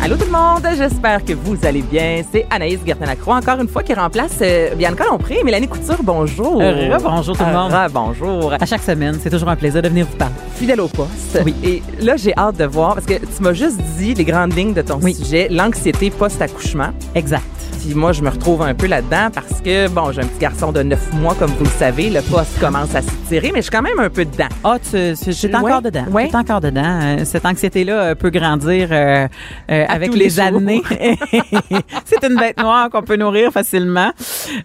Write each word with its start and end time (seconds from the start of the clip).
Allô 0.00 0.16
tout 0.16 0.26
le 0.26 0.30
monde, 0.30 0.62
j'espère 0.76 1.24
que 1.24 1.32
vous 1.32 1.56
allez 1.64 1.82
bien. 1.82 2.22
C'est 2.30 2.46
Anaïs 2.50 2.78
Gertin-Lacroix, 2.86 3.36
encore 3.36 3.60
une 3.60 3.68
fois, 3.68 3.82
qui 3.82 3.92
remplace 3.94 4.38
euh, 4.42 4.74
Bianca 4.76 5.04
Lompré. 5.10 5.42
Mélanie 5.44 5.66
Couture, 5.66 5.98
bonjour. 6.02 6.62
Heureux, 6.62 6.98
bonjour 7.02 7.36
tout 7.36 7.44
le 7.44 7.52
monde. 7.52 7.72
Heureux, 7.72 7.88
bonjour. 7.92 8.52
À 8.52 8.64
chaque 8.64 8.82
semaine, 8.82 9.18
c'est 9.20 9.28
toujours 9.30 9.48
un 9.48 9.56
plaisir 9.56 9.82
de 9.82 9.88
venir 9.88 10.06
vous 10.08 10.16
parler. 10.16 10.34
Fidèle 10.54 10.80
au 10.80 10.88
poste. 10.88 11.40
Oui. 11.44 11.54
Et 11.64 11.82
là, 12.00 12.16
j'ai 12.16 12.32
hâte 12.36 12.56
de 12.56 12.64
voir, 12.64 12.94
parce 12.94 13.06
que 13.06 13.14
tu 13.14 13.42
m'as 13.42 13.52
juste 13.52 13.80
dit 13.98 14.14
les 14.14 14.24
grandes 14.24 14.54
lignes 14.56 14.72
de 14.72 14.82
ton 14.82 15.00
Oui. 15.02 15.14
sujet, 15.14 15.48
l'anxiété 15.50 16.10
post-accouchement. 16.10 16.90
Exact. 17.16 17.42
Puis 17.88 17.94
moi, 17.96 18.12
je 18.12 18.20
me 18.20 18.28
retrouve 18.28 18.60
un 18.60 18.74
peu 18.74 18.86
là-dedans 18.86 19.28
parce 19.34 19.62
que, 19.62 19.88
bon, 19.88 20.12
j'ai 20.12 20.20
un 20.20 20.26
petit 20.26 20.40
garçon 20.40 20.72
de 20.72 20.82
9 20.82 21.14
mois, 21.14 21.34
comme 21.38 21.50
vous 21.52 21.64
le 21.64 21.70
savez. 21.70 22.10
Le 22.10 22.20
poste 22.20 22.60
commence 22.60 22.94
à 22.94 23.00
s'étirer, 23.00 23.50
mais 23.50 23.60
je 23.60 23.62
suis 23.62 23.70
quand 23.70 23.80
même 23.80 23.98
un 23.98 24.10
peu 24.10 24.26
dedans. 24.26 24.48
Ah, 24.62 24.76
tu, 24.78 25.14
tu, 25.16 25.34
tu 25.34 25.46
es 25.46 25.48
Ouais, 25.56 25.56
encore 25.56 25.80
dedans. 25.80 26.04
ouais. 26.10 26.28
Es 26.28 26.36
encore 26.36 26.60
dedans. 26.60 27.16
Cette 27.24 27.46
anxiété-là 27.46 27.94
euh, 28.10 28.14
peut 28.14 28.28
grandir 28.28 28.88
euh, 28.92 29.26
euh, 29.70 29.84
avec 29.88 30.12
les, 30.12 30.24
les 30.24 30.38
années. 30.38 30.82
c'est 32.04 32.22
une 32.28 32.36
bête 32.38 32.58
noire 32.58 32.90
qu'on 32.90 33.00
peut 33.00 33.16
nourrir 33.16 33.52
facilement. 33.52 34.12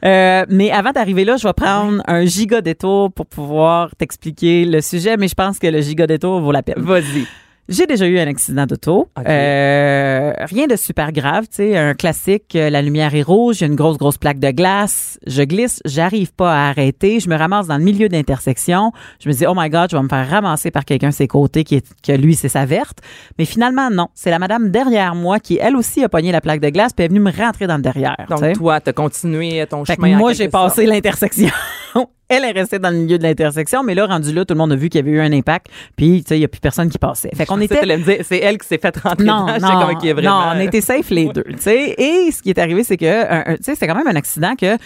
Euh, 0.03 0.43
mais 0.49 0.69
avant 0.71 0.91
d'arriver 0.91 1.23
là, 1.23 1.37
je 1.37 1.47
vais 1.47 1.53
prendre 1.53 2.03
un 2.05 2.25
giga 2.25 2.59
détour 2.59 3.09
pour 3.13 3.25
pouvoir 3.25 3.95
t'expliquer 3.95 4.65
le 4.65 4.81
sujet, 4.81 5.15
mais 5.15 5.29
je 5.29 5.35
pense 5.35 5.59
que 5.59 5.67
le 5.67 5.79
giga 5.79 6.07
détour 6.07 6.41
vaut 6.41 6.51
la 6.51 6.61
peine. 6.61 6.75
Vas-y. 6.77 7.25
J'ai 7.69 7.85
déjà 7.85 8.05
eu 8.07 8.19
un 8.19 8.27
accident 8.27 8.65
d'auto. 8.65 9.07
Euh, 9.25 10.33
rien 10.37 10.67
de 10.67 10.75
super 10.75 11.13
grave, 11.13 11.43
tu 11.43 11.55
sais, 11.57 11.77
un 11.77 11.93
classique, 11.93 12.57
euh, 12.57 12.69
la 12.69 12.81
lumière 12.81 13.15
est 13.15 13.21
rouge, 13.21 13.57
il 13.57 13.61
y 13.61 13.63
a 13.63 13.67
une 13.67 13.75
grosse, 13.75 13.97
grosse 13.97 14.17
plaque 14.17 14.39
de 14.39 14.51
glace, 14.51 15.17
je 15.27 15.43
glisse, 15.43 15.81
j'arrive 15.85 16.33
pas 16.33 16.53
à 16.53 16.69
arrêter, 16.69 17.21
je 17.21 17.29
me 17.29 17.37
ramasse 17.37 17.67
dans 17.67 17.77
le 17.77 17.83
milieu 17.83 18.09
d'intersection, 18.09 18.91
je 19.21 19.29
me 19.29 19.33
dis, 19.33 19.45
oh 19.47 19.53
my 19.55 19.69
God, 19.69 19.89
je 19.91 19.95
vais 19.95 20.03
me 20.03 20.09
faire 20.09 20.29
ramasser 20.29 20.71
par 20.71 20.83
quelqu'un 20.83 21.09
de 21.09 21.13
ses 21.13 21.27
côtés 21.27 21.63
qui 21.63 21.75
est, 21.75 21.87
que 22.01 22.11
lui, 22.11 22.35
c'est 22.35 22.49
sa 22.49 22.65
verte. 22.65 22.99
Mais 23.39 23.45
finalement, 23.45 23.89
non. 23.89 24.09
C'est 24.13 24.29
la 24.29 24.39
madame 24.39 24.69
derrière 24.69 25.15
moi 25.15 25.39
qui, 25.39 25.57
elle 25.61 25.77
aussi, 25.77 26.03
a 26.03 26.09
pogné 26.09 26.33
la 26.33 26.41
plaque 26.41 26.59
de 26.59 26.69
glace 26.69 26.91
puis 26.91 27.05
est 27.05 27.07
venue 27.07 27.21
me 27.21 27.31
rentrer 27.31 27.67
dans 27.67 27.77
le 27.77 27.81
derrière. 27.81 28.25
Donc, 28.29 28.39
tu 28.39 28.45
sais. 28.45 28.53
toi, 28.53 28.81
t'as 28.81 28.93
continué 28.93 29.65
ton 29.67 29.85
Fait 29.85 29.95
chemin. 29.95 30.17
moi, 30.17 30.33
j'ai 30.33 30.49
passé 30.49 30.85
l'intersection. 30.85 31.49
Elle 32.29 32.45
est 32.45 32.51
restée 32.51 32.79
dans 32.79 32.89
le 32.89 32.97
milieu 32.97 33.17
de 33.17 33.23
l'intersection, 33.23 33.83
mais 33.83 33.93
là, 33.95 34.05
rendu 34.05 34.33
là, 34.33 34.45
tout 34.45 34.53
le 34.53 34.57
monde 34.57 34.71
a 34.71 34.75
vu 34.75 34.89
qu'il 34.89 34.99
y 34.99 35.03
avait 35.07 35.11
eu 35.17 35.19
un 35.19 35.31
impact, 35.31 35.67
puis, 35.95 36.23
tu 36.23 36.29
sais, 36.29 36.35
il 36.37 36.39
n'y 36.39 36.45
a 36.45 36.47
plus 36.47 36.61
personne 36.61 36.89
qui 36.89 36.97
passait. 36.97 37.29
Fait 37.35 37.45
qu'on 37.45 37.59
était 37.61 37.79
c'est 38.23 38.37
elle 38.39 38.57
qui 38.57 38.67
s'est 38.67 38.77
fait 38.79 38.95
rentrer 38.97 39.25
non, 39.25 39.45
dedans. 39.45 39.67
Non, 39.79 39.85
comme, 39.87 39.95
OK, 39.97 40.05
vraiment. 40.05 40.45
non, 40.45 40.51
on 40.55 40.59
était 40.61 40.81
safe 40.81 41.09
les 41.09 41.25
deux, 41.27 41.43
tu 41.43 41.55
sais. 41.59 41.95
Et 41.97 42.31
ce 42.31 42.41
qui 42.41 42.49
est 42.49 42.57
arrivé, 42.59 42.83
c'est 42.83 42.97
que, 42.97 43.55
tu 43.57 43.63
sais, 43.63 43.73
c'était 43.73 43.87
quand 43.87 43.95
même 43.95 44.07
un 44.07 44.15
accident 44.15 44.55
que 44.55 44.77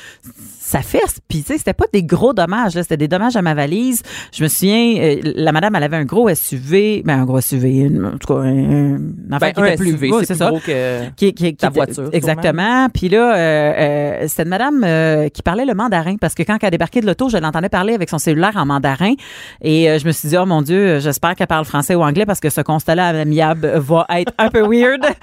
ça 0.59 0.81
fesse. 0.81 1.19
Puis, 1.29 1.43
tu 1.43 1.53
sais, 1.53 1.57
c'était 1.57 1.73
pas 1.73 1.85
des 1.93 2.03
gros 2.03 2.33
dommages, 2.33 2.75
là, 2.75 2.81
c'était 2.83 2.97
des 2.97 3.07
dommages 3.07 3.35
à 3.37 3.41
ma 3.41 3.53
valise. 3.53 4.01
Je 4.33 4.43
me 4.43 4.49
souviens, 4.49 4.95
euh, 4.99 5.21
la 5.35 5.51
madame, 5.53 5.75
elle 5.75 5.83
avait 5.83 5.95
un 5.97 6.03
gros 6.05 6.27
SUV, 6.33 7.03
ben 7.05 7.21
un 7.21 7.25
gros 7.25 7.39
SUV, 7.39 7.69
une- 7.77 8.05
en 8.05 8.17
tout 8.17 8.33
cas, 8.33 8.39
un, 8.41 8.95
un 8.95 9.37
Ben, 9.39 9.51
qui 9.53 9.61
un 9.61 9.65
était 9.65 9.75
plus, 9.77 9.91
SUV, 9.91 10.09
c'est 10.21 10.25
plus 10.27 10.35
ça. 10.35 10.49
gros 10.49 10.59
que... 10.59 11.09
Qui, 11.15 11.33
qui, 11.33 11.55
Ta 11.55 11.69
voiture, 11.69 12.09
Exactement. 12.11 12.87
Puis 12.93 13.07
là, 13.09 13.35
euh, 13.35 13.73
euh, 13.77 14.25
c'était 14.27 14.43
une 14.43 14.49
madame 14.49 15.29
qui 15.29 15.41
parlait 15.43 15.65
le 15.65 15.73
mandarin 15.75 16.17
parce 16.19 16.33
que 16.33 16.43
quand 16.43 16.57
elle 16.61 16.67
a 16.67 16.71
débarqué 16.71 16.99
de 16.99 17.05
l'auto, 17.05 17.26
je 17.29 17.37
l'entendais 17.37 17.69
parler 17.69 17.93
avec 17.93 18.09
son 18.09 18.17
cellulaire 18.17 18.53
en 18.55 18.65
mandarin. 18.65 19.13
Et 19.61 19.89
euh, 19.89 19.99
je 19.99 20.05
me 20.05 20.11
suis 20.11 20.29
dit, 20.29 20.37
oh 20.37 20.45
mon 20.45 20.61
Dieu, 20.61 20.99
j'espère 20.99 21.35
qu'elle 21.35 21.47
parle 21.47 21.65
français 21.65 21.95
ou 21.95 22.03
anglais 22.03 22.25
parce 22.25 22.39
que 22.39 22.49
ce 22.49 22.61
constat-là 22.61 23.07
amiable 23.07 23.71
va 23.75 24.05
être 24.09 24.33
un 24.37 24.49
peu 24.49 24.61
weird. 24.61 25.05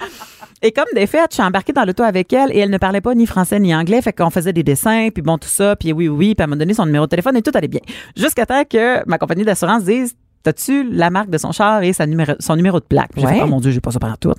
Et 0.61 0.71
comme 0.71 0.85
des 0.95 1.05
faits, 1.05 1.27
je 1.31 1.35
suis 1.35 1.43
embarquée 1.43 1.73
dans 1.73 1.85
l'auto 1.85 2.01
avec 2.01 2.31
elle 2.33 2.51
et 2.51 2.59
elle 2.59 2.69
ne 2.69 2.77
parlait 2.77 3.01
pas 3.01 3.13
ni 3.13 3.27
français 3.27 3.59
ni 3.59 3.75
anglais. 3.75 4.01
Fait 4.01 4.13
qu'on 4.13 4.29
faisait 4.29 4.53
des 4.53 4.63
dessins, 4.63 5.09
puis 5.13 5.21
bon, 5.21 5.37
tout 5.37 5.49
ça, 5.49 5.75
puis 5.75 5.93
oui, 5.93 6.07
oui, 6.07 6.15
oui, 6.17 6.35
puis 6.35 6.43
elle 6.43 6.49
m'a 6.49 6.55
donné 6.55 6.73
son 6.73 6.85
numéro 6.85 7.05
de 7.05 7.09
téléphone 7.09 7.35
et 7.35 7.41
tout 7.41 7.51
allait 7.53 7.67
bien. 7.67 7.81
Jusqu'à 8.15 8.45
temps 8.45 8.63
que 8.63 9.07
ma 9.07 9.17
compagnie 9.17 9.43
d'assurance 9.43 9.83
dise 9.83 10.15
T'as-tu 10.45 10.87
la 10.91 11.09
marque 11.09 11.31
de 11.31 11.39
son 11.39 11.51
char 11.51 11.81
et 11.81 11.91
sa 11.91 12.05
numéro, 12.05 12.33
son 12.39 12.55
numéro 12.55 12.79
de 12.79 12.85
plaque? 12.85 13.09
Puis 13.13 13.21
J'ai 13.21 13.27
Ouais. 13.27 13.33
fait, 13.33 13.41
oh 13.43 13.47
mon 13.47 13.59
Dieu, 13.59 13.71
j'ai 13.71 13.81
pas 13.81 13.89
ça 13.89 13.97
partout. 13.99 14.31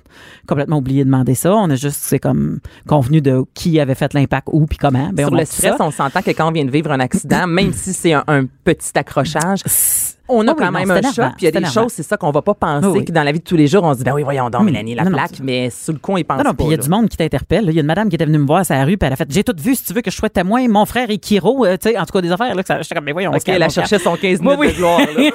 Complètement 0.46 0.76
oublié 0.78 1.00
de 1.00 1.10
demander 1.10 1.34
ça. 1.34 1.52
On 1.52 1.68
a 1.68 1.74
juste, 1.74 1.98
c'est 2.00 2.20
comme 2.20 2.60
convenu 2.86 3.20
de 3.20 3.42
qui 3.54 3.80
avait 3.80 3.96
fait 3.96 4.14
l'impact, 4.14 4.46
où, 4.52 4.66
puis 4.66 4.78
comment. 4.78 5.10
Ben, 5.12 5.24
Sur 5.24 5.32
on 5.32 5.36
le 5.36 5.44
tout 5.44 5.50
stress, 5.52 5.76
ça. 5.76 5.84
on 5.84 5.90
s'entend 5.90 6.22
que 6.22 6.30
quand 6.30 6.48
on 6.48 6.52
vient 6.52 6.64
de 6.64 6.70
vivre 6.70 6.92
un 6.92 7.00
accident, 7.00 7.48
même 7.48 7.72
si 7.72 7.92
c'est 7.92 8.12
un, 8.12 8.22
un 8.28 8.44
petit 8.64 8.96
accrochage, 8.96 9.60
on 10.28 10.46
a 10.46 10.52
Oh 10.52 10.54
oui, 10.56 10.64
quand 10.64 10.64
non, 10.66 10.70
même 10.72 10.86
c'est 10.88 11.06
un 11.06 11.12
choc. 11.12 11.34
Puis 11.36 11.42
il 11.42 11.44
y 11.46 11.48
a 11.48 11.50
des 11.50 11.58
énervant. 11.58 11.82
choses, 11.82 11.92
c'est 11.92 12.02
ça 12.04 12.16
qu'on 12.16 12.30
va 12.30 12.40
pas 12.42 12.54
penser, 12.54 12.86
Oui, 12.86 12.98
oui. 13.00 13.04
que 13.04 13.10
dans 13.12 13.22
la 13.24 13.32
vie 13.32 13.40
de 13.40 13.44
tous 13.44 13.56
les 13.56 13.66
jours, 13.66 13.82
on 13.82 13.92
se 13.92 13.98
dit, 13.98 14.04
ben 14.04 14.12
oui, 14.14 14.22
voyons 14.22 14.48
donc. 14.48 14.62
Mélanie, 14.62 14.94
la 14.94 15.02
Non, 15.02 15.10
non, 15.10 15.16
plaque. 15.18 15.40
mais 15.42 15.70
sur 15.70 15.92
le 15.92 15.98
coin, 15.98 16.20
il 16.20 16.24
pense 16.24 16.38
Non, 16.38 16.44
non, 16.44 16.50
pas. 16.50 16.56
puis 16.58 16.66
il 16.66 16.70
y 16.70 16.74
a 16.74 16.76
là. 16.76 16.82
du 16.84 16.88
monde 16.88 17.08
qui 17.08 17.16
t'interpelle. 17.16 17.64
Il 17.68 17.74
y 17.74 17.78
a 17.78 17.80
une 17.80 17.86
madame 17.88 18.08
qui 18.08 18.14
était 18.14 18.26
venue 18.26 18.38
me 18.38 18.46
voir 18.46 18.60
à 18.60 18.64
sa 18.64 18.82
rue, 18.84 18.96
puis 18.96 19.06
elle 19.08 19.12
a 19.12 19.16
fait 19.16 19.26
J'ai 19.30 19.42
tout 19.42 19.54
vu, 19.58 19.74
si 19.74 19.82
tu 19.84 19.92
veux 19.92 20.02
que 20.02 20.10
je 20.12 20.16
sois 20.16 20.30
témoin, 20.30 20.66
mon 20.68 20.84
frère 20.86 21.10
est 21.10 21.18
Kiro, 21.18 21.64
euh, 21.66 21.76
tu 21.76 21.90
sais, 21.90 21.98
en 21.98 22.04
tout 22.04 22.12
cas 22.12 22.20
des 22.20 22.30
affaires. 22.30 22.54
Là, 22.54 22.62
que 22.62 22.66
ça- 22.68 22.80
j'étais 22.80 22.94
comme, 22.94 23.04
mais 23.04 23.12
voyons, 23.12 23.32
on 23.32 23.36
OK, 23.36 23.42
elle 23.48 23.62
a 23.62 23.68
cherché 23.68 23.98
son 23.98 24.16
15 24.16 24.38
Oui, 24.40 24.56
minutes 24.56 24.72
de 24.74 24.76
gloire. 24.78 25.00
là. 25.00 25.06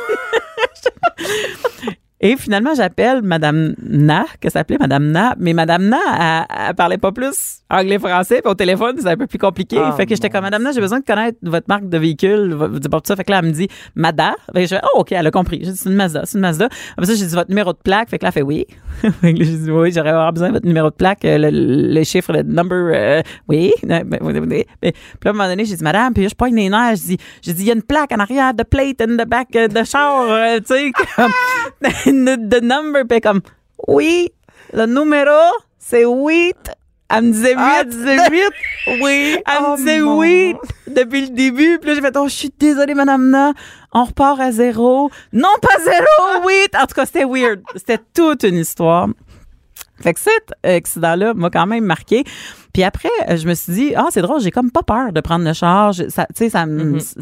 podcast. 0.82 1.98
Et 2.24 2.36
finalement, 2.38 2.76
j'appelle 2.76 3.22
Madame 3.24 3.74
Na, 3.84 4.26
que 4.40 4.50
s'appelait 4.50 4.78
Madame 4.80 5.08
Na, 5.12 5.34
mais 5.40 5.54
Madame 5.54 5.88
Na, 5.90 5.98
elle, 6.48 6.68
elle 6.70 6.76
parlait 6.76 7.00
pas 7.00 7.12
plus 7.12 7.62
anglais-français, 7.70 8.42
puis 8.44 8.52
au 8.52 8.54
téléphone, 8.54 8.96
c'est 9.00 9.08
un 9.10 9.18
peu 9.18 9.26
plus 9.28 9.40
compliqué. 9.40 9.78
Ah, 9.84 9.92
fait 9.94 10.06
que 10.06 10.14
j'étais 10.14 10.30
comme 10.30 10.44
Madame 10.44 10.62
Na, 10.62 10.72
j'ai 10.72 10.82
besoin 10.82 11.00
de 11.00 11.06
connaître 11.06 11.40
votre 11.42 11.66
marque 11.68 11.90
de 11.90 11.98
véhicule, 11.98 12.54
votre- 12.54 12.80
tout 12.80 13.00
ça. 13.06 13.16
Fait 13.16 13.24
que 13.24 13.32
là, 13.32 13.40
elle 13.40 13.46
me 13.48 13.52
dit 13.52 13.68
Mada. 13.96 14.36
Fait 14.54 14.62
que 14.62 14.70
je 14.70 14.76
fais, 14.76 14.82
oh, 14.94 15.00
OK, 15.00 15.12
elle 15.14 15.26
a 15.26 15.32
compris. 15.32 15.62
J'ai 15.64 15.72
dit, 15.72 15.78
c'est 15.78 15.90
une 15.90 15.96
Mazda, 15.96 16.22
c'est 16.26 16.36
une 16.38 16.42
Mazda. 16.42 16.70
Après 16.98 17.06
ça, 17.08 17.16
j'ai 17.16 17.26
dit 17.26 17.34
votre 17.34 17.50
numéro 17.50 17.74
de 17.74 17.78
plaque. 17.84 18.10
Fait 18.10 18.20
que 18.20 18.24
là, 18.26 18.30
elle 18.30 18.34
fait 18.34 18.42
oui. 18.44 18.68
fait 19.02 19.34
que 19.34 19.44
j'ai 19.44 19.58
dit 19.58 19.72
oui, 19.72 19.92
j'aurais 19.92 20.32
besoin 20.32 20.50
de 20.50 20.54
votre 20.54 20.68
numéro 20.68 20.90
de 20.90 20.96
plaque, 20.96 21.26
euh, 21.26 21.38
le, 21.40 21.50
le 21.94 22.04
chiffre, 22.04 22.34
le 22.34 22.44
number, 22.44 22.92
euh, 22.94 23.22
oui. 23.48 23.74
Puis 23.82 23.90
là, 23.90 23.98
à 23.98 25.30
un 25.30 25.32
moment 25.34 25.48
donné, 25.48 25.66
j'ai 25.66 25.76
dit, 25.76 25.84
Madame, 25.84 26.14
puis 26.14 26.30
je 26.30 26.36
pogne 26.36 26.56
les 26.56 26.70
nerfs. 26.70 26.98
Je 26.98 27.02
dis, 27.04 27.18
j'ai 27.42 27.54
dit, 27.54 27.64
il 27.64 27.68
y 27.68 27.72
a 27.72 27.74
une 27.76 27.82
plaque 27.82 28.12
en 28.12 28.20
arrière 28.20 28.54
de 28.54 28.64
plate 28.64 29.02
in 29.02 29.18
the 29.18 29.28
back 29.28 29.48
euh, 29.56 29.68
de 29.68 29.84
char, 29.84 30.26
euh, 30.30 30.60
tu 30.60 30.66
sais, 30.76 30.92
comme, 31.16 31.32
de 32.38 32.60
number. 32.60 33.04
Puis 33.08 33.22
comme, 33.22 33.42
oui, 33.88 34.32
le 34.74 34.86
numéro, 34.86 35.30
c'est 35.80 36.06
8. 36.06 36.56
Elle 37.14 37.24
me 37.26 37.32
disait 37.34 37.52
8. 37.52 37.56
Ah, 37.60 37.78
elle 37.82 37.88
disait 37.90 38.30
8? 38.30 38.42
Oui. 39.02 39.38
Elle 39.38 39.42
Oh, 39.60 39.72
me 39.72 39.78
disait 39.78 40.00
mon. 40.00 40.22
8 40.22 40.56
depuis 40.88 41.22
le 41.24 41.30
début. 41.30 41.78
Puis 41.80 41.90
là, 41.90 41.96
j'ai 41.96 42.02
fait, 42.02 42.16
oh, 42.18 42.28
je 42.28 42.34
suis 42.34 42.54
désolée, 42.58 42.94
madame 42.94 43.30
Na. 43.30 43.52
On 43.94 44.06
repart 44.06 44.40
à 44.40 44.52
zéro. 44.52 45.10
Non, 45.34 45.50
pas 45.62 45.78
zéro, 45.84 46.48
8. 46.48 46.76
En 46.76 46.86
tout 46.86 46.96
cas, 46.96 47.06
c'était 47.06 47.26
weird. 47.26 47.62
C'était 47.76 48.00
toute 48.14 48.44
une 48.44 48.56
histoire. 48.56 49.08
Fait 50.02 50.14
que 50.14 50.20
cet 50.20 50.54
accident-là 50.64 51.34
m'a 51.34 51.50
quand 51.50 51.68
même 51.68 51.84
marqué. 51.86 52.24
Puis 52.74 52.84
après, 52.84 53.10
euh, 53.30 53.38
je 53.38 53.48
me 53.48 53.54
suis 53.54 53.74
dit, 53.74 53.94
ah, 53.96 54.08
c'est 54.12 54.22
drôle, 54.22 54.40
j'ai 54.42 54.52
comme 54.52 54.72
pas 54.72 54.84
peur 54.84 55.12
de 55.14 55.22
prendre 55.22 55.46
le 55.46 55.54
charge. 55.54 56.08
Ça, 56.10 56.26
tu 56.36 56.46
sais, 56.46 56.50
ça, 56.50 56.66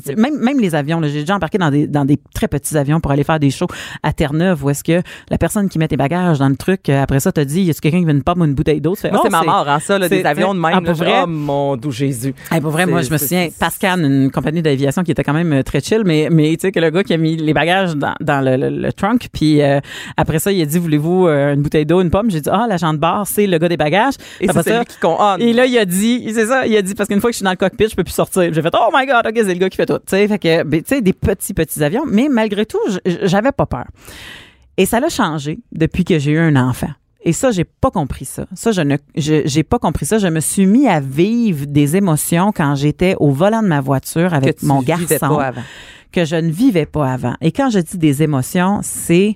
c'est- 0.03 0.15
même, 0.15 0.37
même 0.39 0.59
les 0.59 0.75
avions, 0.75 0.99
là, 0.99 1.07
j'ai 1.07 1.21
déjà 1.21 1.35
embarqué 1.35 1.57
dans 1.57 1.71
des, 1.71 1.87
dans 1.87 2.05
des 2.05 2.17
très 2.33 2.47
petits 2.47 2.77
avions 2.77 2.99
pour 2.99 3.11
aller 3.11 3.23
faire 3.23 3.39
des 3.39 3.49
shows 3.49 3.67
à 4.03 4.13
Terre-Neuve 4.13 4.63
où 4.63 4.69
est-ce 4.69 4.83
que 4.83 5.01
la 5.29 5.37
personne 5.37 5.69
qui 5.69 5.79
met 5.79 5.87
tes 5.87 5.97
bagages 5.97 6.39
dans 6.39 6.49
le 6.49 6.55
truc, 6.55 6.89
euh, 6.89 7.01
après 7.03 7.19
ça, 7.19 7.31
te 7.31 7.39
dit, 7.41 7.61
y 7.63 7.69
a 7.69 7.73
quelqu'un 7.73 7.99
qui 7.99 8.05
vient 8.05 8.13
une 8.13 8.23
pomme 8.23 8.41
ou 8.41 8.45
une 8.45 8.53
bouteille 8.53 8.81
d'eau? 8.81 8.95
Moi, 9.03 9.19
oh, 9.19 9.19
c'est 9.23 9.29
ma 9.31 9.39
mort, 9.51 9.67
hein, 9.69 9.79
ça, 9.79 9.97
là, 9.97 10.07
des 10.17 10.25
avions 10.25 10.53
de 10.53 10.59
même. 10.59 10.71
Ah, 10.73 10.81
pour 10.81 10.93
vrai? 10.93 11.21
Oh, 11.23 11.27
mon 11.27 11.77
doux 11.77 11.91
Jésus. 11.91 12.33
Hey, 12.51 12.61
pour 12.61 12.71
vrai, 12.71 12.85
moi, 12.85 13.01
je 13.01 13.11
me 13.11 13.17
souviens, 13.17 13.47
Pascal, 13.59 13.99
une 14.03 14.31
compagnie 14.31 14.61
d'aviation 14.61 15.03
qui 15.03 15.11
était 15.11 15.23
quand 15.23 15.33
même 15.33 15.51
euh, 15.53 15.63
très 15.63 15.79
chill, 15.81 16.03
mais, 16.05 16.27
mais 16.31 16.51
tu 16.51 16.61
sais, 16.61 16.71
que 16.71 16.79
le 16.79 16.89
gars 16.89 17.03
qui 17.03 17.13
a 17.13 17.17
mis 17.17 17.35
les 17.37 17.53
bagages 17.53 17.95
dans, 17.95 18.13
dans 18.19 18.41
le, 18.43 18.55
le- 18.55 18.69
le 18.81 18.93
trunk, 18.93 19.27
puis 19.33 19.61
euh, 19.61 19.79
après 20.17 20.39
ça, 20.39 20.51
il 20.51 20.61
a 20.61 20.65
dit, 20.65 20.77
voulez-vous 20.79 21.27
une 21.27 21.61
bouteille 21.61 21.85
d'eau, 21.85 22.01
une 22.01 22.09
pomme? 22.11 22.29
J'ai 22.29 22.41
dit, 22.41 22.49
ah, 22.51 22.65
l'agent 22.69 22.93
de 22.93 22.99
bar, 22.99 23.25
c'est 23.27 23.47
le 23.47 23.57
gars 23.57 23.69
des 23.69 23.77
bagages. 23.77 24.13
Et 24.41 24.47
c'est 24.47 24.53
celui 24.75 24.85
qui 24.85 24.97
con. 24.99 25.15
Ah, 25.19 25.37
et 25.39 25.53
là, 25.53 25.65
il 25.65 25.77
a 25.77 25.85
dit, 25.85 26.31
c'est 26.33 26.45
ça, 26.47 26.67
il 26.67 26.75
a 26.75 26.81
dit, 26.81 26.93
parce 26.95 27.07
qu'une 27.07 27.21
fois 27.21 27.29
que 27.29 27.33
je 27.33 27.37
suis 27.37 27.43
dans 27.43 27.51
le 27.51 27.55
cockpit, 27.55 27.87
je 27.89 27.95
peux 27.95 28.03
plus 28.03 28.13
sortir. 28.13 28.53
J'ai 28.53 28.61
fait, 28.61 28.73
oh 28.73 28.89
my 28.93 29.05
God, 29.05 29.25
OK, 29.25 29.33
c'est 29.35 29.53
le 29.53 29.59
gars 29.59 29.69
qui 29.69 29.77
fait 29.77 29.85
tout. 29.85 29.97
Tu 29.99 30.03
sais, 30.07 30.27
fait 30.27 30.39
que, 30.39 30.63
ben, 30.63 30.81
tu 30.81 30.89
sais, 30.89 31.01
des 31.01 31.13
petits, 31.13 31.53
petits 31.53 31.83
avions. 31.83 32.03
Mais 32.05 32.27
malgré 32.29 32.65
tout, 32.65 32.79
j'avais 33.05 33.51
pas 33.51 33.65
peur. 33.65 33.85
Et 34.77 34.85
ça 34.85 34.99
l'a 34.99 35.09
changé 35.09 35.59
depuis 35.71 36.05
que 36.05 36.19
j'ai 36.19 36.31
eu 36.31 36.39
un 36.39 36.55
enfant. 36.55 36.91
Et 37.21 37.33
ça, 37.33 37.51
j'ai 37.51 37.65
pas 37.65 37.91
compris 37.91 38.25
ça. 38.25 38.45
Ça, 38.55 38.71
je 38.71 38.81
ne, 38.81 38.95
j'ai 39.15 39.63
pas 39.63 39.77
compris 39.77 40.05
ça. 40.05 40.19
Je 40.19 40.27
me 40.27 40.39
suis 40.39 40.65
mis 40.65 40.87
à 40.87 41.01
vivre 41.01 41.65
des 41.65 41.97
émotions 41.97 42.53
quand 42.53 42.75
j'étais 42.75 43.15
au 43.19 43.31
volant 43.31 43.61
de 43.61 43.67
ma 43.67 43.81
voiture 43.81 44.33
avec 44.33 44.63
mon 44.63 44.81
garçon 44.81 45.35
pas 45.35 45.47
avant. 45.47 45.63
que 46.13 46.23
je 46.23 46.37
ne 46.37 46.49
vivais 46.49 46.85
pas 46.85 47.11
avant. 47.11 47.35
Et 47.41 47.51
quand 47.51 47.69
je 47.69 47.79
dis 47.79 47.97
des 47.97 48.23
émotions, 48.23 48.79
c'est 48.83 49.35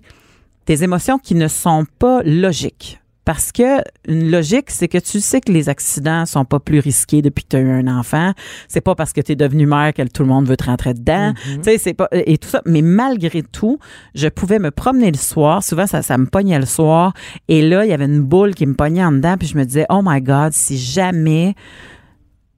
des 0.65 0.83
émotions 0.85 1.19
qui 1.19 1.35
ne 1.35 1.49
sont 1.49 1.85
pas 1.99 2.23
logiques. 2.23 3.01
Parce 3.25 3.51
que 3.51 3.81
une 4.07 4.29
logique, 4.29 4.69
c'est 4.69 4.87
que 4.87 4.97
tu 4.97 5.21
sais 5.21 5.39
que 5.39 5.51
les 5.51 5.69
accidents 5.69 6.25
sont 6.25 6.45
pas 6.45 6.59
plus 6.59 6.79
risqués 6.79 7.21
depuis 7.21 7.43
que 7.43 7.49
tu 7.49 7.55
as 7.55 7.59
eu 7.59 7.71
un 7.71 7.87
enfant. 7.87 8.33
C'est 8.67 8.81
pas 8.81 8.95
parce 8.95 9.13
que 9.13 9.21
tu 9.21 9.31
es 9.31 9.35
devenu 9.35 9.65
mère 9.65 9.93
que 9.93 10.01
tout 10.03 10.23
le 10.23 10.29
monde 10.29 10.47
veut 10.47 10.57
te 10.57 10.65
rentrer 10.65 10.93
dedans. 10.93 11.31
Mm-hmm. 11.31 11.57
Tu 11.57 11.63
sais, 11.63 11.77
c'est 11.77 11.93
pas 11.93 12.09
et 12.11 12.37
tout 12.37 12.49
ça. 12.49 12.61
Mais 12.65 12.81
malgré 12.81 13.41
tout, 13.41 13.79
je 14.13 14.27
pouvais 14.27 14.59
me 14.59 14.71
promener 14.71 15.11
le 15.11 15.17
soir. 15.17 15.63
Souvent, 15.63 15.87
ça, 15.87 16.01
ça 16.01 16.17
me 16.17 16.25
pognait 16.25 16.59
le 16.59 16.65
soir. 16.65 17.13
Et 17.47 17.61
là, 17.61 17.85
il 17.85 17.89
y 17.89 17.93
avait 17.93 18.05
une 18.05 18.21
boule 18.21 18.55
qui 18.55 18.65
me 18.65 18.73
pognait 18.73 19.05
en 19.05 19.11
dedans. 19.11 19.35
Puis 19.37 19.47
je 19.47 19.57
me 19.57 19.63
disais, 19.63 19.85
oh 19.89 20.01
my 20.03 20.21
God, 20.21 20.51
si 20.53 20.77
jamais 20.77 21.55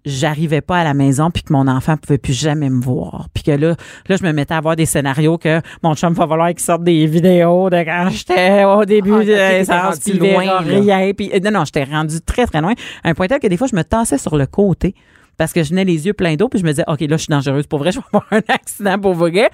j'arrivais 0.06 0.62
pas 0.62 0.78
à 0.80 0.84
la 0.84 0.94
maison 0.94 1.32
puis 1.32 1.44
que 1.44 1.52
mon 1.52 1.68
enfant 1.68 1.98
pouvait 1.98 2.18
plus 2.18 2.34
jamais 2.34 2.70
me 2.70 2.82
voir. 2.82 3.28
Puis 3.34 3.44
que 3.44 3.52
là 3.52 3.76
là 4.08 4.16
je 4.16 4.24
me 4.24 4.32
mettais 4.32 4.54
à 4.54 4.62
voir 4.62 4.76
des 4.76 4.86
scénarios 4.86 5.38
que 5.38 5.62
mon 5.84 5.96
chum 5.96 6.14
va 6.14 6.28
falloir 6.28 6.50
qu'il 6.50 6.60
sorte 6.60 6.84
des 6.84 7.06
vidéos 7.08 7.70
de 7.70 7.78
quand 7.84 8.10
j'étais 8.12 8.64
au 8.66 8.86
début 8.86 9.14
Ah, 9.14 9.20
de 9.20 9.26
t'étais 9.26 9.58
l'essence 9.60 9.96
rendu 9.96 10.20
puis 10.20 10.32
loin, 10.32 10.60
rien 10.60 11.12
puis 11.14 11.32
euh, 11.34 11.40
non 11.40 11.52
non 11.52 11.66
j'étais 11.66 11.84
rendu 11.84 12.22
très 12.22 12.46
très 12.46 12.62
loin. 12.62 12.74
À 13.04 13.10
un 13.10 13.14
point 13.14 13.28
tel 13.28 13.40
que 13.40 13.48
des 13.48 13.58
fois 13.58 13.68
je 13.68 13.76
me 13.76 13.84
tassais 13.84 14.18
sur 14.18 14.38
le 14.38 14.46
côté 14.46 14.94
parce 15.38 15.52
que 15.52 15.64
je 15.64 15.70
venais 15.72 15.84
les 15.86 16.06
yeux 16.06 16.14
pleins 16.14 16.36
d'eau 16.36 16.48
puis 16.50 16.60
je 16.60 16.66
me 16.66 16.70
disais 16.70 16.86
OK 16.88 17.02
là 17.02 17.08
je 17.18 17.24
suis 17.24 17.32
dangereuse. 17.32 17.68
Pour 17.68 17.80
vrai 17.80 17.92
je 17.94 18.00
vais 18.00 18.06
avoir 18.14 18.26
un 18.32 18.42
accident 18.48 19.00
pour 19.00 19.14
vrai 19.16 19.50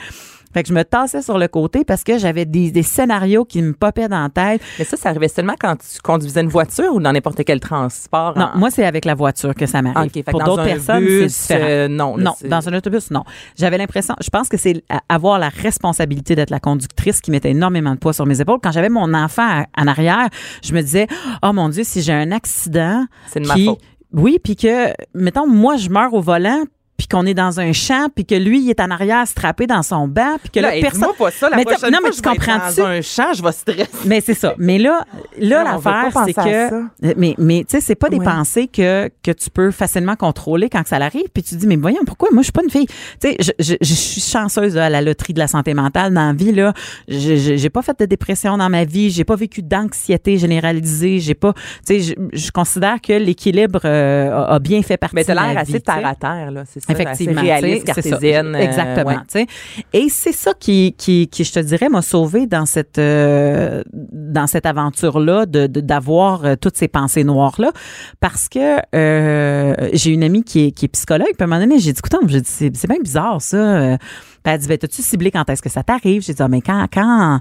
fait 0.53 0.63
que 0.63 0.69
je 0.69 0.73
me 0.73 0.83
tassais 0.83 1.21
sur 1.21 1.37
le 1.37 1.47
côté 1.47 1.83
parce 1.85 2.03
que 2.03 2.17
j'avais 2.17 2.45
des, 2.45 2.71
des 2.71 2.83
scénarios 2.83 3.45
qui 3.45 3.61
me 3.61 3.73
popaient 3.73 4.07
dans 4.09 4.23
la 4.23 4.29
tête 4.29 4.61
Mais 4.79 4.85
ça, 4.85 4.97
ça 4.97 5.09
arrivait 5.09 5.27
seulement 5.27 5.55
quand 5.59 5.75
tu 5.77 5.99
conduisais 6.01 6.41
une 6.41 6.49
voiture 6.49 6.93
ou 6.93 6.99
dans 7.01 7.11
n'importe 7.11 7.43
quel 7.45 7.59
transport? 7.59 8.37
non 8.37 8.49
en- 8.53 8.57
moi 8.57 8.69
c'est 8.71 8.85
avec 8.85 9.05
la 9.05 9.15
voiture 9.15 9.55
que 9.55 9.65
ça 9.65 9.81
m'arrive 9.81 9.97
Ah, 9.97 10.05
OK, 10.05 10.13
fait 10.13 10.23
que 10.23 10.31
pour 10.31 10.39
dans 10.39 10.45
d'autres 10.47 10.63
personnes 10.65 11.05
c'est 11.07 11.25
différent 11.27 11.67
euh, 11.69 11.87
non, 11.87 12.17
là, 12.17 12.23
non, 12.23 12.49
dans 12.49 12.69
un 12.69 12.73
autobus, 12.73 13.11
non. 13.11 13.23
J'avais 13.57 13.77
l'impression, 13.77 14.15
je 14.21 14.29
pense 14.29 14.49
que 14.49 14.57
c'est 14.57 14.83
avoir 15.09 15.39
la 15.39 15.49
responsabilité 15.49 16.35
d'être 16.35 16.49
la 16.49 16.59
conductrice 16.59 17.21
qui 17.21 17.31
mettait 17.31 17.51
énormément 17.51 17.93
de 17.93 17.99
poids 17.99 18.13
sur 18.13 18.25
mes 18.25 18.39
épaules. 18.41 18.59
Quand 18.61 18.71
j'avais 18.71 18.89
mon 18.89 19.13
enfant 19.13 19.63
en 19.77 19.87
arrière, 19.87 20.27
je 20.63 20.73
me 20.73 20.81
disais, 20.81 21.07
oh 21.43 21.53
mon 21.53 21.69
Dieu, 21.69 21.83
si 21.83 22.01
j'ai 22.01 22.13
un 22.13 22.31
accident, 22.31 23.05
C'est 23.27 23.39
de 23.39 23.47
ma 23.47 23.55
faute. 23.55 23.79
Oui, 24.13 24.39
puis 24.43 24.55
que, 24.55 24.91
mettons, 25.13 25.47
moi, 25.47 25.77
je 25.77 25.89
meurs 25.89 26.13
au 26.13 26.21
volant, 26.21 26.63
puis 27.01 27.07
qu'on 27.07 27.25
est 27.25 27.33
dans 27.33 27.59
un 27.59 27.73
champ, 27.73 28.09
puis 28.13 28.25
que 28.27 28.35
lui, 28.35 28.61
il 28.61 28.69
est 28.69 28.79
en 28.79 28.91
arrière 28.91 29.27
strappé 29.27 29.65
dans 29.65 29.81
son 29.81 30.07
banc, 30.07 30.35
puis 30.39 30.51
que 30.51 30.59
là, 30.59 30.75
Là, 30.75 30.81
personne... 30.81 31.07
pas 31.17 31.31
ça 31.31 31.49
la 31.49 31.55
Mais 31.57 31.63
prochaine 31.65 31.89
non, 31.91 31.97
fois 31.97 32.09
mais 32.09 32.15
tu 32.15 32.21
comprends-tu? 32.21 32.79
dans 32.81 32.85
un 32.85 33.01
champ, 33.01 33.33
je 33.33 33.41
vais 33.41 33.51
stresser. 33.51 33.89
Mais 34.05 34.21
c'est 34.21 34.35
ça. 34.35 34.53
Mais 34.59 34.77
là, 34.77 35.03
là 35.39 35.63
l'affaire, 35.63 36.11
c'est 36.27 36.33
que. 36.33 36.69
ça. 36.69 36.81
Mais, 37.17 37.33
mais 37.39 37.61
tu 37.67 37.75
sais, 37.75 37.81
c'est 37.81 37.95
pas 37.95 38.09
des 38.09 38.19
Ouais. 38.19 38.25
pensées 38.25 38.67
que, 38.67 39.09
que 39.23 39.31
tu 39.31 39.49
peux 39.49 39.71
facilement 39.71 40.15
contrôler 40.15 40.69
quand 40.69 40.83
que 40.83 40.89
ça 40.89 40.99
l'arrive. 40.99 41.23
Puis 41.33 41.41
tu 41.41 41.55
te 41.55 41.59
dis, 41.59 41.65
mais 41.65 41.75
voyons, 41.75 42.01
pourquoi? 42.05 42.29
Moi, 42.31 42.41
je 42.43 42.45
suis 42.45 42.51
pas 42.51 42.61
une 42.63 42.69
fille? 42.69 42.85
Tu 42.85 43.29
sais, 43.29 43.37
je, 43.39 43.51
je, 43.57 43.75
je 43.81 43.93
suis 43.95 44.21
chanceuse 44.21 44.75
là, 44.75 44.85
à 44.85 44.89
la 44.89 45.01
loterie 45.01 45.33
de 45.33 45.39
la 45.39 45.47
santé 45.47 45.73
mentale 45.73 46.13
dans 46.13 46.27
la 46.27 46.33
vie. 46.33 46.51
Là. 46.51 46.73
J'ai 47.07 47.69
pas 47.71 47.81
fait 47.81 47.99
de 47.99 48.05
dépression 48.05 48.57
dans 48.57 48.69
ma 48.69 48.83
vie. 48.85 49.09
J'ai 49.09 49.23
pas 49.23 49.35
vécu 49.35 49.63
d'anxiété 49.63 50.37
généralisée. 50.37 51.19
J'ai 51.19 51.33
pas. 51.33 51.53
Tu 51.53 51.99
sais, 51.99 51.99
je, 52.01 52.13
je 52.31 52.51
considère 52.51 53.01
que 53.01 53.13
l'équilibre 53.13 53.79
euh, 53.85 54.31
a, 54.31 54.53
a 54.55 54.59
bien 54.59 54.83
fait 54.83 54.97
partie 54.97 55.15
Mais 55.15 55.23
de 55.23 55.33
ma 55.33 55.41
l'air 55.41 55.51
vie, 55.51 55.57
assez 55.57 55.71
tu 55.71 55.77
sais. 55.77 55.81
terre 55.81 56.05
à 56.05 56.13
terre, 56.15 56.51
là. 56.51 56.63
C'est 56.71 56.79
ça. 56.81 56.90
Effectivement, 56.91 57.41
réaliste, 57.41 57.87
c'est 57.93 58.01
ça. 58.01 58.09
cartésienne. 58.11 58.55
euh, 58.55 58.59
Exactement. 58.59 59.21
ouais. 59.35 59.47
Et 59.93 60.07
c'est 60.09 60.31
ça 60.33 60.53
qui, 60.59 60.93
qui, 60.97 61.27
qui, 61.27 61.43
je 61.43 61.51
te 61.53 61.59
dirais, 61.59 61.89
m'a 61.89 62.01
sauvé 62.01 62.47
dans 62.47 62.65
cette, 62.65 62.97
euh, 62.97 63.83
dans 63.93 64.47
cette 64.47 64.65
aventure-là 64.65 65.45
de, 65.45 65.67
de- 65.67 65.81
d'avoir 65.81 66.45
euh, 66.45 66.55
toutes 66.55 66.77
ces 66.77 66.87
pensées 66.87 67.23
noires-là. 67.23 67.71
Parce 68.19 68.49
que 68.49 68.77
euh, 68.95 69.89
j'ai 69.93 70.11
une 70.11 70.23
amie 70.23 70.43
qui 70.43 70.67
est, 70.67 70.71
qui 70.71 70.85
est 70.85 70.89
psychologue. 70.89 71.27
Puis 71.27 71.35
à 71.41 71.43
un 71.43 71.47
moment 71.47 71.61
donné, 71.61 71.79
j'ai 71.79 71.93
dit, 71.93 71.99
écoute, 71.99 72.19
j'ai 72.27 72.41
dit, 72.41 72.49
c'est, 72.49 72.75
c'est 72.75 72.87
bien 72.87 72.99
bizarre, 73.01 73.41
ça. 73.41 73.57
Euh, 73.57 73.97
Puis 74.43 74.53
elle 74.53 74.59
dit, 74.59 74.67
ben, 74.67 74.77
t'as-tu 74.77 75.01
ciblé 75.01 75.31
quand 75.31 75.49
est-ce 75.49 75.61
que 75.61 75.69
ça 75.69 75.83
t'arrive? 75.83 76.21
J'ai 76.23 76.33
dit, 76.33 76.41
ah, 76.41 76.47
mais 76.47 76.61
quand, 76.61 76.85
quand, 76.91 77.39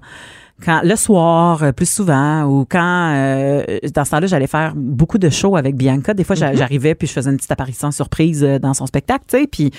quand 0.65 0.81
le 0.85 0.97
soir 0.97 1.63
euh, 1.63 1.73
plus 1.73 1.89
souvent 1.89 2.45
ou 2.45 2.65
quand 2.69 3.13
euh, 3.15 3.65
dans 3.95 4.05
ce 4.05 4.11
temps-là 4.11 4.27
j'allais 4.27 4.47
faire 4.47 4.75
beaucoup 4.77 5.19
de 5.19 5.29
shows 5.31 5.57
avec 5.57 5.77
Bianca. 5.77 6.15
Des 6.15 6.25
fois 6.25 6.37
j'a- 6.37 6.55
j'arrivais 6.55 6.95
puis 6.95 7.07
je 7.09 7.13
faisais 7.13 7.31
une 7.31 7.37
petite 7.37 7.51
apparition 7.53 7.91
surprise 7.91 8.45
euh, 8.45 8.59
dans 8.59 8.75
son 8.75 8.87
spectacle 8.87 9.25
tu 9.29 9.39
sais 9.39 9.47
puis 9.47 9.71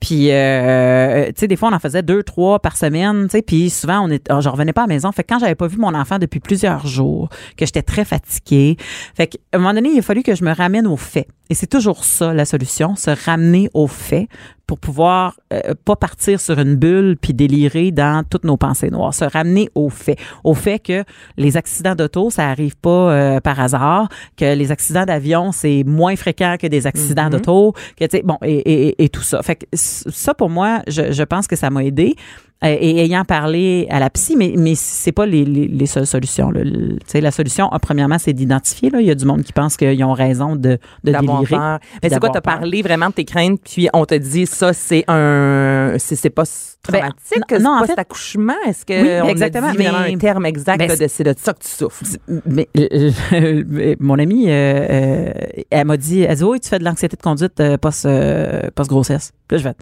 puis 0.00 0.30
euh, 0.30 1.26
tu 1.28 1.32
sais 1.36 1.48
des 1.48 1.56
fois 1.56 1.70
on 1.70 1.74
en 1.74 1.78
faisait 1.78 2.02
deux 2.02 2.22
trois 2.22 2.58
par 2.60 2.76
semaine 2.76 3.24
tu 3.24 3.30
sais 3.32 3.42
puis 3.42 3.70
souvent 3.70 4.00
on 4.06 4.10
est 4.10 4.26
oh, 4.32 4.40
je 4.40 4.48
revenais 4.48 4.72
pas 4.72 4.82
à 4.82 4.86
la 4.86 4.94
maison. 4.94 5.10
Fait 5.12 5.24
que 5.24 5.32
quand 5.32 5.38
j'avais 5.40 5.54
pas 5.54 5.66
vu 5.66 5.76
mon 5.78 5.94
enfant 5.94 6.18
depuis 6.18 6.40
plusieurs 6.40 6.86
jours 6.86 7.28
que 7.56 7.66
j'étais 7.66 7.82
très 7.82 8.04
fatiguée 8.04 8.76
fait 9.14 9.26
qu'à 9.26 9.38
un 9.54 9.58
moment 9.58 9.74
donné 9.74 9.90
il 9.90 9.98
a 9.98 10.02
fallu 10.02 10.22
que 10.22 10.34
je 10.34 10.44
me 10.44 10.52
ramène 10.52 10.86
aux 10.86 10.96
faits 10.96 11.28
et 11.50 11.54
c'est 11.54 11.66
toujours 11.66 12.04
ça 12.04 12.34
la 12.34 12.44
solution 12.44 12.96
se 12.96 13.10
ramener 13.24 13.70
aux 13.74 13.86
faits 13.86 14.28
pour 14.66 14.78
pouvoir 14.78 15.40
euh, 15.52 15.74
pas 15.84 15.96
partir 15.96 16.40
sur 16.40 16.58
une 16.58 16.76
bulle 16.76 17.16
puis 17.20 17.32
délirer 17.32 17.90
dans 17.90 18.22
toutes 18.28 18.44
nos 18.44 18.58
pensées 18.58 18.90
noires, 18.90 19.14
se 19.14 19.24
ramener 19.24 19.70
aux 19.74 19.88
faits, 19.88 20.18
au 20.44 20.52
fait 20.54 20.78
que 20.78 21.04
les 21.38 21.56
accidents 21.56 21.94
d'auto 21.94 22.30
ça 22.30 22.48
arrive 22.48 22.76
pas 22.76 23.12
euh, 23.12 23.40
par 23.40 23.58
hasard, 23.60 24.08
que 24.36 24.54
les 24.54 24.70
accidents 24.70 25.06
d'avion 25.06 25.52
c'est 25.52 25.84
moins 25.84 26.16
fréquent 26.16 26.56
que 26.60 26.66
des 26.66 26.86
accidents 26.86 27.30
d'auto, 27.30 27.72
que 27.96 28.04
tu 28.04 28.18
sais 28.18 28.22
bon 28.22 28.36
et, 28.42 28.58
et, 28.58 29.04
et 29.04 29.08
tout 29.08 29.22
ça. 29.22 29.42
Fait 29.42 29.56
que 29.56 29.64
ça 29.72 30.34
pour 30.34 30.50
moi, 30.50 30.82
je, 30.86 31.12
je 31.12 31.22
pense 31.22 31.46
que 31.46 31.56
ça 31.56 31.70
m'a 31.70 31.84
aidé. 31.84 32.14
Euh, 32.64 32.76
et 32.80 32.98
ayant 33.04 33.24
parlé 33.24 33.86
à 33.88 34.00
la 34.00 34.10
psy, 34.10 34.34
mais, 34.36 34.54
mais 34.58 34.74
c'est 34.74 35.12
pas 35.12 35.26
les, 35.26 35.44
les, 35.44 35.68
les 35.68 35.86
seules 35.86 36.08
solutions. 36.08 36.50
là. 36.50 36.64
Le- 36.64 36.96
Tu 36.98 37.04
sais, 37.06 37.20
la 37.20 37.30
solution, 37.30 37.68
ah, 37.70 37.78
premièrement, 37.78 38.18
c'est 38.18 38.32
d'identifier. 38.32 38.90
Là. 38.90 39.00
Il 39.00 39.06
y 39.06 39.12
a 39.12 39.14
du 39.14 39.24
monde 39.26 39.44
qui 39.44 39.52
pense 39.52 39.76
qu'ils 39.76 40.02
ont 40.02 40.12
raison 40.12 40.56
de, 40.56 40.76
de 41.04 41.12
délirer. 41.12 41.46
peur. 41.46 41.78
Mais 42.02 42.08
c'est 42.08 42.18
quoi, 42.18 42.30
t'as 42.30 42.40
parlé 42.40 42.82
vraiment 42.82 43.10
de 43.10 43.12
tes 43.12 43.24
craintes, 43.24 43.60
puis 43.64 43.88
on 43.94 44.04
te 44.04 44.16
dit 44.16 44.44
ça, 44.46 44.72
c'est 44.72 45.04
un. 45.06 45.94
C'est 45.98 46.30
pas 46.30 46.42
traumatique, 46.82 47.14
Ben, 47.30 47.44
c'est 47.48 47.58
non, 47.60 47.70
en 47.70 47.80
pas 47.80 47.86
fait- 47.86 47.92
cet 47.92 47.98
accouchement? 48.00 48.54
Est-ce 48.66 48.84
que 48.84 49.02
Oui, 49.02 49.08
on 49.22 49.26
a 49.28 49.30
exactement, 49.30 49.70
dit 49.70 49.78
mais- 49.78 49.86
un 49.86 50.16
terme 50.18 50.46
exact 50.46 50.78
Ben, 50.78 50.90
c'est 51.08 51.24
de 51.24 51.34
ça 51.38 51.52
que 51.52 51.60
tu 51.62 51.68
souffres? 51.68 52.02
mais 52.46 52.68
euh, 52.76 53.10
euh, 53.34 53.94
mon 54.00 54.18
amie, 54.18 54.46
euh, 54.48 55.32
elle 55.70 55.86
m'a 55.86 55.96
dit, 55.96 56.22
elle 56.22 56.36
dit, 56.36 56.44
oui, 56.44 56.58
tu 56.60 56.68
fais 56.68 56.78
de 56.80 56.84
l'anxiété 56.84 57.16
de 57.16 57.22
conduite 57.22 57.60
euh, 57.60 57.76
post, 57.76 58.04
euh, 58.06 58.62
post-grossesse. 58.74 59.32
Puis 59.46 59.56
là, 59.56 59.62
je 59.62 59.68
fais, 59.68 59.74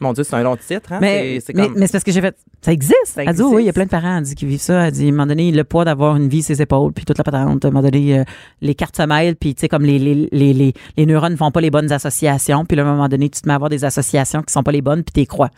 Mon 0.00 0.12
Dieu, 0.12 0.24
c'est 0.24 0.34
un 0.34 0.42
long 0.42 0.56
titre. 0.56 0.92
Hein? 0.92 0.98
mais, 1.00 1.40
C'est- 1.40 1.54
mais, 1.54 1.88
parce 1.88 2.02
que 2.04 2.10
j'ai 2.12 2.20
fait, 2.20 2.36
ça 2.62 2.72
existe. 2.72 2.94
Ça 3.06 3.22
elle 3.24 3.34
dit, 3.34 3.42
oui, 3.42 3.62
il 3.62 3.66
y 3.66 3.68
a 3.68 3.72
plein 3.72 3.84
de 3.84 3.90
parents 3.90 4.16
elle 4.18 4.24
dit, 4.24 4.34
qui 4.34 4.46
vivent 4.46 4.60
ça. 4.60 4.86
Elle 4.86 4.92
dit, 4.92 5.04
à 5.06 5.08
un 5.08 5.12
moment 5.12 5.26
donné, 5.26 5.52
le 5.52 5.64
poids 5.64 5.84
d'avoir 5.84 6.16
une 6.16 6.28
vie, 6.28 6.42
ses 6.42 6.60
épaules, 6.60 6.92
puis 6.92 7.04
toute 7.04 7.18
la 7.18 7.24
patente. 7.24 7.64
À 7.64 7.68
un 7.68 7.70
moment 7.70 7.82
donné, 7.82 8.18
euh, 8.18 8.24
les 8.60 8.74
cartes 8.74 8.96
se 8.96 9.02
mêlent, 9.02 9.36
puis 9.36 9.54
tu 9.54 9.60
sais, 9.62 9.68
comme 9.68 9.84
les, 9.84 9.98
les, 9.98 10.28
les, 10.32 10.52
les, 10.52 10.72
les 10.96 11.06
neurones 11.06 11.32
ne 11.32 11.36
font 11.36 11.50
pas 11.50 11.60
les 11.60 11.70
bonnes 11.70 11.92
associations, 11.92 12.64
puis 12.64 12.76
là, 12.76 12.82
à 12.84 12.86
un 12.86 12.92
moment 12.92 13.08
donné, 13.08 13.28
tu 13.28 13.40
te 13.40 13.46
mets 13.48 13.52
à 13.52 13.56
avoir 13.56 13.70
des 13.70 13.84
associations 13.84 14.42
qui 14.42 14.52
sont 14.52 14.62
pas 14.62 14.72
les 14.72 14.82
bonnes, 14.82 15.02
puis 15.04 15.12
t'es 15.12 15.26
crois. 15.26 15.50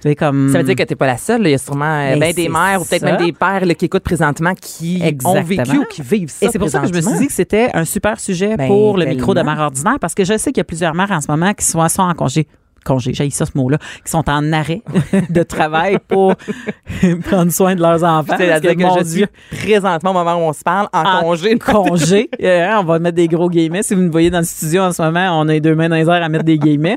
Tu 0.00 0.10
sais, 0.10 0.14
comme. 0.14 0.52
Ça 0.52 0.58
veut 0.58 0.64
dire 0.64 0.76
que 0.76 0.84
t'es 0.84 0.94
pas 0.94 1.08
la 1.08 1.16
seule. 1.16 1.42
là. 1.42 1.48
Il 1.48 1.52
y 1.52 1.54
a 1.56 1.58
sûrement 1.58 1.84
euh, 2.12 2.16
Ben, 2.18 2.32
des 2.32 2.48
mères 2.48 2.80
ou 2.80 2.84
peut-être 2.84 3.02
même 3.02 3.16
des 3.16 3.32
pères 3.32 3.66
là, 3.66 3.74
qui 3.74 3.86
écoutent 3.86 4.04
présentement 4.04 4.54
qui 4.54 5.02
ont 5.24 5.42
vécu 5.42 5.78
ou 5.78 5.84
qui 5.86 6.02
vivent 6.02 6.30
ça. 6.30 6.46
Et 6.46 6.50
c'est 6.52 6.58
pour 6.60 6.68
ça 6.68 6.78
que 6.78 6.86
je 6.86 6.92
me 6.92 7.00
suis 7.00 7.18
dit 7.18 7.26
que 7.26 7.32
c'était 7.32 7.70
un 7.74 7.84
super 7.84 8.20
sujet 8.20 8.56
Ben, 8.56 8.68
pour 8.68 8.96
le 8.96 9.06
micro 9.06 9.34
de 9.34 9.40
mère 9.42 9.58
ordinaire 9.58 9.98
parce 10.00 10.14
que 10.14 10.22
je 10.24 10.36
sais 10.38 10.52
qu'il 10.52 10.58
y 10.58 10.60
a 10.60 10.64
plusieurs 10.64 10.94
mères 10.94 11.10
en 11.10 11.20
ce 11.20 11.28
moment 11.28 11.52
qui 11.52 11.64
sont, 11.64 11.86
sont 11.88 12.02
en 12.02 12.14
congé. 12.14 12.46
Congé, 12.84 13.12
j'ai 13.12 13.28
ça 13.30 13.46
ce 13.46 13.52
mot-là, 13.56 13.78
qui 14.04 14.10
sont 14.10 14.28
en 14.28 14.52
arrêt 14.52 14.82
de 15.30 15.42
travail 15.42 15.98
pour 16.06 16.34
prendre 17.24 17.52
soin 17.52 17.74
de 17.74 17.80
leurs 17.80 18.02
enfants. 18.04 18.34
C'est-à-dire 18.36 18.76
que, 18.76 18.82
mon 18.82 18.98
je 18.98 19.04
Dieu, 19.04 19.26
suis 19.52 19.66
présentement 19.66 20.10
au 20.10 20.14
moment 20.14 20.34
où 20.36 20.48
on 20.48 20.52
se 20.52 20.62
parle 20.62 20.88
en, 20.92 21.02
En 21.02 21.20
congé. 21.22 21.58
congé. 21.58 22.30
Euh, 22.42 22.76
on 22.78 22.84
va 22.84 22.98
mettre 22.98 23.16
des 23.16 23.28
gros 23.28 23.50
guillemets. 23.50 23.82
Si 23.82 23.94
vous 23.94 24.02
me 24.02 24.10
voyez 24.10 24.30
dans 24.30 24.38
le 24.38 24.44
studio 24.44 24.82
en 24.82 24.92
ce 24.92 25.02
moment, 25.02 25.40
on 25.40 25.48
a 25.48 25.52
les 25.52 25.60
deux 25.60 25.74
mains 25.74 25.88
dans 25.88 25.96
les 25.96 26.08
airs 26.08 26.22
à 26.22 26.28
mettre 26.28 26.44
des 26.44 26.58
guillemets. 26.58 26.96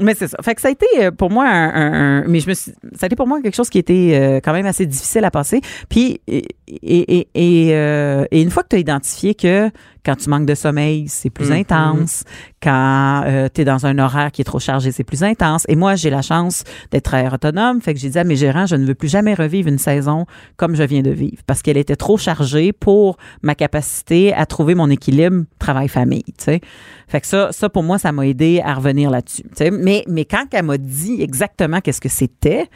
Mais 0.00 0.14
c'est 0.14 0.28
ça. 0.28 0.36
Fait 0.42 0.54
que 0.54 0.60
ça 0.60 0.68
a 0.68 0.70
été 0.70 0.86
euh, 1.00 1.10
pour 1.10 1.30
moi 1.30 1.46
un, 1.48 1.68
un- 1.74 1.92
un- 2.22 2.24
mais 2.26 2.40
je 2.40 2.48
me 2.48 2.54
suis, 2.54 2.72
ça 2.94 3.04
a 3.04 3.06
été 3.06 3.16
pour 3.16 3.26
moi 3.26 3.40
quelque 3.42 3.54
chose 3.56 3.70
qui 3.70 3.78
était 3.78 4.12
euh, 4.20 4.40
quand 4.44 4.52
même 4.52 4.66
assez 4.66 4.84
difficile 4.86 5.24
à 5.24 5.30
passer. 5.30 5.60
Puis 5.88 6.20
et 6.28 6.44
et 6.82 7.28
et, 7.34 7.74
euh, 7.74 8.24
et 8.30 8.42
une 8.42 8.50
fois 8.50 8.62
que 8.62 8.68
tu 8.68 8.76
as 8.76 8.78
identifié 8.80 9.34
que 9.34 9.70
quand 10.04 10.14
tu 10.16 10.28
manques 10.30 10.46
de 10.46 10.54
sommeil, 10.54 11.06
c'est 11.08 11.30
plus 11.30 11.50
Mhm. 11.50 11.56
intense. 11.56 12.22
Quand 12.62 13.24
tu 13.54 13.60
es 13.60 13.64
dans 13.64 13.86
un 13.86 13.98
horaire 13.98 14.30
qui 14.30 14.40
est 14.42 14.44
trop 14.44 14.60
chargé, 14.60 14.92
c'est 14.92 15.02
plus 15.04 15.24
intense. 15.24 15.64
Et 15.68 15.74
moi, 15.76 15.96
j'ai 15.96 16.10
la 16.10 16.22
chance 16.22 16.62
d'être 16.92 17.04
travailleur 17.04 17.32
autonome. 17.34 17.80
Fait 17.80 17.92
que 17.92 17.98
j'ai 18.00 18.10
dit 18.10 18.18
à 18.18 18.22
mes 18.24 18.36
gérants, 18.36 18.66
je 18.66 18.76
ne 18.76 18.84
veux 18.86 18.94
plus 18.94 19.08
jamais 19.08 19.34
revivre 19.34 19.68
une 19.68 19.78
saison 19.78 20.26
comme 20.56 20.76
je 20.76 20.82
viens 20.84 21.02
de 21.02 21.10
vivre 21.10 21.42
parce 21.46 21.60
qu'elle 21.62 21.76
était 21.76 21.96
trop 21.96 22.18
chargée 22.18 22.72
pour 22.72 23.16
ma 23.42 23.54
capacité 23.56 24.32
à 24.32 24.46
trouver 24.46 24.74
mon 24.76 24.90
équilibre 24.90 25.44
travail-famille. 25.58 26.24
Tu 26.24 26.44
sais. 26.44 26.60
Fait 27.08 27.20
que 27.20 27.26
ça, 27.26 27.52
ça, 27.52 27.68
pour 27.68 27.82
moi, 27.82 27.98
ça 27.98 28.10
m'a 28.12 28.26
aidé 28.26 28.60
à 28.64 28.74
revenir 28.74 29.10
là-dessus. 29.10 29.44
Mais, 29.72 30.04
mais 30.08 30.24
quand 30.24 30.44
elle 30.52 30.64
m'a 30.64 30.76
dit 30.78 31.22
exactement 31.22 31.80
qu'est-ce 31.80 32.00
que 32.00 32.08
c'était, 32.08 32.68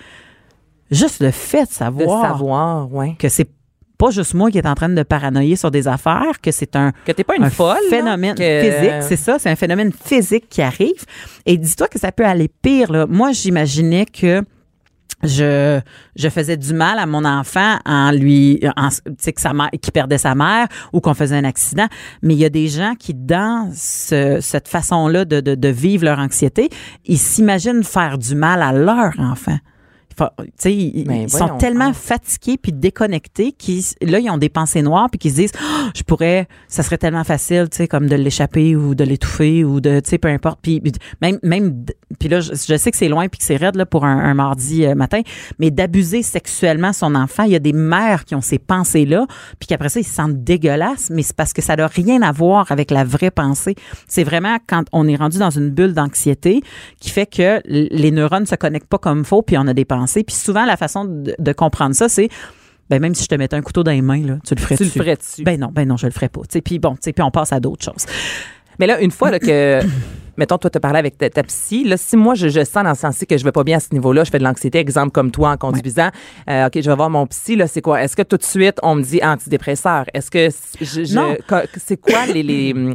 juste 0.90 1.20
le 1.20 1.30
fait 1.30 1.62
de 1.64 1.98
De 1.98 2.04
savoir, 2.06 2.92
ouais. 2.92 3.16
que 3.18 3.28
c'est 3.28 3.48
pas 3.98 4.10
juste 4.10 4.32
moi 4.34 4.50
qui 4.50 4.56
est 4.58 4.66
en 4.66 4.74
train 4.74 4.88
de 4.88 5.02
paranoïer 5.02 5.56
sur 5.56 5.70
des 5.70 5.86
affaires, 5.86 6.40
que 6.40 6.50
c'est 6.52 6.74
un, 6.74 6.92
Que 7.04 7.12
t'es 7.12 7.24
pas 7.24 7.36
une 7.36 7.44
un 7.44 7.50
folle. 7.50 7.76
phénomène 7.90 8.34
que- 8.34 8.60
physique, 8.62 9.02
c'est 9.02 9.16
ça, 9.16 9.38
c'est 9.38 9.50
un 9.50 9.56
phénomène 9.56 9.92
physique 9.92 10.48
qui 10.48 10.62
arrive. 10.62 11.04
Et 11.44 11.56
dis-toi 11.58 11.86
que 11.88 11.98
ça 11.98 12.10
peut 12.12 12.24
aller 12.24 12.48
pire. 12.48 12.90
Là. 12.92 13.06
Moi, 13.06 13.32
j'imaginais 13.32 14.06
que 14.06 14.42
je, 15.22 15.80
je 16.16 16.28
faisais 16.28 16.56
du 16.56 16.72
mal 16.74 16.98
à 16.98 17.06
mon 17.06 17.24
enfant 17.24 17.76
en 17.84 18.10
lui, 18.12 18.60
en, 18.76 18.88
tu 18.88 19.00
sais, 19.18 19.32
que 19.32 19.40
sa 19.40 19.52
mère, 19.52 19.70
qui 19.80 19.90
perdait 19.90 20.18
sa 20.18 20.34
mère 20.34 20.66
ou 20.92 21.00
qu'on 21.00 21.14
faisait 21.14 21.36
un 21.36 21.44
accident. 21.44 21.86
Mais 22.22 22.34
il 22.34 22.40
y 22.40 22.44
a 22.44 22.50
des 22.50 22.68
gens 22.68 22.94
qui, 22.98 23.14
dans 23.14 23.70
ce- 23.74 24.38
cette 24.40 24.68
façon-là 24.68 25.24
de, 25.24 25.40
de, 25.40 25.54
de 25.54 25.68
vivre 25.68 26.04
leur 26.04 26.18
anxiété, 26.18 26.70
ils 27.04 27.18
s'imaginent 27.18 27.84
faire 27.84 28.18
du 28.18 28.34
mal 28.34 28.62
à 28.62 28.72
leur 28.72 29.12
enfant. 29.18 29.58
Ils, 30.64 31.04
Ben, 31.04 31.22
ils 31.22 31.30
sont 31.30 31.56
tellement 31.58 31.92
fatigués 31.92 32.58
puis 32.58 32.72
déconnectés 32.72 33.52
qu'ils, 33.52 33.82
là, 34.02 34.18
ils 34.18 34.30
ont 34.30 34.38
des 34.38 34.48
pensées 34.48 34.82
noires 34.82 35.08
puis 35.10 35.18
qu'ils 35.18 35.30
se 35.32 35.36
disent, 35.36 35.52
Ah, 35.58 35.90
je 35.94 36.02
pourrais, 36.02 36.48
ça 36.68 36.82
serait 36.82 36.98
tellement 36.98 37.24
facile, 37.24 37.68
tu 37.70 37.78
sais, 37.78 37.88
comme 37.88 38.08
de 38.08 38.16
l'échapper 38.16 38.76
ou 38.76 38.94
de 38.94 39.04
l'étouffer 39.04 39.64
ou 39.64 39.80
de, 39.80 40.00
tu 40.00 40.10
sais, 40.10 40.18
peu 40.18 40.28
importe. 40.28 40.60
Puis 40.62 40.82
même, 41.22 41.38
même, 41.42 41.84
puis 42.18 42.28
là, 42.28 42.40
je, 42.40 42.52
je 42.52 42.76
sais 42.76 42.90
que 42.90 42.96
c'est 42.96 43.08
loin 43.08 43.28
puis 43.28 43.38
que 43.38 43.44
c'est 43.44 43.56
raide 43.56 43.76
là 43.76 43.86
pour 43.86 44.04
un, 44.04 44.18
un 44.18 44.34
mardi 44.34 44.84
euh, 44.84 44.94
matin, 44.94 45.20
mais 45.58 45.70
d'abuser 45.70 46.22
sexuellement 46.22 46.92
son 46.92 47.14
enfant, 47.14 47.44
il 47.44 47.52
y 47.52 47.56
a 47.56 47.60
des 47.60 47.72
mères 47.72 48.24
qui 48.24 48.34
ont 48.34 48.40
ces 48.40 48.58
pensées-là, 48.58 49.26
puis 49.58 49.66
qu'après 49.66 49.88
ça, 49.88 50.00
ils 50.00 50.04
se 50.04 50.14
sentent 50.14 50.42
dégueulasses, 50.42 51.10
mais 51.10 51.22
c'est 51.22 51.36
parce 51.36 51.52
que 51.52 51.62
ça 51.62 51.76
n'a 51.76 51.86
rien 51.86 52.22
à 52.22 52.32
voir 52.32 52.70
avec 52.70 52.90
la 52.90 53.04
vraie 53.04 53.30
pensée. 53.30 53.74
C'est 54.06 54.24
vraiment 54.24 54.58
quand 54.66 54.84
on 54.92 55.08
est 55.08 55.16
rendu 55.16 55.38
dans 55.38 55.50
une 55.50 55.70
bulle 55.70 55.94
d'anxiété 55.94 56.62
qui 57.00 57.10
fait 57.10 57.26
que 57.26 57.60
les 57.64 58.10
neurones 58.10 58.46
se 58.46 58.54
connectent 58.54 58.88
pas 58.88 58.98
comme 58.98 59.24
faut, 59.24 59.42
puis 59.42 59.56
on 59.58 59.66
a 59.66 59.74
des 59.74 59.84
pensées. 59.84 59.99
Puis 60.06 60.36
souvent, 60.36 60.64
la 60.64 60.76
façon 60.76 61.04
de, 61.04 61.34
de 61.38 61.52
comprendre 61.52 61.94
ça, 61.94 62.08
c'est 62.08 62.28
ben 62.90 63.00
même 63.00 63.14
si 63.14 63.22
je 63.22 63.28
te 63.28 63.34
mettais 63.36 63.54
un 63.54 63.62
couteau 63.62 63.84
dans 63.84 63.92
les 63.92 64.02
mains, 64.02 64.26
là, 64.26 64.38
tu 64.44 64.54
le 64.54 64.60
ferais 64.60 64.76
Tu 64.76 64.82
le 64.82 64.88
dessus. 64.88 64.98
ferais 64.98 65.16
dessus. 65.16 65.44
Ben 65.44 65.58
non, 65.60 65.68
ben 65.72 65.86
non, 65.86 65.96
je 65.96 66.06
le 66.06 66.12
ferais 66.12 66.28
pas. 66.28 66.40
Puis 66.64 66.78
bon, 66.80 66.96
puis 66.96 67.14
on 67.22 67.30
passe 67.30 67.52
à 67.52 67.60
d'autres 67.60 67.84
choses. 67.84 68.04
Mais 68.80 68.86
là, 68.86 69.00
une 69.00 69.12
fois 69.12 69.30
là, 69.30 69.38
que, 69.38 69.80
mettons, 70.36 70.58
toi, 70.58 70.70
tu 70.70 70.80
parlé 70.80 70.98
avec 70.98 71.16
ta, 71.16 71.30
ta 71.30 71.42
psy, 71.44 71.84
là, 71.84 71.96
si 71.96 72.16
moi, 72.16 72.34
je, 72.34 72.48
je 72.48 72.64
sens 72.64 72.82
dans 72.82 72.90
le 72.90 72.96
sens 72.96 73.22
que 73.28 73.38
je 73.38 73.44
vais 73.44 73.52
pas 73.52 73.62
bien 73.62 73.76
à 73.76 73.80
ce 73.80 73.92
niveau-là, 73.92 74.24
je 74.24 74.30
fais 74.30 74.38
de 74.38 74.44
l'anxiété, 74.44 74.78
exemple 74.78 75.12
comme 75.12 75.30
toi 75.30 75.50
en 75.50 75.56
conduisant, 75.56 76.08
euh, 76.48 76.66
OK, 76.66 76.80
je 76.80 76.90
vais 76.90 76.96
voir 76.96 77.10
mon 77.10 77.26
psy, 77.28 77.54
là, 77.54 77.68
c'est 77.68 77.82
quoi? 77.82 78.02
Est-ce 78.02 78.16
que 78.16 78.22
tout 78.22 78.38
de 78.38 78.42
suite, 78.42 78.78
on 78.82 78.96
me 78.96 79.02
dit 79.02 79.20
antidépresseur? 79.22 80.06
Est-ce 80.12 80.30
que 80.30 80.48
je, 80.80 81.02
c'est 81.76 81.96
quoi 81.96 82.26
les, 82.26 82.42
les, 82.42 82.74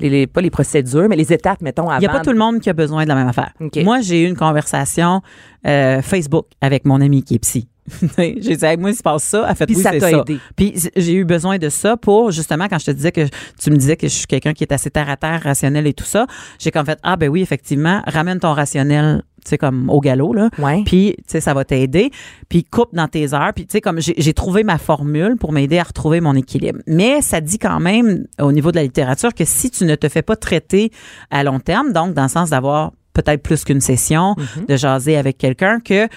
les, 0.00 0.08
les- 0.10 0.26
pas 0.26 0.40
les 0.40 0.50
procédures, 0.50 1.08
mais 1.08 1.16
les 1.16 1.32
étapes, 1.32 1.60
mettons, 1.62 1.88
avant? 1.88 1.96
Il 1.98 2.00
n'y 2.00 2.06
a 2.06 2.10
pas 2.10 2.20
tout 2.20 2.32
le 2.32 2.38
monde 2.38 2.60
qui 2.60 2.70
a 2.70 2.72
besoin 2.72 3.04
de 3.04 3.08
la 3.08 3.14
même 3.14 3.28
affaire. 3.28 3.52
Moi, 3.84 4.00
j'ai 4.00 4.22
eu 4.22 4.28
une 4.28 4.36
conversation 4.36 5.20
euh, 5.66 6.02
Facebook 6.02 6.46
avec 6.60 6.84
mon 6.84 7.00
ami 7.00 7.22
qui 7.22 7.34
est 7.34 7.38
psy. 7.38 7.68
j'ai 8.18 8.34
dit, 8.56 8.64
Hey, 8.64 8.76
moi, 8.76 8.90
il 8.90 8.94
se 8.96 9.02
passe 9.02 9.24
ça. 9.24 9.46
Elle 9.48 9.56
fait, 9.56 9.64
Puis 9.66 9.76
oui, 9.76 9.82
ça 9.82 9.90
t'a 9.98 10.10
aidé. 10.20 10.38
Puis 10.56 10.74
j'ai 10.94 11.14
eu 11.14 11.24
besoin 11.24 11.56
de 11.58 11.68
ça 11.70 11.96
pour, 11.96 12.30
justement, 12.30 12.66
quand 12.68 12.78
je 12.78 12.84
te 12.86 12.90
disais 12.90 13.12
que 13.12 13.26
tu 13.58 13.70
me 13.70 13.76
disais 13.76 13.96
que 13.96 14.06
je 14.08 14.12
suis 14.12 14.26
quelqu'un 14.26 14.52
qui 14.52 14.62
est 14.62 14.72
assez 14.72 14.90
terre 14.90 15.08
à 15.08 15.16
terre, 15.16 15.40
rationnel 15.42 15.86
et 15.86 15.94
tout 15.94 16.04
ça, 16.04 16.26
j'ai 16.58 16.70
comme 16.70 16.84
fait, 16.84 16.98
ah, 17.02 17.16
ben 17.16 17.28
oui, 17.30 17.40
effectivement, 17.40 18.02
ramène 18.06 18.40
ton 18.40 18.52
rationnel, 18.52 19.22
tu 19.44 19.50
sais, 19.50 19.58
comme 19.58 19.90
au 19.90 20.00
galop, 20.00 20.34
là. 20.34 20.50
Ouais. 20.58 20.82
Puis, 20.84 21.14
tu 21.18 21.24
sais, 21.26 21.40
ça 21.40 21.54
va 21.54 21.64
t'aider. 21.64 22.10
Puis, 22.48 22.64
coupe 22.64 22.94
dans 22.94 23.08
tes 23.08 23.34
heures. 23.34 23.52
Puis, 23.54 23.66
tu 23.66 23.72
sais, 23.72 23.80
comme 23.80 24.00
j'ai 24.00 24.14
j'ai 24.16 24.34
trouvé 24.34 24.64
ma 24.64 24.78
formule 24.78 25.36
pour 25.36 25.52
m'aider 25.52 25.78
à 25.78 25.84
retrouver 25.84 26.20
mon 26.20 26.34
équilibre. 26.34 26.80
Mais 26.86 27.22
ça 27.22 27.40
dit 27.40 27.58
quand 27.58 27.80
même, 27.80 28.26
au 28.40 28.52
niveau 28.52 28.70
de 28.70 28.76
la 28.76 28.82
littérature, 28.82 29.32
que 29.34 29.44
si 29.44 29.70
tu 29.70 29.84
ne 29.84 29.94
te 29.94 30.08
fais 30.08 30.22
pas 30.22 30.36
traiter 30.36 30.90
à 31.30 31.44
long 31.44 31.60
terme, 31.60 31.92
donc 31.92 32.14
dans 32.14 32.24
le 32.24 32.28
sens 32.28 32.50
d'avoir 32.50 32.92
peut-être 33.14 33.42
plus 33.42 33.64
qu'une 33.64 33.80
session, 33.80 34.36
de 34.68 34.76
jaser 34.76 35.16
avec 35.16 35.38
quelqu'un, 35.38 35.80
que 35.80 36.08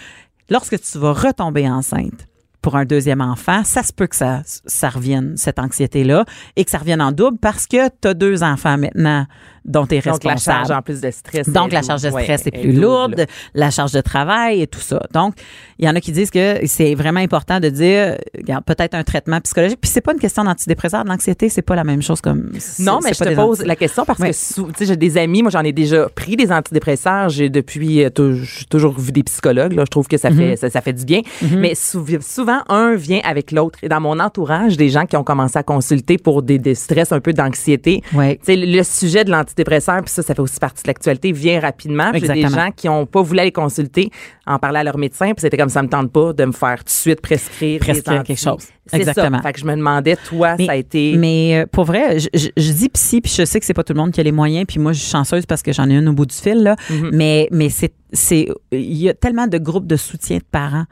lorsque 0.49 0.79
tu 0.79 0.97
vas 0.99 1.13
retomber 1.13 1.67
enceinte, 1.67 2.27
pour 2.61 2.75
un 2.75 2.85
deuxième 2.85 3.21
enfant, 3.21 3.63
ça 3.63 3.81
se 3.83 3.91
peut 3.91 4.07
que 4.07 4.15
ça, 4.15 4.41
ça 4.45 4.89
revienne, 4.89 5.33
cette 5.37 5.57
anxiété-là, 5.59 6.25
et 6.55 6.63
que 6.63 6.71
ça 6.71 6.77
revienne 6.77 7.01
en 7.01 7.11
double 7.11 7.37
parce 7.39 7.65
que 7.67 7.87
tu 8.01 8.07
as 8.07 8.13
deux 8.13 8.43
enfants 8.43 8.77
maintenant 8.77 9.25
dont 9.63 9.85
tu 9.85 9.93
es 9.95 9.97
Donc, 10.01 10.23
la 10.23 10.31
responsable. 10.33 10.39
charge 10.67 10.71
en 10.71 10.81
plus 10.81 11.01
de 11.01 11.11
stress. 11.11 11.47
Donc, 11.49 11.71
la 11.71 11.83
charge 11.83 12.01
de 12.01 12.09
stress 12.09 12.47
est 12.47 12.55
est 12.55 12.61
plus 12.61 12.71
lourde, 12.73 13.15
lourde, 13.17 13.27
la 13.53 13.69
charge 13.69 13.91
de 13.91 14.01
travail 14.01 14.61
et 14.61 14.67
tout 14.67 14.79
ça. 14.79 14.99
Donc, 15.13 15.35
il 15.77 15.85
y 15.85 15.89
en 15.89 15.95
a 15.95 16.01
qui 16.01 16.11
disent 16.11 16.31
que 16.31 16.59
c'est 16.65 16.95
vraiment 16.95 17.19
important 17.19 17.59
de 17.59 17.69
dire, 17.69 18.17
regarde, 18.35 18.63
peut-être 18.65 18.95
un 18.95 19.03
traitement 19.03 19.39
psychologique. 19.41 19.79
Puis, 19.79 19.89
c'est 19.91 20.01
pas 20.01 20.13
une 20.13 20.19
question 20.19 20.43
d'antidépresseur, 20.43 21.03
l'anxiété, 21.03 21.47
c'est 21.49 21.61
pas 21.61 21.75
la 21.75 21.83
même 21.83 22.01
chose 22.01 22.21
comme. 22.21 22.51
Non, 22.79 22.99
mais 23.03 23.13
je 23.13 23.23
te 23.23 23.35
pose 23.35 23.59
anti- 23.59 23.67
la 23.67 23.75
question 23.75 24.03
parce 24.03 24.19
Ouais. 24.19 24.31
que 24.31 24.35
tu 24.71 24.73
sais, 24.77 24.85
j'ai 24.87 24.97
des 24.97 25.17
amis, 25.17 25.41
moi 25.43 25.51
j'en 25.51 25.61
ai 25.63 25.73
déjà 25.73 26.09
pris 26.09 26.35
des 26.35 26.51
antidépresseurs, 26.51 27.29
j'ai 27.29 27.49
depuis 27.49 28.03
euh, 28.03 28.09
j'ai 28.43 28.65
toujours 28.65 28.99
vu 28.99 29.11
des 29.11 29.23
psychologues, 29.23 29.73
là, 29.73 29.83
je 29.85 29.91
trouve 29.91 30.07
que 30.07 30.17
ça 30.17 30.29
Mm-hmm. 30.31 30.37
fait 30.51 30.55
ça, 30.55 30.69
ça 30.71 30.81
fait 30.81 30.93
du 30.93 31.05
bien, 31.05 31.21
mais 31.57 31.75
sou- 31.75 32.05
souvent 32.51 32.75
un 32.75 32.95
vient 32.95 33.21
avec 33.23 33.51
l'autre 33.51 33.79
et 33.83 33.89
dans 33.89 33.99
mon 34.01 34.19
entourage, 34.19 34.77
des 34.77 34.89
gens 34.89 35.05
qui 35.05 35.15
ont 35.17 35.23
commencé 35.23 35.57
à 35.57 35.63
consulter 35.63 36.17
pour 36.17 36.41
des, 36.41 36.57
des 36.59 36.75
stress 36.75 37.11
un 37.11 37.19
peu 37.19 37.33
d'anxiété. 37.33 38.01
Ouais. 38.13 38.39
Le 38.47 38.83
sujet 38.83 39.23
de 39.23 39.31
l'antidépresseur, 39.31 40.01
puis 40.01 40.11
ça, 40.13 40.21
ça 40.21 40.33
fait 40.35 40.41
aussi 40.41 40.59
partie 40.59 40.83
de 40.83 40.87
l'actualité, 40.87 41.31
vient 41.31 41.59
rapidement. 41.59 42.11
J'ai 42.13 42.27
des 42.27 42.41
gens 42.47 42.69
qui 42.75 42.89
ont 42.89 43.05
pas 43.05 43.21
voulu 43.21 43.39
aller 43.39 43.51
consulter, 43.51 44.09
en 44.45 44.59
parler 44.59 44.79
à 44.79 44.83
leur 44.83 44.97
médecin, 44.97 45.27
puis 45.33 45.41
c'était 45.41 45.57
comme 45.57 45.69
ça 45.69 45.81
me 45.83 45.87
tente 45.87 46.11
pas 46.11 46.33
de 46.33 46.45
me 46.45 46.51
faire 46.51 46.77
tout 46.79 46.85
de 46.85 46.89
suite 46.89 47.21
prescrire, 47.21 47.79
Prescrire 47.79 48.23
quelque 48.23 48.39
chose. 48.39 48.67
Exactement. 48.93 49.37
Ça. 49.37 49.43
Fait 49.43 49.53
que 49.53 49.59
je 49.59 49.65
me 49.65 49.75
demandais, 49.75 50.17
toi, 50.17 50.55
Mais- 50.57 50.65
ça 50.65 50.71
a 50.73 50.75
été. 50.75 51.15
Mais 51.17 51.61
euh, 51.61 51.65
pour 51.71 51.85
vrai, 51.85 52.19
je, 52.19 52.27
je- 52.33 52.49
je 52.57 52.71
dis 52.73 52.89
psy, 52.89 53.21
puis 53.21 53.31
je 53.35 53.45
sais 53.45 53.59
que 53.59 53.65
c'est 53.65 53.73
pas 53.73 53.83
tout 53.83 53.93
le 53.93 53.99
monde 53.99 54.11
qui 54.11 54.19
a 54.19 54.23
les 54.23 54.31
moyens, 54.31 54.65
puis 54.67 54.79
moi 54.79 54.91
je 54.93 54.99
suis 54.99 55.09
chanceuse 55.11 55.45
parce 55.45 55.61
que 55.61 55.71
j'en 55.71 55.89
ai 55.89 55.93
une 55.95 56.09
au 56.09 56.13
bout 56.13 56.25
du 56.25 56.35
fil 56.35 56.61
là. 56.63 56.75
Mm-hmm. 56.89 57.09
Mais 57.51 57.69
c'est 58.13 58.47
il 58.73 58.97
y 58.97 59.07
a 59.07 59.13
tellement 59.13 59.47
de 59.47 59.57
groupes 59.57 59.87
de 59.87 59.95
soutien 59.95 60.37
de 60.37 60.43
parents. 60.51 60.85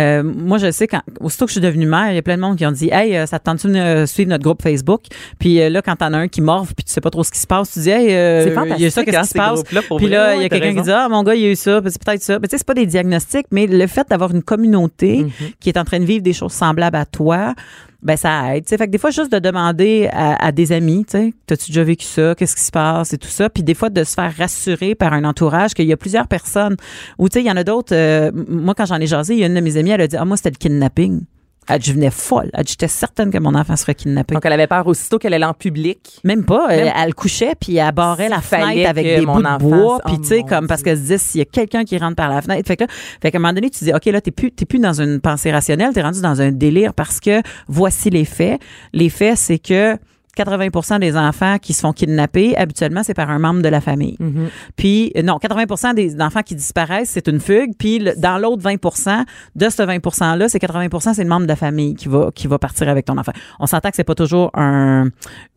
Euh, 0.00 0.22
moi, 0.22 0.58
je 0.58 0.70
sais 0.70 0.86
quand 0.86 1.02
aussitôt 1.20 1.44
que 1.44 1.50
je 1.50 1.54
suis 1.54 1.60
devenue 1.60 1.86
mère, 1.86 2.10
il 2.10 2.14
y 2.14 2.18
a 2.18 2.22
plein 2.22 2.36
de 2.36 2.42
monde 2.42 2.56
qui 2.56 2.66
ont 2.66 2.72
dit 2.72 2.88
Hey, 2.90 3.16
euh, 3.16 3.26
ça 3.26 3.38
te 3.38 3.44
tente-tu 3.44 3.68
de 3.68 3.76
euh, 3.76 4.06
suivre 4.06 4.30
notre 4.30 4.44
groupe 4.44 4.62
Facebook? 4.62 5.02
Puis 5.38 5.70
là, 5.70 5.82
quand 5.82 5.96
t'en 5.96 6.12
as 6.12 6.18
un 6.18 6.28
qui 6.28 6.40
morve 6.40 6.74
puis 6.74 6.84
tu 6.84 6.92
sais 6.92 7.00
pas 7.00 7.10
trop 7.10 7.24
ce 7.24 7.30
qui 7.30 7.38
se 7.38 7.46
passe, 7.46 7.72
tu 7.72 7.80
dis 7.80 7.90
Hey, 7.90 8.14
euh, 8.14 8.74
il 8.76 8.82
y 8.82 8.86
a 8.86 8.90
ça, 8.90 9.04
qu'est-ce 9.04 9.16
hein, 9.16 9.22
qui 9.22 9.28
se 9.28 9.34
passe? 9.34 9.62
Puis 9.98 10.08
là, 10.08 10.34
il 10.34 10.42
y 10.42 10.44
a 10.44 10.48
quelqu'un 10.48 10.74
qui 10.74 10.82
dit 10.82 10.90
Ah, 10.90 11.08
mon 11.08 11.22
gars, 11.22 11.34
il 11.34 11.42
y 11.42 11.46
a 11.46 11.50
eu 11.50 11.56
ça, 11.56 11.80
c'est 11.84 12.02
peut-être 12.02 12.22
ça. 12.22 12.38
Mais 12.38 12.48
tu 12.48 12.52
sais, 12.52 12.58
c'est 12.58 12.66
pas 12.66 12.74
des 12.74 12.86
diagnostics, 12.86 13.46
mais 13.50 13.66
le 13.66 13.86
fait 13.86 14.08
d'avoir 14.08 14.32
une 14.34 14.42
communauté 14.42 15.20
Mm-hmm. 15.20 15.52
qui 15.60 15.68
est 15.68 15.78
en 15.78 15.84
train 15.84 16.00
de 16.00 16.04
vivre 16.04 16.22
des 16.22 16.32
choses 16.32 16.52
semblables 16.52 16.96
à 16.96 17.04
toi, 17.04 17.54
ben 18.02 18.16
ça 18.16 18.56
aide. 18.56 18.64
Tu 18.64 18.70
sais, 18.70 18.78
fait 18.78 18.86
que 18.86 18.90
des 18.92 18.98
fois, 18.98 19.10
juste 19.10 19.32
de 19.32 19.38
demander 19.38 20.08
à, 20.12 20.44
à 20.44 20.52
des 20.52 20.72
amis, 20.72 21.04
tu 21.04 21.18
sais, 21.18 21.34
t'as-tu 21.46 21.70
déjà 21.70 21.84
vécu 21.84 22.06
ça, 22.06 22.34
qu'est-ce 22.34 22.56
qui 22.56 22.62
se 22.62 22.70
passe? 22.70 23.12
Et 23.12 23.18
tout 23.18 23.28
ça, 23.28 23.50
puis 23.50 23.62
des 23.62 23.74
fois 23.74 23.90
de 23.90 24.04
se 24.04 24.14
faire 24.14 24.34
rassurer 24.36 24.94
par 24.94 25.12
un 25.12 25.24
entourage 25.24 25.74
qu'il 25.74 25.86
y 25.86 25.92
a 25.92 25.96
plusieurs 25.96 26.28
personnes. 26.28 26.76
Ou 27.18 27.28
tu 27.28 27.34
sais, 27.34 27.44
il 27.44 27.46
y 27.46 27.50
en 27.50 27.56
a 27.56 27.64
d'autres. 27.64 27.94
euh, 27.94 28.30
moi, 28.48 28.74
quand 28.74 28.86
j'en 28.86 29.00
ai 29.00 29.06
jasé, 29.06 29.34
il 29.34 29.40
y 29.40 29.44
a 29.44 29.46
une 29.46 29.54
de 29.54 29.60
mes 29.60 29.76
amies, 29.76 29.90
elle 29.90 30.00
a 30.00 30.06
dit, 30.06 30.16
ah 30.16 30.24
moi 30.24 30.36
c'était 30.36 30.50
le 30.50 30.56
kidnapping. 30.56 31.22
Elle 31.68 31.80
venais 31.82 32.10
folle. 32.10 32.50
Elle 32.54 32.66
j'étais 32.66 32.88
certaine 32.88 33.30
que 33.30 33.38
mon 33.38 33.54
enfant 33.54 33.76
serait 33.76 33.94
kidnappé. 33.94 34.34
Donc, 34.34 34.44
elle 34.44 34.52
avait 34.52 34.66
peur 34.66 34.86
aussitôt 34.86 35.18
qu'elle 35.18 35.34
allait 35.34 35.44
en 35.44 35.54
public. 35.54 36.20
Même 36.24 36.44
pas. 36.44 36.68
Même- 36.68 36.86
Elle, 36.88 36.92
elle 36.96 37.14
couchait 37.14 37.52
puis 37.60 37.76
elle 37.76 37.92
barrait 37.92 38.28
la 38.28 38.40
fenêtre 38.40 38.88
avec 38.90 39.04
des 39.04 39.24
bouts 39.24 39.42
de 39.42 39.58
bois. 39.58 40.00
Puis 40.06 40.18
tu 40.20 40.26
sais, 40.28 40.42
comme 40.42 40.66
parce 40.66 40.82
qu'elle 40.82 40.96
se 40.96 41.02
disait, 41.02 41.18
s'il 41.18 41.38
y 41.38 41.42
a 41.42 41.44
quelqu'un 41.44 41.84
qui 41.84 41.96
rentre 41.98 42.16
par 42.16 42.28
la 42.28 42.42
fenêtre. 42.42 42.66
Fait 42.66 42.76
que 42.76 42.84
là, 42.84 42.90
fait 43.22 43.30
qu'à 43.30 43.38
un 43.38 43.40
moment 43.40 43.52
donné, 43.52 43.70
tu 43.70 43.84
dis, 43.84 43.92
OK, 43.92 44.04
là, 44.06 44.20
t'es 44.20 44.30
plus, 44.32 44.50
t'es 44.50 44.64
plus 44.64 44.78
dans 44.80 45.00
une 45.00 45.20
pensée 45.20 45.52
rationnelle, 45.52 45.92
t'es 45.92 46.02
rendu 46.02 46.20
dans 46.20 46.40
un 46.42 46.50
délire 46.50 46.92
parce 46.94 47.20
que 47.20 47.40
voici 47.68 48.10
les 48.10 48.24
faits. 48.24 48.60
Les 48.92 49.08
faits, 49.08 49.36
c'est 49.36 49.58
que 49.58 49.96
80% 50.44 50.98
des 51.00 51.16
enfants 51.16 51.56
qui 51.60 51.72
se 51.72 51.80
font 51.80 51.92
kidnapper, 51.92 52.56
habituellement, 52.56 53.02
c'est 53.02 53.14
par 53.14 53.30
un 53.30 53.38
membre 53.38 53.62
de 53.62 53.68
la 53.68 53.80
famille. 53.80 54.16
Mm-hmm. 54.20 54.48
Puis, 54.76 55.12
euh, 55.16 55.22
non, 55.22 55.36
80% 55.38 55.94
des 55.94 56.20
enfants 56.20 56.42
qui 56.42 56.54
disparaissent, 56.54 57.10
c'est 57.10 57.28
une 57.28 57.40
fugue. 57.40 57.72
Puis, 57.78 57.98
le- 57.98 58.14
dans 58.16 58.38
l'autre 58.38 58.62
20% 58.62 59.24
de 59.56 59.68
ce 59.68 59.82
20 59.82 59.98
%-là, 59.98 60.48
c'est 60.48 60.58
80% 60.58 61.14
c'est 61.14 61.22
le 61.22 61.28
membre 61.28 61.42
de 61.42 61.48
la 61.48 61.56
famille 61.56 61.94
qui 61.94 62.08
va, 62.08 62.30
qui 62.34 62.46
va 62.46 62.58
partir 62.58 62.88
avec 62.88 63.04
ton 63.06 63.18
enfant. 63.18 63.32
On 63.58 63.66
s'entend 63.66 63.90
que 63.90 63.96
c'est 63.96 64.04
pas 64.04 64.14
toujours 64.14 64.50
un, 64.54 65.08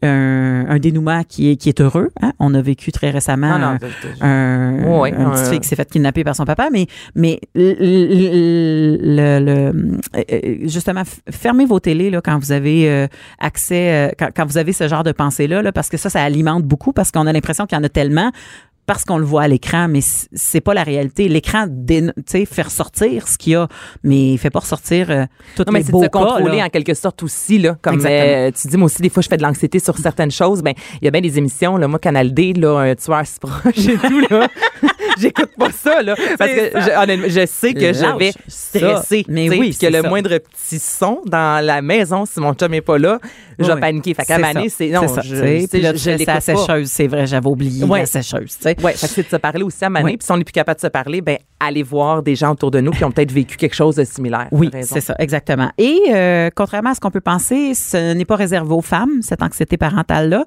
un, 0.01 0.65
un 0.67 0.79
dénouement 0.79 1.23
qui 1.23 1.51
est, 1.51 1.55
qui 1.55 1.69
est 1.69 1.79
heureux. 1.81 2.09
hein. 2.21 2.33
On 2.39 2.53
a 2.53 2.61
vécu 2.61 2.91
très 2.91 3.09
récemment 3.11 3.57
Non, 3.57 3.73
non, 3.73 3.77
un, 4.21 5.03
un, 5.03 5.29
petit 5.31 5.49
fille 5.49 5.59
qui 5.59 5.67
s'est 5.67 5.75
fait 5.75 5.89
kidnapper 5.89 6.23
par 6.23 6.35
son 6.35 6.45
papa, 6.45 6.69
mais, 6.71 6.87
mais 7.15 7.39
le, 7.55 7.73
le- 9.01 9.39
le- 9.73 9.99
euh, 10.31 10.55
justement, 10.67 11.03
fermez 11.29 11.65
vos 11.65 11.79
télés 11.79 12.09
là, 12.09 12.21
quand 12.21 12.37
vous 12.37 12.51
avez 12.51 12.89
euh, 12.89 13.07
accès, 13.39 13.93
euh, 13.93 14.11
quand, 14.17 14.29
quand 14.35 14.45
vous 14.45 14.57
avez 14.57 14.72
ce 14.73 14.87
genre 14.87 15.03
de 15.03 15.11
pensée-là, 15.11 15.61
là, 15.61 15.71
parce 15.71 15.89
que 15.89 15.97
ça, 15.97 16.09
ça 16.09 16.21
alimente 16.23 16.63
beaucoup, 16.63 16.93
parce 16.93 17.11
qu'on 17.11 17.27
a 17.27 17.33
l'impression 17.33 17.65
qu'il 17.65 17.77
y 17.77 17.81
en 17.81 17.83
a 17.83 17.89
tellement 17.89 18.31
parce 18.85 19.05
qu'on 19.05 19.17
le 19.17 19.23
voit 19.23 19.43
à 19.43 19.47
l'écran, 19.47 19.87
mais 19.87 20.01
c'est 20.01 20.61
pas 20.61 20.73
la 20.73 20.83
réalité. 20.83 21.29
L'écran, 21.29 21.67
tu 21.87 22.11
sais, 22.25 22.45
fait 22.45 22.63
ressortir 22.63 23.27
ce 23.27 23.37
qu'il 23.37 23.53
y 23.53 23.55
a, 23.55 23.67
mais 24.03 24.33
il 24.33 24.37
fait 24.37 24.49
pas 24.49 24.59
ressortir 24.59 25.09
euh, 25.09 25.25
tous 25.55 25.63
Non, 25.63 25.71
mais 25.71 25.79
les 25.79 25.85
c'est 25.85 25.91
de 25.91 25.93
beaux 25.93 26.03
se 26.03 26.09
cas, 26.09 26.19
contrôler 26.19 26.57
là. 26.57 26.65
en 26.65 26.69
quelque 26.69 26.93
sorte 26.93 27.23
aussi, 27.23 27.59
là. 27.59 27.77
Comme 27.81 28.01
euh, 28.05 28.51
tu 28.51 28.67
dis, 28.67 28.77
moi 28.77 28.87
aussi, 28.87 29.01
des 29.01 29.09
fois, 29.09 29.23
je 29.23 29.29
fais 29.29 29.37
de 29.37 29.43
l'anxiété 29.43 29.79
sur 29.79 29.97
certaines 29.97 30.31
choses. 30.31 30.61
Ben, 30.61 30.73
il 31.01 31.05
y 31.05 31.07
a 31.07 31.11
bien 31.11 31.21
des 31.21 31.37
émissions, 31.37 31.77
là. 31.77 31.87
Moi, 31.87 31.99
Canal 31.99 32.33
D, 32.33 32.53
là, 32.53 32.79
un 32.79 32.95
tueur 32.95 33.25
se 33.25 33.39
proche 33.39 33.87
et 33.87 33.97
tout, 33.97 34.19
là. 34.29 34.49
J'écoute 35.17 35.51
pas 35.57 35.71
ça, 35.71 36.01
là. 36.01 36.15
Parce 36.37 36.51
que, 36.51 36.71
je, 36.73 37.01
honnêtement, 37.01 37.27
je 37.29 37.45
sais 37.45 37.73
que 37.73 37.93
je 37.93 38.17
vais 38.17 38.33
stresser. 38.47 39.25
Mais 39.29 39.49
oui, 39.49 39.77
que 39.79 39.85
le 39.85 40.01
ça. 40.01 40.09
moindre 40.09 40.37
petit 40.39 40.79
son 40.79 41.21
dans 41.25 41.63
la 41.63 41.81
maison, 41.81 42.25
si 42.25 42.39
mon 42.41 42.53
chum 42.53 42.73
est 42.73 42.81
pas 42.81 42.97
là, 42.97 43.19
je 43.59 43.65
vais 43.65 43.73
Oui. 43.73 43.79
paniquer. 43.79 44.13
Fait 44.13 44.25
qu'à 44.25 44.37
C'est 44.69 44.89
non, 44.89 45.07
ça, 45.07 45.21
je, 45.21 45.67
Puis 45.67 45.81
là, 45.81 45.93
pas. 46.25 46.39
sécheuse, 46.41 46.89
c'est 46.91 47.07
vrai, 47.07 47.25
j'avais 47.27 47.47
oublié 47.47 47.83
Ouais. 47.85 47.99
la 48.01 48.05
sécheuse, 48.05 48.55
tu 48.57 48.63
sais. 48.63 48.75
Ouais, 48.83 48.93
fait 48.93 49.07
que 49.07 49.13
c'est 49.13 49.23
de 49.23 49.27
se 49.29 49.35
parler 49.37 49.63
aussi 49.63 49.83
à 49.83 49.89
Mané. 49.89 50.05
Oui. 50.11 50.17
Puis 50.17 50.25
si 50.25 50.31
on 50.31 50.37
n'est 50.37 50.43
plus 50.43 50.51
capable 50.51 50.77
de 50.77 50.81
se 50.81 50.87
parler, 50.87 51.21
ben 51.21 51.37
allez 51.63 51.83
voir 51.83 52.23
des 52.23 52.35
gens 52.35 52.51
autour 52.51 52.71
de 52.71 52.79
nous 52.79 52.91
qui 52.91 53.03
ont 53.03 53.11
peut-être 53.11 53.31
vécu 53.31 53.57
quelque 53.57 53.75
chose 53.75 53.95
de 53.95 54.03
similaire. 54.03 54.47
Oui, 54.51 54.69
c'est 54.81 55.01
ça, 55.01 55.15
exactement. 55.19 55.71
Et 55.77 55.99
euh, 56.09 56.49
contrairement 56.55 56.91
à 56.91 56.95
ce 56.95 56.99
qu'on 56.99 57.11
peut 57.11 57.21
penser, 57.21 57.73
ce 57.73 58.13
n'est 58.13 58.25
pas 58.25 58.35
réservé 58.35 58.73
aux 58.73 58.81
femmes, 58.81 59.21
cette 59.21 59.41
anxiété 59.41 59.77
parentale-là. 59.77 60.45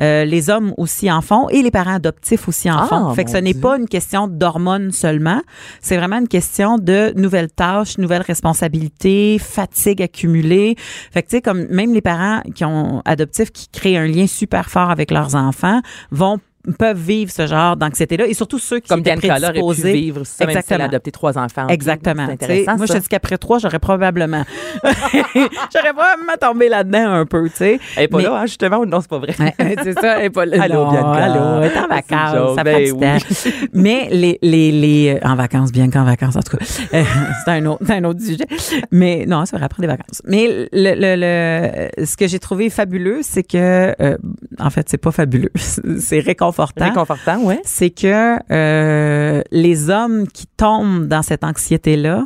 Euh, 0.00 0.24
les 0.24 0.50
hommes 0.50 0.74
aussi 0.76 1.10
en 1.10 1.20
font 1.20 1.48
et 1.48 1.62
les 1.62 1.70
parents 1.70 1.94
adoptifs 1.94 2.48
aussi 2.48 2.70
en 2.70 2.78
Ah, 2.78 2.86
font. 2.86 3.14
Fait 3.14 3.24
que 3.24 3.30
ce 3.30 3.36
n'est 3.36 3.54
pas 3.54 3.76
une 3.78 3.88
question 3.88 4.28
d'hormones 4.28 4.92
seulement. 4.92 5.40
C'est 5.80 5.96
vraiment 5.96 6.18
une 6.18 6.28
question 6.28 6.78
de 6.78 7.12
nouvelles 7.16 7.50
tâches, 7.50 7.98
nouvelles 7.98 8.22
responsabilités, 8.22 9.38
fatigue 9.38 10.02
accumulée. 10.02 10.76
Fait 11.12 11.22
que 11.22 11.28
tu 11.28 11.36
sais, 11.36 11.42
comme 11.42 11.66
même 11.68 11.94
les 11.94 12.02
parents 12.02 12.42
qui 12.54 12.64
ont 12.64 13.02
adoptifs 13.04 13.50
qui 13.50 13.68
créent 13.68 13.96
un 13.96 14.06
lien 14.06 14.26
super 14.26 14.70
fort 14.70 14.90
avec 14.90 15.10
leurs 15.10 15.34
enfants 15.34 15.80
vont 16.10 16.38
peuvent 16.78 16.98
vivre 16.98 17.30
ce 17.30 17.46
genre 17.46 17.76
d'anxiété-là 17.76 18.26
et 18.26 18.34
surtout 18.34 18.58
ceux 18.58 18.80
qui 18.80 18.88
Comme 18.88 19.00
étaient 19.00 19.10
aurait 19.12 19.20
pu 19.20 19.28
prédisposés. 19.28 19.92
vivre 19.92 20.24
ça, 20.24 20.44
même 20.46 20.50
si 20.50 20.52
elle 20.52 20.56
a 20.56 20.60
Exactement. 20.60 20.84
adopté 20.84 21.10
trois 21.12 21.38
enfants. 21.38 21.68
Exactement. 21.68 22.26
C'est 22.26 22.32
intéressant, 22.32 22.76
moi, 22.76 22.86
je 22.86 22.92
ça. 22.92 22.98
te 22.98 23.02
dis 23.04 23.08
qu'après 23.08 23.38
trois, 23.38 23.58
j'aurais 23.58 23.78
probablement, 23.78 24.44
j'aurais 24.84 25.92
probablement 25.92 26.36
tombé 26.40 26.68
là-dedans 26.68 27.10
un 27.12 27.26
peu, 27.26 27.48
tu 27.48 27.56
sais. 27.56 27.80
Elle 27.96 28.04
est 28.04 28.08
pas 28.08 28.18
Mais- 28.18 28.22
là, 28.24 28.40
hein, 28.40 28.46
justement, 28.46 28.84
non, 28.86 29.00
c'est 29.00 29.10
pas 29.10 29.18
vrai. 29.18 29.34
C'est 29.82 29.98
ça, 29.98 30.18
elle 30.18 30.26
est 30.26 30.30
pas 30.30 30.46
là. 30.46 30.62
Allô, 30.62 30.74
Non, 30.84 30.90
Bianca. 30.90 31.24
Allô, 31.24 31.62
elle 31.62 31.72
est 31.72 31.78
en 31.78 31.88
vacances, 31.88 32.56
ça 32.56 32.64
Ben 32.64 32.92
oui. 32.94 33.52
Mais 33.72 34.08
les, 34.10 34.38
les, 34.42 34.72
les, 34.72 35.14
euh, 35.22 35.26
en 35.28 35.36
vacances, 35.36 35.72
bien 35.72 35.90
qu'en 35.90 36.04
vacances, 36.04 36.36
en 36.36 36.40
tout 36.40 36.56
cas. 36.56 36.64
Euh, 36.94 37.02
c'est 37.44 37.50
un 37.50 37.66
autre, 37.66 37.82
un 37.90 38.04
autre 38.04 38.20
sujet. 38.20 38.46
Mais 38.90 39.24
non, 39.26 39.44
c'est 39.46 39.56
vrai, 39.56 39.64
après 39.66 39.80
des 39.82 39.86
vacances. 39.88 40.22
Mais 40.26 40.68
le, 40.72 40.94
le, 40.94 41.90
le- 41.98 42.04
ce 42.06 42.16
que 42.16 42.26
j'ai 42.26 42.38
trouvé 42.38 42.70
fabuleux, 42.70 43.20
c'est 43.22 43.42
que, 43.42 43.94
euh, 44.00 44.16
en 44.58 44.70
fait, 44.70 44.88
c'est 44.88 44.98
pas 44.98 45.10
fabuleux, 45.12 45.50
c'est 45.98 46.20
réconfortant 46.20 46.55
Réconfortant, 46.84 47.38
ouais. 47.42 47.60
c'est 47.64 47.90
que 47.90 48.38
euh, 48.52 49.42
les 49.50 49.90
hommes 49.90 50.26
qui 50.28 50.46
tombent 50.46 51.06
dans 51.06 51.22
cette 51.22 51.44
anxiété-là, 51.44 52.24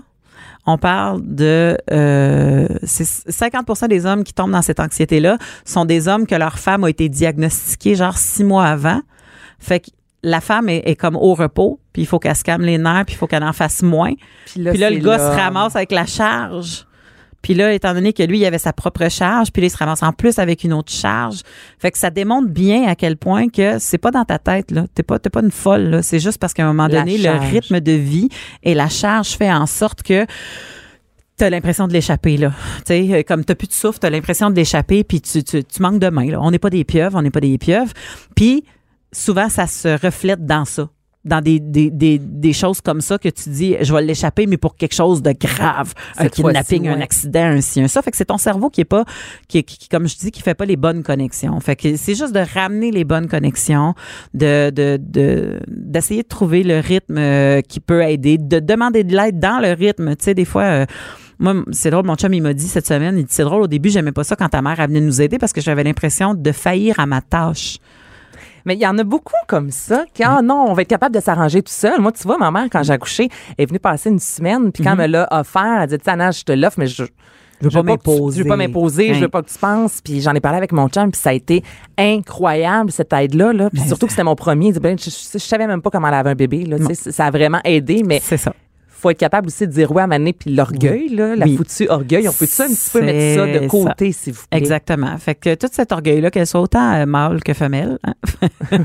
on 0.66 0.78
parle 0.78 1.20
de 1.24 1.76
euh, 1.90 2.68
c'est 2.84 3.04
50% 3.04 3.88
des 3.88 4.06
hommes 4.06 4.24
qui 4.24 4.34
tombent 4.34 4.52
dans 4.52 4.62
cette 4.62 4.80
anxiété-là 4.80 5.38
sont 5.64 5.84
des 5.84 6.06
hommes 6.06 6.26
que 6.26 6.34
leur 6.34 6.58
femme 6.58 6.84
a 6.84 6.90
été 6.90 7.08
diagnostiquée 7.08 7.94
genre 7.94 8.16
six 8.18 8.44
mois 8.44 8.66
avant. 8.66 9.00
Fait 9.58 9.80
que 9.80 9.90
la 10.22 10.40
femme 10.40 10.68
est, 10.68 10.82
est 10.84 10.96
comme 10.96 11.16
au 11.16 11.34
repos, 11.34 11.80
puis 11.92 12.02
il 12.02 12.06
faut 12.06 12.18
qu'elle 12.18 12.36
se 12.36 12.44
calme 12.44 12.62
les 12.62 12.78
nerfs, 12.78 13.04
puis 13.06 13.14
il 13.14 13.18
faut 13.18 13.26
qu'elle 13.26 13.42
en 13.42 13.52
fasse 13.52 13.82
moins. 13.82 14.12
Puis 14.46 14.60
là, 14.60 14.90
le 14.90 14.98
gars 14.98 15.18
se 15.18 15.36
ramasse 15.36 15.76
avec 15.76 15.92
la 15.92 16.06
charge. 16.06 16.86
Puis 17.42 17.54
là, 17.54 17.72
étant 17.72 17.94
donné 17.94 18.12
que 18.12 18.22
lui, 18.22 18.38
il 18.38 18.44
avait 18.44 18.58
sa 18.58 18.72
propre 18.72 19.08
charge, 19.08 19.50
puis 19.52 19.62
là, 19.62 19.68
il 19.68 19.70
se 19.70 19.76
ramasse 19.76 20.02
en 20.02 20.12
plus 20.12 20.38
avec 20.38 20.64
une 20.64 20.72
autre 20.72 20.92
charge. 20.92 21.40
Fait 21.78 21.90
que 21.90 21.98
ça 21.98 22.10
démontre 22.10 22.48
bien 22.48 22.86
à 22.86 22.94
quel 22.94 23.16
point 23.16 23.48
que 23.48 23.78
c'est 23.78 23.98
pas 23.98 24.10
dans 24.10 24.24
ta 24.24 24.38
tête, 24.38 24.70
là. 24.70 24.84
T'es 24.94 25.02
pas, 25.02 25.18
t'es 25.18 25.30
pas 25.30 25.40
une 25.40 25.50
folle, 25.50 25.84
là. 25.84 26.02
C'est 26.02 26.20
juste 26.20 26.38
parce 26.38 26.52
qu'à 26.52 26.64
un 26.64 26.68
moment 26.72 26.88
donné, 26.88 27.18
le 27.18 27.30
rythme 27.30 27.80
de 27.80 27.92
vie 27.92 28.28
et 28.62 28.74
la 28.74 28.88
charge 28.88 29.28
fait 29.30 29.50
en 29.50 29.66
sorte 29.66 30.02
que 30.02 30.26
t'as 31.36 31.48
l'impression 31.48 31.88
de 31.88 31.94
l'échapper, 31.94 32.36
là. 32.36 32.52
Tu 32.78 32.82
sais, 32.86 33.08
euh, 33.12 33.22
comme 33.22 33.44
t'as 33.44 33.54
plus 33.54 33.68
de 33.68 33.72
souffle, 33.72 33.98
t'as 33.98 34.10
l'impression 34.10 34.50
de 34.50 34.56
l'échapper, 34.56 35.04
puis 35.04 35.22
tu, 35.22 35.42
tu, 35.42 35.64
tu 35.64 35.82
manques 35.82 35.98
de 35.98 36.10
main, 36.10 36.30
là. 36.30 36.38
On 36.42 36.50
n'est 36.50 36.58
pas 36.58 36.70
des 36.70 36.84
pieuvres, 36.84 37.16
on 37.16 37.22
n'est 37.22 37.30
pas 37.30 37.40
des 37.40 37.56
pieuvres. 37.56 37.92
Puis 38.36 38.64
souvent, 39.12 39.48
ça 39.48 39.66
se 39.66 39.88
reflète 39.88 40.44
dans 40.44 40.66
ça. 40.66 40.88
Dans 41.30 41.40
des, 41.40 41.60
des, 41.60 41.90
des, 41.90 42.18
des 42.18 42.52
choses 42.52 42.80
comme 42.80 43.00
ça 43.00 43.16
que 43.16 43.28
tu 43.28 43.50
dis, 43.50 43.76
je 43.80 43.94
vais 43.94 44.02
l'échapper, 44.02 44.46
mais 44.46 44.56
pour 44.56 44.74
quelque 44.74 44.94
chose 44.94 45.22
de 45.22 45.32
grave. 45.32 45.94
Un 46.18 46.28
kidnapping, 46.28 46.88
un 46.88 47.00
accident, 47.00 47.44
un 47.56 47.60
ci, 47.60 47.80
un 47.80 47.88
ça. 47.88 48.02
Fait 48.02 48.10
que 48.10 48.16
c'est 48.16 48.30
ton 48.34 48.38
cerveau 48.38 48.68
qui 48.68 48.80
est 48.80 48.84
pas, 48.96 49.04
qui, 49.46 49.62
qui, 49.62 49.78
qui, 49.78 49.88
comme 49.88 50.08
je 50.08 50.16
dis, 50.16 50.30
qui 50.32 50.42
fait 50.42 50.54
pas 50.54 50.64
les 50.64 50.76
bonnes 50.76 51.02
connexions. 51.04 51.58
Fait 51.60 51.76
que 51.76 51.96
c'est 51.96 52.16
juste 52.16 52.34
de 52.34 52.42
ramener 52.54 52.90
les 52.90 53.04
bonnes 53.04 53.28
connexions, 53.28 53.94
de, 54.34 54.70
de, 54.70 54.98
de, 55.00 55.60
d'essayer 55.68 56.22
de 56.22 56.28
trouver 56.28 56.64
le 56.64 56.80
rythme 56.80 57.18
euh, 57.18 57.60
qui 57.60 57.78
peut 57.80 58.02
aider, 58.02 58.36
de 58.36 58.58
demander 58.58 59.04
de 59.04 59.16
l'aide 59.16 59.38
dans 59.38 59.60
le 59.60 59.72
rythme. 59.72 60.16
Tu 60.16 60.24
sais, 60.24 60.34
des 60.34 60.44
fois, 60.44 60.64
euh, 60.64 60.86
moi, 61.38 61.54
c'est 61.70 61.90
drôle, 61.90 62.06
mon 62.06 62.16
chum, 62.16 62.34
il 62.34 62.42
m'a 62.42 62.54
dit 62.54 62.68
cette 62.68 62.86
semaine, 62.86 63.16
il 63.16 63.24
dit, 63.24 63.32
c'est 63.32 63.44
drôle, 63.44 63.62
au 63.62 63.68
début, 63.68 63.88
j'aimais 63.90 64.12
pas 64.12 64.24
ça 64.24 64.36
quand 64.36 64.48
ta 64.48 64.62
mère 64.62 64.76
venait 64.88 65.00
nous 65.00 65.22
aider 65.22 65.38
parce 65.38 65.52
que 65.52 65.60
j'avais 65.60 65.84
l'impression 65.84 66.34
de 66.34 66.52
faillir 66.52 66.98
à 66.98 67.06
ma 67.06 67.20
tâche. 67.22 67.78
Mais 68.66 68.74
il 68.74 68.80
y 68.80 68.86
en 68.86 68.96
a 68.98 69.04
beaucoup 69.04 69.32
comme 69.48 69.70
ça. 69.70 70.04
Qui, 70.14 70.22
ah 70.24 70.40
non, 70.42 70.66
on 70.68 70.72
va 70.74 70.82
être 70.82 70.88
capable 70.88 71.14
de 71.14 71.20
s'arranger 71.20 71.62
tout 71.62 71.72
seul. 71.72 72.00
Moi, 72.00 72.12
tu 72.12 72.22
vois, 72.24 72.38
ma 72.38 72.50
mère, 72.50 72.66
quand 72.70 72.82
j'ai 72.82 72.92
accouché, 72.92 73.28
elle 73.56 73.62
est 73.64 73.66
venue 73.66 73.78
passer 73.80 74.10
une 74.10 74.18
semaine. 74.18 74.70
Puis 74.72 74.82
quand 74.84 74.92
elle 74.92 74.98
me 74.98 75.06
l'a 75.06 75.28
offert, 75.30 75.62
elle 75.76 75.82
a 75.82 75.86
dit, 75.86 75.98
Tana, 75.98 76.30
je 76.30 76.42
te 76.42 76.52
l'offre, 76.52 76.78
mais 76.78 76.86
je. 76.86 77.04
Je 77.62 77.68
veux 77.68 77.70
pas 77.74 77.82
m'imposer. 77.82 78.38
Je 78.38 78.42
veux 78.42 78.48
pas 78.48 78.56
m'imposer, 78.56 79.12
je 79.12 79.20
veux 79.20 79.28
pas 79.28 79.42
que 79.42 79.50
tu 79.50 79.58
penses. 79.58 80.00
Puis 80.02 80.22
j'en 80.22 80.32
ai 80.34 80.40
parlé 80.40 80.56
avec 80.56 80.72
mon 80.72 80.88
chum, 80.88 81.10
puis 81.10 81.20
ça 81.20 81.28
a 81.28 81.32
été 81.34 81.62
incroyable, 81.98 82.90
cette 82.90 83.12
aide-là. 83.12 83.52
Là. 83.52 83.68
Puis 83.70 83.80
Mais 83.82 83.86
surtout 83.88 84.06
que 84.06 84.12
c'était 84.12 84.24
mon 84.24 84.34
premier. 84.36 84.72
Dit, 84.72 84.80
Ben, 84.80 84.98
Je, 84.98 85.10
je- 85.10 85.32
je 85.34 85.38
savais 85.38 85.66
même 85.66 85.82
pas 85.82 85.90
comment 85.90 86.08
elle 86.08 86.14
avait 86.14 86.30
un 86.30 86.34
bébé. 86.34 86.64
Là, 86.64 86.78
tu 86.78 86.94
sais, 86.94 87.08
Non. 87.10 87.12
ça 87.12 87.26
a 87.26 87.30
vraiment 87.30 87.60
aidé, 87.64 88.02
mais 88.06 88.20
C'est 88.22 88.38
ça. 88.38 88.54
Faut 89.00 89.10
être 89.10 89.18
capable 89.18 89.48
aussi 89.48 89.66
de 89.66 89.72
dire 89.72 89.90
oui 89.92 90.02
à 90.02 90.06
Mané 90.06 90.32
puis 90.32 90.54
l'orgueil, 90.54 91.08
là, 91.08 91.34
la 91.36 91.46
Oui. 91.46 91.56
foutue 91.56 91.86
orgueil. 91.88 92.28
On 92.28 92.32
peut 92.32 92.46
ça 92.46 92.64
un 92.64 92.68
petit 92.68 92.90
peu 92.92 93.02
mettre 93.02 93.40
ça 93.40 93.46
de 93.60 93.66
côté, 93.66 94.12
s'il 94.12 94.32
vous 94.34 94.42
plaît? 94.50 94.58
Exactement. 94.58 95.16
Fait 95.18 95.34
que 95.34 95.54
tout 95.54 95.68
cet 95.70 95.92
orgueil-là, 95.92 96.30
qu'elle 96.30 96.46
soit 96.46 96.60
autant 96.60 96.92
euh, 96.94 97.06
mâle 97.06 97.42
que 97.42 97.52
femelle. 97.54 97.98
hein. 98.04 98.14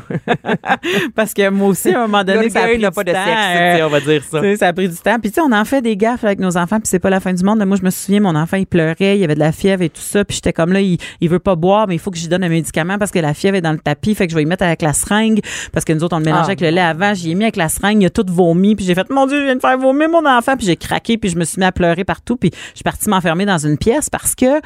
Parce 1.16 1.34
que 1.34 1.50
moi 1.50 1.70
aussi, 1.70 1.89
à 1.89 2.00
un 2.04 2.08
moment 2.08 2.24
donné, 2.24 2.50
ça 2.50 2.62
a 2.63 2.68
pris 2.68 2.80
n'a 2.80 2.89
du 2.89 2.96
pas 2.96 3.04
de 3.04 3.12
temps, 3.12 3.24
sexe, 3.26 3.82
euh, 3.82 3.86
on 3.86 3.89
va 3.89 4.00
dire 4.02 4.24
ça. 4.24 4.42
Sais, 4.42 4.56
ça 4.58 4.68
a 4.68 4.74
pris 4.74 4.89
du 4.89 4.96
temps. 4.96 5.20
Puis 5.20 5.32
tu 5.32 5.36
sais, 5.36 5.42
on 5.42 5.52
en 5.52 5.66
fait 5.66 5.82
des 5.82 5.98
gaffes 5.98 6.24
avec 6.24 6.39
nos 6.39 6.58
enfants, 6.58 6.78
puis 6.80 6.88
c'est 6.88 7.00
pas 7.00 7.10
la 7.10 7.20
fin 7.20 7.34
du 7.34 7.44
monde. 7.44 7.63
Moi, 7.66 7.78
je 7.78 7.84
me 7.84 7.89
souviens, 7.89 8.20
mon 8.20 8.36
enfant, 8.36 8.58
il 8.58 8.66
pleurait, 8.68 9.18
il 9.18 9.24
avait 9.24 9.36
de 9.36 9.39
la 9.39 9.52
fièvre 9.52 9.82
et 9.84 9.89
tout 9.89 10.02
ça, 10.02 10.24
puis 10.26 10.36
j'étais 10.36 10.54
comme 10.54 10.74
là, 10.74 10.82
il, 10.82 10.98
il 11.22 11.30
veut 11.30 11.39
pas 11.39 11.56
boire, 11.56 11.88
mais 11.88 11.96
il 11.96 12.00
faut 12.00 12.12
que 12.12 12.18
je 12.18 12.24
lui 12.24 12.30
donne 12.30 12.44
un 12.44 12.50
médicament 12.50 12.98
parce 12.98 13.12
que 13.12 13.20
la 13.20 13.34
fièvre 13.34 13.58
est 13.58 13.62
dans 13.62 13.72
le 13.72 13.80
tapis, 13.80 14.16
fait 14.16 14.28
que 14.28 14.32
je 14.32 14.36
vais 14.38 14.44
y 14.44 14.46
mettre 14.46 14.63
avec 14.63 14.82
la 14.82 14.94
seringue 14.94 15.39
parce 15.72 15.86
que 15.86 15.94
nous 15.94 16.04
autres, 16.04 16.16
on 16.16 16.20
le 16.20 16.26
mélangeait 16.26 16.44
Ah, 16.44 16.48
avec 16.48 16.62
le 16.62 16.70
lait 16.70 16.82
avant. 16.82 17.13
J'y 17.13 17.32
ai 17.32 17.36
mis 17.36 17.44
avec 17.46 17.56
la 17.56 17.70
seringue, 17.70 18.02
il 18.02 18.06
a 18.06 18.10
tout 18.10 18.26
vomi, 18.28 18.76
puis 18.76 18.86
j'ai 18.86 18.96
fait, 18.96 19.10
mon 19.10 19.26
Dieu, 19.28 19.39
je 19.39 19.46
viens 19.46 19.56
de 19.56 19.62
faire 19.62 19.78
vomir 19.78 20.05
mon 20.08 20.26
enfant, 20.26 20.56
puis 20.58 20.65
j'ai 20.65 20.76
craqué, 20.76 21.18
puis 21.18 21.30
je 21.30 21.38
me 21.38 21.44
suis 21.46 21.60
mis 21.60 21.65
à 21.65 21.72
pleurer 21.72 22.04
partout, 22.04 22.38
puis 22.38 22.52
je 22.54 22.76
suis 22.78 22.84
partie 22.84 23.10
m'enfermer 23.10 23.46
dans 23.46 23.58
une 23.58 23.78
pièce 23.78 24.10
parce 24.10 24.36
que 24.36 24.62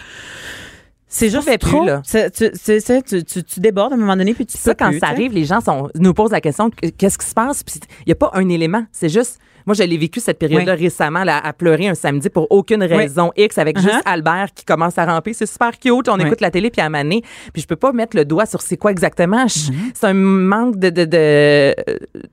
c'est 1.12 1.30
juste 1.30 1.48
plus, 1.48 1.58
trop. 1.58 1.86
là. 1.86 2.04
Tu, 2.08 2.52
tu, 2.52 3.24
tu, 3.26 3.44
tu 3.44 3.60
débordes 3.60 3.94
à 3.94 3.96
un 3.96 4.00
moment 4.00 4.16
donné, 4.16 4.34
puis 4.36 4.46
tu 4.46 4.58
ça, 4.58 4.76
peux 4.76 4.84
quand 4.84 4.92
plus, 4.92 5.00
ça 5.00 5.08
sais. 5.08 5.14
arrive, 5.14 5.34
les 5.34 5.46
gens 5.46 5.60
sont, 5.60 5.90
nous 5.96 6.14
posent 6.14 6.32
la 6.32 6.42
question 6.42 6.70
qu- 6.70 6.92
qu'est-ce 6.92 7.18
qui 7.18 7.26
se 7.26 7.34
passe? 7.34 7.64
Puis 7.64 7.76
il 8.02 8.04
n'y 8.08 8.12
a 8.12 8.16
pas 8.16 8.30
un 8.34 8.48
élément. 8.48 8.86
C'est 8.92 9.10
juste. 9.10 9.40
Moi, 9.70 9.76
je 9.76 9.84
l'ai 9.84 9.98
vécu 10.00 10.20
cette 10.20 10.40
période-là 10.40 10.74
récemment, 10.74 11.24
là, 11.24 11.38
à 11.38 11.54
pleurer 11.54 11.88
un 11.90 11.94
samedi 11.94 12.28
pour 12.32 12.48
aucune 12.50 12.82
raison 12.84 13.32
X 13.38 13.60
avec 13.60 13.78
Uh-huh. 13.78 13.84
juste 13.84 14.02
Albert 14.06 14.48
qui 14.56 14.66
commence 14.66 14.98
à 14.98 15.06
ramper. 15.06 15.34
C'est 15.34 15.46
super 15.46 15.78
cute. 15.78 16.10
On 16.10 16.16
Oui. 16.18 16.26
écoute 16.26 16.42
la 16.42 16.50
télé 16.50 16.72
puis 16.72 16.82
à 16.82 16.90
maner. 16.90 17.22
Puis 17.54 17.62
je 17.62 17.68
peux 17.68 17.76
pas 17.76 17.92
mettre 17.92 18.18
le 18.18 18.26
doigt 18.26 18.48
sur 18.48 18.62
c'est 18.62 18.78
quoi 18.78 18.90
exactement. 18.90 19.46
Je- 19.48 19.70
Mm-hmm. 19.70 19.92
C'est 19.94 20.08
un 20.08 20.14
manque 20.16 20.78
de, 20.80 20.90
de, 20.90 21.06
de- 21.06 21.10
euh, 21.16 21.74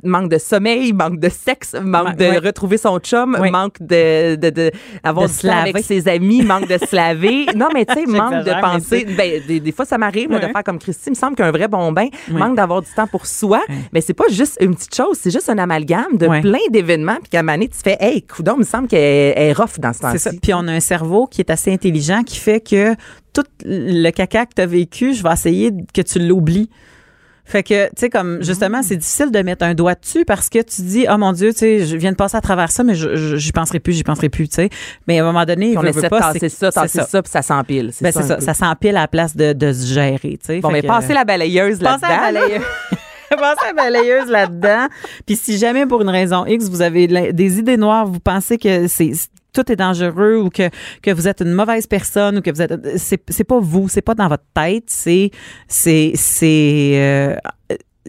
manque 0.03 0.31
de 0.31 0.39
sommeil, 0.39 0.95
manque 0.95 1.21
de 1.21 1.29
sexe, 1.29 1.75
manque 1.79 2.17
de 2.17 2.43
retrouver 2.43 2.79
son 2.79 2.99
chum, 3.01 3.37
Oui. 3.39 3.51
manque 3.51 3.77
de, 3.81 4.37
de, 4.37 4.49
de 4.49 4.71
avoir 5.03 5.27
De 5.27 5.33
se 5.33 5.47
laver. 5.47 5.71
avec 5.71 5.85
ses 5.85 6.09
amis, 6.09 6.41
manque 6.43 6.69
de 6.69 6.79
se 6.79 6.97
laver. 6.97 7.45
Non, 7.55 7.69
mais 7.75 7.85
tu 7.85 7.93
sais, 7.95 8.07
manque 8.07 8.45
de 8.45 8.61
penser. 8.63 9.05
Ben, 9.17 9.43
des, 9.47 9.61
des 9.61 9.73
fois, 9.73 9.85
ça 9.85 9.99
m'arrive 9.99 10.31
de 10.31 10.39
faire 10.39 10.65
comme 10.65 10.79
Christy. 10.79 11.05
Il 11.09 11.11
me 11.11 11.15
semble 11.17 11.37
qu'un 11.37 11.51
vrai 11.51 11.69
bon 11.69 11.93
bain 11.93 12.07
Oui. 12.31 12.37
manque 12.39 12.57
d'avoir 12.57 12.81
du 12.81 12.89
temps 12.97 13.07
pour 13.07 13.27
soi. 13.27 13.61
Mais 13.93 14.01
c'est 14.01 14.15
pas 14.15 14.29
juste 14.31 14.57
une 14.61 14.75
petite 14.75 14.95
chose, 14.95 15.19
c'est 15.21 15.31
juste 15.31 15.51
un 15.51 15.59
amalgame 15.59 16.15
de 16.17 16.27
plein 16.41 16.59
d'événements. 16.71 17.19
Puis 17.27 17.31
qu'à 17.33 17.41
un 17.41 17.43
moment 17.43 17.55
donné, 17.55 17.69
tu 17.69 17.79
fais, 17.83 17.97
hey, 17.99 18.23
coudon, 18.23 18.53
il 18.55 18.61
me 18.61 18.65
semble 18.65 18.87
qu'elle 18.87 19.01
est 19.37 19.53
rough 19.53 19.81
dans 19.81 19.93
ce 19.93 19.99
C'est 20.13 20.19
ça. 20.19 20.31
temps-ci. 20.31 20.39
Puis 20.41 20.55
on 20.55 20.69
a 20.69 20.73
un 20.73 20.79
cerveau 20.79 21.27
qui 21.27 21.41
est 21.41 21.51
assez 21.51 21.73
intelligent 21.73 22.23
qui 22.23 22.39
fait 22.39 22.61
que 22.61 22.95
tout 23.33 23.43
le 23.65 24.11
caca 24.13 24.47
que 24.47 24.55
tu 24.55 24.63
as 24.63 24.67
vécu, 24.67 25.13
je 25.13 25.25
vais 25.25 25.33
essayer 25.33 25.73
que 25.93 26.03
tu 26.03 26.21
l'oublies. 26.21 26.71
Fait 27.45 27.65
que, 27.65 27.87
tu 27.87 27.93
sais, 27.97 28.11
comme, 28.11 28.45
justement, 28.45 28.81
c'est 28.85 28.95
difficile 28.95 29.33
de 29.33 29.41
mettre 29.41 29.65
un 29.65 29.75
doigt 29.75 29.97
dessus 29.97 30.25
parce 30.25 30.49
que 30.49 30.61
tu 30.63 30.83
dis, 30.83 31.07
oh 31.13 31.19
mon 31.19 31.33
Dieu, 31.33 31.53
tu 31.53 31.59
sais, 31.59 31.85
je 31.85 31.97
viens 31.97 32.13
de 32.13 32.17
passer 32.17 32.37
à 32.37 32.41
travers 32.41 32.71
ça, 32.71 32.85
mais 32.85 32.95
j'y 32.95 33.51
penserai 33.51 33.81
plus, 33.81 33.95
j'y 33.95 34.05
penserai 34.05 34.29
plus, 34.29 34.49
tu 34.49 34.55
sais. 34.55 34.71
Mais 35.09 35.19
à 35.19 35.25
un 35.25 35.27
moment 35.27 35.45
donné, 35.45 35.71
Puis 35.71 35.79
on 35.79 35.83
essaie 35.83 36.03
de 36.03 36.09
pas, 36.09 36.33
tasser 36.33 36.49
ça, 36.49 36.71
tasser 36.71 37.03
ça, 37.03 37.23
puis 37.23 37.31
ça 37.33 37.43
s'empile. 37.43 37.91
Ben, 38.01 38.13
c'est 38.13 38.23
ça. 38.23 38.41
Ça 38.41 38.55
s'empile 38.55 38.97
à 38.97 39.01
la 39.01 39.09
place 39.09 39.35
de, 39.37 39.53
de 39.53 39.73
se 39.73 39.93
gérer, 39.93 40.39
tu 40.39 40.47
sais. 40.47 40.61
Bon, 40.61 40.71
mais 40.71 40.83
passez 40.83 41.13
la 41.13 41.25
balayeuse 41.25 41.81
là-dedans. 41.81 42.63
là. 43.41 43.55
balayeuse. 43.75 44.29
Là-dedans. 44.29 44.89
Puis 45.27 45.37
si 45.37 45.59
jamais 45.59 45.87
pour 45.87 46.03
une 46.03 46.09
raison 46.09 46.45
X, 46.47 46.69
vous 46.69 46.83
avez 46.83 47.33
des 47.33 47.59
idées 47.59 47.77
noires, 47.77 48.07
vous 48.07 48.21
pensez 48.21 48.59
que 48.59 48.89
c'est 48.89 49.13
tout 49.53 49.73
est 49.73 49.77
dangereux 49.77 50.37
ou 50.37 50.51
que, 50.51 50.69
que 51.03 51.11
vous 51.11 51.27
êtes 51.27 51.41
une 51.41 51.53
mauvaise 51.53 51.87
personne 51.87 52.39
ou 52.39 52.43
que 52.43 52.51
vous 52.51 52.61
êtes 52.61 52.99
c'est 52.99 53.23
c'est 53.31 53.45
pas 53.45 53.59
vous, 53.59 53.89
c'est 53.89 54.03
pas 54.03 54.15
dans 54.15 54.29
votre 54.29 54.45
tête, 54.55 54.85
c'est 54.89 55.31
c'est 55.67 56.13
c'est 56.15 56.93
euh, 56.95 57.37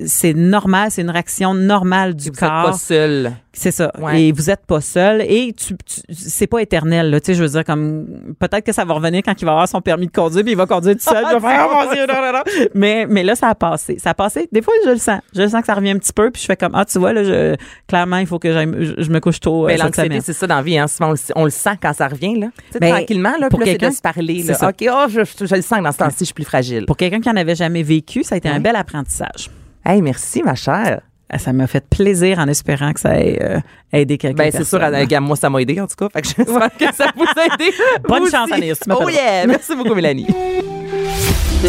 c'est 0.06 0.34
normal, 0.34 0.90
c'est 0.92 1.02
une 1.02 1.10
réaction 1.10 1.54
normale 1.54 2.16
du 2.16 2.26
Vous 2.30 2.36
êtes 2.36 2.40
pas 2.40 2.64
corps. 2.66 2.76
seul. 2.76 3.32
C'est 3.54 3.72
ça. 3.72 3.92
Ouais. 4.00 4.22
Et 4.22 4.32
vous 4.32 4.52
êtes 4.52 4.66
pas 4.68 4.82
seul 4.82 5.22
et 5.22 5.52
tu, 5.58 5.76
tu- 5.78 6.02
c'est 6.14 6.46
pas 6.46 6.60
éternel 6.62 7.10
là, 7.10 7.20
tu 7.20 7.26
sais, 7.28 7.34
je 7.34 7.42
veux 7.42 7.50
dire 7.50 7.64
comme 7.64 8.06
peut-être 8.40 8.64
que 8.64 8.72
ça 8.72 8.86
va 8.86 8.94
revenir 8.94 9.24
quand 9.26 9.34
il 9.42 9.46
va 9.46 9.52
avoir 9.54 9.68
son 9.68 9.82
permis 9.82 10.06
de 10.06 10.12
conduire 10.12 10.44
puis 10.44 10.52
il 10.52 10.58
va 10.58 10.68
conduire 10.68 10.94
tout 10.96 11.02
seul, 11.02 11.26
il 11.28 11.40
va 11.40 11.50
faire 11.50 11.68
oh 11.68 11.74
mon 11.86 11.92
dieu, 11.92 12.06
non, 12.06 12.14
non, 12.22 12.34
non. 12.34 12.68
Mais 12.76 13.08
mais 13.10 13.24
là 13.24 13.34
ça 13.36 13.48
a 13.48 13.56
passé, 13.56 13.98
ça 13.98 14.12
a 14.12 14.14
passé. 14.14 14.48
Des 14.52 14.62
fois 14.62 14.76
je 14.86 14.92
le 14.92 14.98
sens, 14.98 15.22
je 15.36 15.42
le 15.42 15.48
sens 15.50 15.62
que 15.62 15.66
ça 15.68 15.74
revient 15.74 15.90
un 15.90 15.98
petit 15.98 16.14
peu 16.14 16.30
puis 16.30 16.40
je 16.40 16.46
fais 16.46 16.56
comme 16.56 16.74
ah 16.76 16.86
tu 16.86 17.00
vois 17.00 17.14
là 17.14 17.24
je, 17.24 17.56
clairement 17.88 18.18
il 18.18 18.28
faut 18.28 18.38
que 18.38 18.52
je, 18.54 18.94
je 19.02 19.10
me 19.10 19.20
couche 19.20 19.40
tôt 19.40 19.64
euh, 19.64 19.68
Mais 19.70 19.78
l'anxiété, 19.78 20.22
c'est 20.22 20.34
ça 20.34 20.46
dans 20.46 20.58
la 20.58 20.62
vie. 20.62 20.78
Hein. 20.78 20.86
On 21.00 21.12
le, 21.14 21.18
on 21.36 21.44
le 21.46 21.50
sent 21.50 21.78
quand 21.82 21.94
ça 21.94 22.08
revient. 22.08 22.40
Là. 22.40 22.48
Ben, 22.80 22.92
tranquillement, 22.94 23.34
là, 23.40 23.50
pour 23.50 23.60
quelqu'un- 23.60 23.90
de 23.90 23.96
se 23.96 24.02
parler. 24.02 24.44
Là. 24.44 24.54
ça. 24.54 24.70
OK, 24.70 24.86
oh, 24.88 25.06
je, 25.10 25.22
je- 25.24 25.46
je 25.48 25.56
le 25.56 25.62
sens 25.64 25.82
dans 25.82 25.92
ce 25.92 25.98
temps-ci, 25.98 26.18
je 26.20 26.26
suis 26.26 26.34
plus 26.36 26.44
fragile. 26.46 26.86
Pour 26.86 26.98
quelqu'un 26.98 27.22
qui 27.22 27.30
en 27.30 27.36
avait 27.36 27.56
jamais 27.56 27.82
vécu, 27.82 28.22
ça 28.24 28.36
a 28.36 28.38
été 28.38 28.50
un 28.50 28.60
bel 28.60 28.76
apprentissage. 28.76 29.50
Hey, 29.90 30.02
merci, 30.02 30.44
ma 30.44 30.54
chère. 30.54 31.00
Ah, 31.30 31.40
Ça 31.40 31.54
m'a 31.54 31.66
fait 31.66 31.88
plaisir 31.88 32.40
en 32.40 32.48
espérant 32.50 32.92
que 32.92 33.00
ça 33.00 33.18
ait 33.22 33.40
euh, 33.42 33.60
aidé 33.94 34.18
quelqu'un. 34.18 34.44
Ben, 34.44 34.52
c'est 34.52 34.66
sûr, 34.66 34.82
regarde, 34.82 35.24
moi, 35.24 35.38
ça 35.38 35.50
m'a 35.50 35.62
aidé, 35.62 35.80
en 35.80 35.88
tout 35.88 35.96
cas. 35.96 36.10
Fait 36.10 36.22
que 36.22 36.28
j'espère 36.28 36.70
que 36.78 36.94
ça 36.94 37.08
vous 37.16 37.24
a 37.24 37.46
aidé. 37.54 37.74
Bonne 38.08 38.24
Vous 38.24 38.30
chance, 38.30 38.50
tu 38.50 38.92
Oh 38.92 39.08
yeah! 39.10 39.48
Merci 39.48 39.78
beaucoup, 39.78 39.96
Mélanie. 39.96 40.28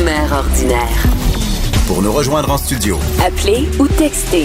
Mère 0.05 0.33
ordinaire. 0.33 1.07
Pour 1.87 2.03
nous 2.03 2.13
rejoindre 2.13 2.51
en 2.51 2.59
studio, 2.59 2.99
Appelez 3.25 3.69
ou 3.79 3.87
textez 3.87 4.45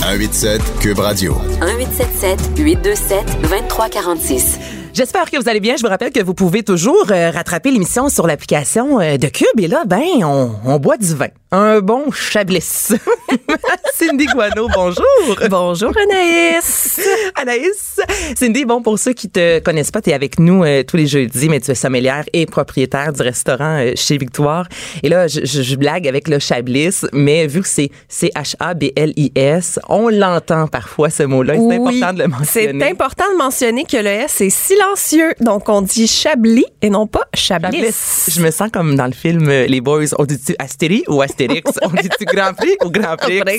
187 0.00 0.60
Cube 0.80 0.98
Radio. 0.98 1.34
1877 1.60 2.58
827 2.58 3.40
2346. 3.42 4.79
J'espère 4.92 5.30
que 5.30 5.36
vous 5.40 5.48
allez 5.48 5.60
bien. 5.60 5.76
Je 5.76 5.82
vous 5.82 5.88
rappelle 5.88 6.12
que 6.12 6.22
vous 6.22 6.34
pouvez 6.34 6.62
toujours 6.62 7.06
euh, 7.10 7.30
rattraper 7.30 7.70
l'émission 7.70 8.08
sur 8.08 8.26
l'application 8.26 9.00
euh, 9.00 9.16
de 9.16 9.28
Cube. 9.28 9.46
Et 9.58 9.68
là, 9.68 9.84
ben, 9.86 10.02
on, 10.24 10.50
on 10.64 10.78
boit 10.78 10.96
du 10.96 11.14
vin. 11.14 11.28
Un 11.52 11.80
bon 11.80 12.12
chablis. 12.12 12.60
Cindy 13.94 14.26
Guano, 14.26 14.68
bonjour. 14.72 15.04
Bonjour 15.50 15.92
Anaïs. 15.98 17.00
Anaïs. 17.34 17.98
Cindy, 18.36 18.64
bon, 18.64 18.80
pour 18.82 18.96
ceux 19.00 19.12
qui 19.14 19.28
te 19.28 19.58
connaissent 19.58 19.90
pas, 19.90 20.00
tu 20.00 20.10
es 20.10 20.12
avec 20.12 20.38
nous 20.38 20.62
euh, 20.62 20.84
tous 20.84 20.96
les 20.96 21.08
jeudis, 21.08 21.48
mais 21.48 21.58
tu 21.60 21.72
es 21.72 21.74
sommelière 21.74 22.24
et 22.32 22.46
propriétaire 22.46 23.12
du 23.12 23.22
restaurant 23.22 23.78
euh, 23.80 23.92
chez 23.96 24.16
Victoire. 24.16 24.68
Et 25.02 25.08
là, 25.08 25.26
je, 25.26 25.40
je- 25.44 25.62
je 25.62 25.74
blague 25.74 26.06
avec 26.06 26.28
le 26.28 26.38
chablis, 26.38 27.00
mais 27.12 27.48
vu 27.48 27.62
que 27.62 27.68
c'est 27.68 27.90
C-H-A-B-L-I-S, 28.08 29.80
on 29.88 30.08
l'entend 30.08 30.68
parfois 30.68 31.10
ce 31.10 31.24
mot-là. 31.24 31.54
C'est 31.56 31.74
important 31.76 32.12
de 32.12 32.18
le 32.18 32.24
C'est 32.44 32.66
mentionner. 32.66 32.90
important 32.90 33.24
de 33.32 33.38
mentionner 33.38 33.84
que 33.84 33.96
le 33.96 34.06
S 34.08 34.40
est 34.40 34.50
silencieux. 34.50 35.34
Donc, 35.40 35.68
on 35.68 35.82
dit 35.82 36.06
Chablis 36.06 36.66
et 36.80 36.90
non 36.90 37.08
pas 37.08 37.24
Chablis. 37.34 37.76
Chablis. 37.76 37.94
Je 38.28 38.40
me 38.40 38.52
sens 38.52 38.70
comme 38.72 38.94
dans 38.94 39.06
le 39.06 39.12
film 39.12 39.48
euh, 39.48 39.66
Les 39.66 39.80
Boys. 39.80 40.06
On 40.18 40.24
dit-tu 40.24 40.54
Astérie 40.60 41.02
ou 41.08 41.20
Astérix? 41.40 41.70
on 41.82 41.88
dit-tu 41.88 42.24
Grand 42.26 42.54
Prix 42.54 42.76
ou 42.84 42.90
Grand 42.90 43.16
Prix? 43.16 43.42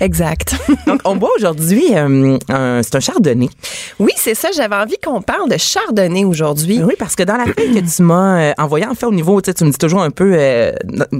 Exact. 0.00 0.54
Donc, 0.86 1.00
on 1.04 1.16
boit 1.16 1.28
aujourd'hui, 1.36 1.94
euh, 1.94 2.38
un- 2.48 2.82
c'est 2.82 2.96
un 2.96 3.00
chardonnay. 3.00 3.50
Oui, 3.98 4.12
c'est 4.16 4.34
ça. 4.34 4.48
J'avais 4.56 4.74
envie 4.74 4.96
qu'on 4.96 5.20
parle 5.20 5.50
de 5.50 5.58
Chardonnay 5.58 6.24
aujourd'hui. 6.24 6.82
Oui, 6.82 6.94
parce 6.98 7.14
que 7.14 7.22
dans 7.22 7.36
la 7.36 7.44
feuille 7.44 7.74
que 7.82 7.94
tu 7.96 8.02
m'as 8.02 8.40
euh, 8.40 8.52
envoyée, 8.56 8.86
en 8.86 8.94
fait, 8.94 9.04
au 9.04 9.12
niveau, 9.12 9.40
tu 9.42 9.50
sais, 9.50 9.54
tu 9.54 9.64
me 9.64 9.70
dis 9.70 9.76
toujours 9.76 10.00
un 10.02 10.10
peu 10.10 10.32
euh, 10.34 10.72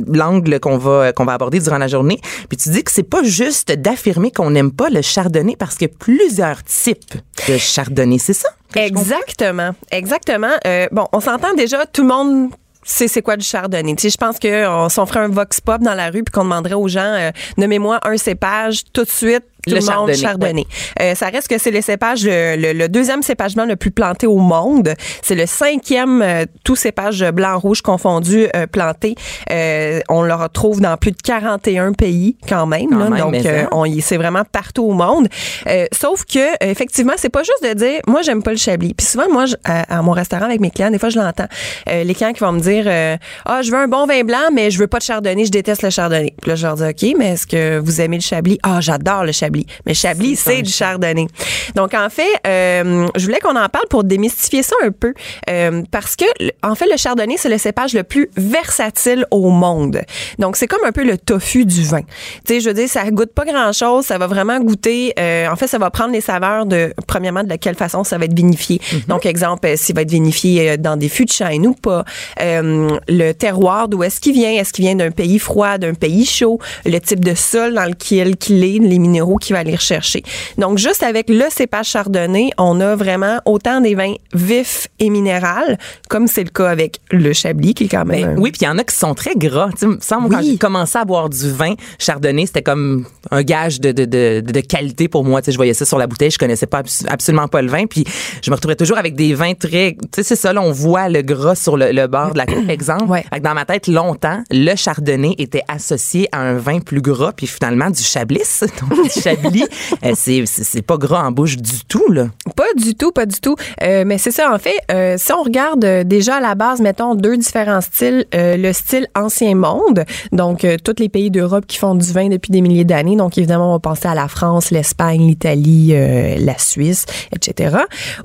l'angle 0.09 0.59
qu'on 0.59 0.79
va 0.79 1.13
qu'on 1.13 1.27
va 1.27 1.35
aborder 1.35 1.61
durant 1.61 1.77
la 1.79 1.87
journée. 1.89 2.19
Puis 2.49 2.57
tu 2.57 2.71
dis 2.71 2.83
que 2.83 2.91
c'est 2.91 3.03
pas 3.03 3.23
juste 3.23 3.71
d'affirmer 3.73 4.31
qu'on 4.33 4.51
n'aime 4.51 4.73
pas 4.73 4.89
le 4.89 5.03
chardonnay 5.03 5.57
parce 5.57 5.75
qu'il 5.77 5.89
y 5.89 5.91
a 5.91 5.95
plusieurs 5.99 6.65
types 6.65 7.15
de 7.47 7.59
chardonnay, 7.59 8.19
c'est 8.19 8.33
ça? 8.33 8.49
Exactement. 8.75 9.73
Exactement. 9.91 10.53
Euh, 10.67 10.87
bon, 10.93 11.07
on 11.13 11.21
s'entend 11.21 11.53
déjà, 11.55 11.85
tout 11.87 12.03
le 12.03 12.09
monde 12.09 12.51
c'est 12.83 13.23
quoi 13.23 13.37
du 13.37 13.45
chardonnay. 13.45 13.95
Tu 13.95 14.11
je 14.11 14.17
pense 14.17 14.39
que 14.39 14.67
on, 14.69 14.89
si 14.89 14.99
on 14.99 15.07
ferait 15.07 15.21
un 15.21 15.29
vox 15.29 15.61
pop 15.61 15.81
dans 15.81 15.95
la 15.95 16.11
rue 16.11 16.23
puis 16.23 16.33
qu'on 16.33 16.45
demanderait 16.45 16.75
aux 16.75 16.89
gens, 16.89 17.01
euh, 17.01 17.31
nommez-moi 17.57 18.01
un 18.05 18.17
cépage 18.17 18.85
tout 18.93 19.05
de 19.05 19.11
suite. 19.11 19.45
Tout 19.67 19.75
Le 19.75 19.81
le, 19.81 19.95
monde 19.95 20.15
chardonnay. 20.15 20.67
Euh, 21.01 21.15
ça 21.15 21.27
reste 21.29 21.49
que 21.49 21.59
c'est 21.59 21.71
le 21.71 21.81
cépage, 21.81 22.25
le, 22.25 22.73
le- 22.73 22.89
deuxième 22.89 23.23
cépage 23.23 23.55
blanc 23.55 23.67
le 23.67 23.77
plus 23.77 23.91
planté 23.91 24.27
au 24.27 24.39
monde. 24.39 24.95
C'est 25.23 25.35
le 25.35 25.47
cinquième 25.47 26.23
euh, 26.23 26.45
tout 26.65 26.77
cépage 26.77 27.25
blanc-rouge 27.33 27.83
confondu 27.83 28.47
euh, 28.57 28.67
planté. 28.67 29.15
Euh, 29.51 30.01
on 30.09 30.23
le 30.23 30.35
retrouve 30.35 30.81
dans 30.81 30.97
plus 30.97 31.13
de 31.13 31.17
41 31.23 31.93
pays 31.93 32.37
quand 32.49 32.67
même. 32.67 32.89
Quand 32.91 32.99
là. 32.99 33.11
même, 33.11 33.19
Donc, 33.21 33.47
euh, 33.47 33.65
on 33.73 33.85
y 33.85 34.01
c'est 34.01 34.17
vraiment 34.17 34.45
partout 34.51 34.85
au 34.85 34.93
monde. 34.93 35.29
Euh, 35.67 35.87
sauf 35.93 36.25
que 36.25 36.65
effectivement, 36.65 37.13
c'est 37.17 37.29
pas 37.29 37.43
juste 37.43 37.63
de 37.63 37.75
dire 37.75 38.01
moi 38.07 38.23
j'aime 38.23 38.43
pas 38.43 38.53
le 38.53 38.57
chablis. 38.57 38.95
Puis 38.95 39.07
souvent 39.07 39.29
moi 39.31 39.47
je- 39.47 39.57
à, 39.65 39.99
à 39.99 40.03
mon 40.03 40.13
restaurant 40.13 40.47
avec 40.47 40.61
mes 40.61 40.71
clients, 40.71 40.91
des 40.91 40.99
fois 40.99 41.11
je 41.11 41.19
l'entends. 41.19 41.47
Euh, 41.89 42.05
les 42.05 42.15
clients 42.15 42.33
qui 42.33 42.41
vont 42.41 42.53
me 42.53 42.61
dire 42.61 42.85
euh, 42.87 43.17
ah 43.45 43.63
je 43.63 43.71
veux 43.71 43.77
un 43.79 43.89
bon 43.89 44.07
vin 44.07 44.23
blanc 44.25 44.49
mais 44.53 44.71
je 44.71 44.79
veux 44.79 44.87
pas 44.87 44.99
de 44.99 45.03
chardonnay, 45.05 45.45
je 45.45 45.51
déteste 45.51 45.83
le 45.83 45.91
chardonnay. 45.91 46.35
Puis 46.41 46.49
là 46.51 46.55
je 46.57 46.67
leur 46.67 46.77
dis 46.77 46.85
OK, 46.85 47.15
mais 47.19 47.33
est-ce 47.33 47.47
que 47.47 47.79
vous 47.79 48.01
aimez 48.01 48.17
le 48.17 48.23
chablis? 48.23 48.59
Ah, 48.63 48.81
j'adore 48.81 49.25
le 49.25 49.33
chablis. 49.33 49.50
Mais 49.87 49.95
chablis 49.95 50.37
C'est 50.37 50.63
du 50.63 50.71
chardonnay. 50.71 51.27
Donc 51.75 51.95
en 51.95 52.09
fait, 52.11 52.23
euh, 52.47 53.07
je 53.17 53.25
voulais 53.25 53.41
qu'on 53.41 53.57
en 53.57 53.69
parle 53.69 53.87
pour 53.89 54.05
démystifier 54.05 54.63
ça 54.63 54.77
un 54.85 54.91
peu 54.91 55.13
Euh, 55.49 55.83
parce 55.91 56.17
que 56.17 56.25
en 56.63 56.75
fait 56.75 56.87
le 56.87 56.97
chardonnay 56.97 57.37
c'est 57.37 57.49
le 57.49 57.59
cépage 57.59 57.95
le 57.95 58.03
plus 58.05 58.31
versatile 58.37 59.27
au 59.31 59.51
monde. 59.51 60.01
Donc 60.39 60.57
c'est 60.57 60.67
comme 60.67 60.85
un 60.85 60.93
peu 60.93 61.05
le 61.05 61.19
tofu 61.19 61.65
du 61.65 61.83
vin. 61.85 62.03
Tu 62.03 62.55
sais, 62.55 62.61
je 62.61 62.69
veux 62.69 62.75
dire 62.75 62.89
ça 62.89 63.09
goûte 63.11 63.33
pas 63.33 63.45
grand-chose, 63.45 64.07
ça 64.07 64.19
va 64.19 64.27
vraiment 64.27 64.59
goûter 64.61 65.13
euh, 65.19 65.49
en 65.49 65.57
fait 65.57 65.67
ça 65.67 65.79
va 65.79 65.91
prendre 65.91 66.13
les 66.13 66.21
saveurs 66.21 66.67
de 66.67 66.93
premièrement 67.07 67.45
de 67.45 67.57
quelle 67.57 67.75
façon 67.75 68.05
ça 68.05 68.19
va 68.19 68.25
être 68.27 68.35
vinifié. 68.35 68.81
Donc 69.09 69.27
exemple 69.27 69.67
euh, 69.67 69.77
s'il 69.77 69.95
va 69.95 70.03
être 70.03 70.11
vinifié 70.11 70.71
euh, 70.71 70.77
dans 70.77 70.97
des 70.97 71.09
fûts 71.09 71.25
de 71.25 71.33
chêne 71.33 71.67
ou 71.67 71.75
pas, 71.75 72.05
Euh, 72.41 72.99
le 73.09 73.33
terroir 73.33 73.89
d'où 73.89 74.03
est-ce 74.03 74.21
qu'il 74.21 74.33
vient, 74.33 74.51
est-ce 74.51 74.73
qu'il 74.73 74.85
vient 74.85 74.95
d'un 74.95 75.11
pays 75.11 75.39
froid, 75.39 75.79
d'un 75.79 75.95
pays 75.95 76.25
chaud, 76.25 76.59
le 76.85 76.99
type 76.99 77.25
de 77.25 77.35
sol 77.35 77.75
dans 77.75 77.85
lequel 77.85 78.37
qu'il 78.37 78.63
est, 78.65 78.79
les 78.79 78.99
minéraux 78.99 79.37
qu'il 79.41 79.55
va 79.55 79.61
aller 79.61 79.75
rechercher. 79.75 80.23
Donc 80.59 80.79
juste 80.79 81.03
avec 81.03 81.29
le 81.29 81.45
cépage 81.51 81.87
chardonnay, 81.89 82.51
on 82.59 82.81
a 82.81 82.95
vraiment 82.97 83.41
autant 83.45 83.81
des 83.81 83.95
vins 83.95 84.15
vifs 84.35 84.87
et 84.99 85.11
minérales 85.11 85.79
comme 86.09 86.27
c'est 86.27 86.45
le 86.45 86.51
cas 86.51 86.69
avec 86.69 87.01
le 87.11 87.33
chablis 87.33 87.75
qui 87.75 87.85
est 87.85 87.89
quand 87.89 88.05
même 88.05 88.23
Ben, 88.23 88.29
un- 88.37 88.41
oui, 88.41 88.51
puis 88.53 88.61
il 88.63 88.65
y 88.65 88.69
en 88.69 88.79
a 88.79 88.85
qui 88.85 88.95
sont 88.95 89.15
très 89.15 89.35
gras. 89.35 89.71
Tu 89.73 89.79
sais, 89.79 89.87
me 89.87 89.99
semble, 90.01 90.29
quand 90.29 90.39
Oui. 90.41 90.51
j'ai 90.53 90.59
commencé 90.59 90.99
à 90.99 91.05
boire 91.05 91.29
du 91.29 91.51
vin 91.51 91.75
chardonnay, 91.99 92.47
c'était 92.47 92.63
comme 92.63 93.05
un 93.31 93.43
gage 93.43 93.81
de, 93.81 93.93
de, 93.93 94.05
de, 94.05 94.41
de 94.41 94.61
qualité 94.61 95.09
pour 95.09 95.25
moi. 95.25 95.41
Tu 95.43 95.47
sais, 95.47 95.53
je 95.53 95.57
voyais 95.57 95.75
ça 95.75 95.85
sur 95.85 95.99
la 95.99 96.07
bouteille, 96.07 96.31
je 96.31 96.39
connaissais 96.39 96.67
pas 96.67 96.81
abs- 96.83 97.07
absolument 97.09 97.49
pas 97.49 97.63
le 97.63 97.69
vin, 97.71 97.87
puis 97.87 98.05
je 98.43 98.51
me 98.51 98.55
retrouvais 98.57 98.77
toujours 98.77 98.99
avec 98.99 99.15
des 99.15 99.35
vins 99.35 99.55
très... 99.55 99.97
Tu 100.01 100.09
sais, 100.17 100.23
c'est 100.23 100.37
ça, 100.37 100.53
là, 100.53 100.61
on 100.63 100.73
voit 100.73 101.09
le 101.09 101.23
gras 101.23 101.55
sur 101.55 101.77
le, 101.77 101.93
le 101.93 102.07
bord 102.07 102.33
de 102.33 102.39
la 102.39 102.47
coupe, 102.47 102.69
exemple. 102.69 103.05
Ouais. 103.11 103.25
Dans 103.43 103.55
ma 103.55 103.65
tête, 103.65 103.87
longtemps, 103.87 104.43
le 104.51 104.75
chardonnay 104.77 105.35
était 105.39 105.63
associé 105.69 106.29
à 106.33 106.41
un 106.41 106.55
vin 106.57 106.81
plus 106.81 107.01
gras, 107.01 107.33
puis 107.33 107.47
finalement, 107.47 107.91
du 107.91 108.03
chablis, 108.03 108.61
donc 108.89 109.03
du 109.03 109.21
euh, 110.05 110.13
c'est 110.15 110.83
pas 110.83 110.97
gras 110.97 111.27
en 111.27 111.33
bouche 111.33 111.57
du 111.57 111.85
tout, 111.89 112.11
là. 112.11 112.27
Pas 112.57 112.73
du 112.77 112.95
tout, 112.95 113.13
pas 113.13 113.27
du 113.27 113.41
tout. 113.41 113.57
Euh, 113.83 114.05
mais 114.07 114.19
c'est 114.19 114.31
ça, 114.31 114.53
en 114.53 114.59
fait, 114.59 114.77
euh, 114.91 115.17
si 115.19 115.33
on 115.33 115.43
regarde 115.43 115.85
euh, 115.85 116.05
déjà 116.05 116.37
à 116.37 116.41
la 116.41 116.55
base, 116.55 116.81
mettons 116.81 117.15
deux 117.15 117.37
différents 117.37 117.81
styles, 117.81 118.27
le 118.33 118.73
style 118.73 119.07
ancien 119.15 119.55
monde, 119.55 120.05
donc 120.33 120.67
tous 120.85 120.95
les 120.99 121.09
pays 121.09 121.31
d'Europe 121.31 121.65
qui 121.67 121.79
font 121.79 121.95
du 121.95 122.13
vin 122.13 122.29
depuis 122.29 122.51
des 122.51 122.61
milliers 122.61 122.85
d'années, 122.85 123.17
donc 123.17 123.39
évidemment 123.39 123.71
on 123.71 123.73
va 123.73 123.79
penser 123.79 124.09
à 124.09 124.15
la 124.15 124.29
France, 124.29 124.71
l'Espagne, 124.71 125.27
l'Italie, 125.27 125.95
la 126.39 126.59
Suisse, 126.59 127.07
etc. 127.35 127.77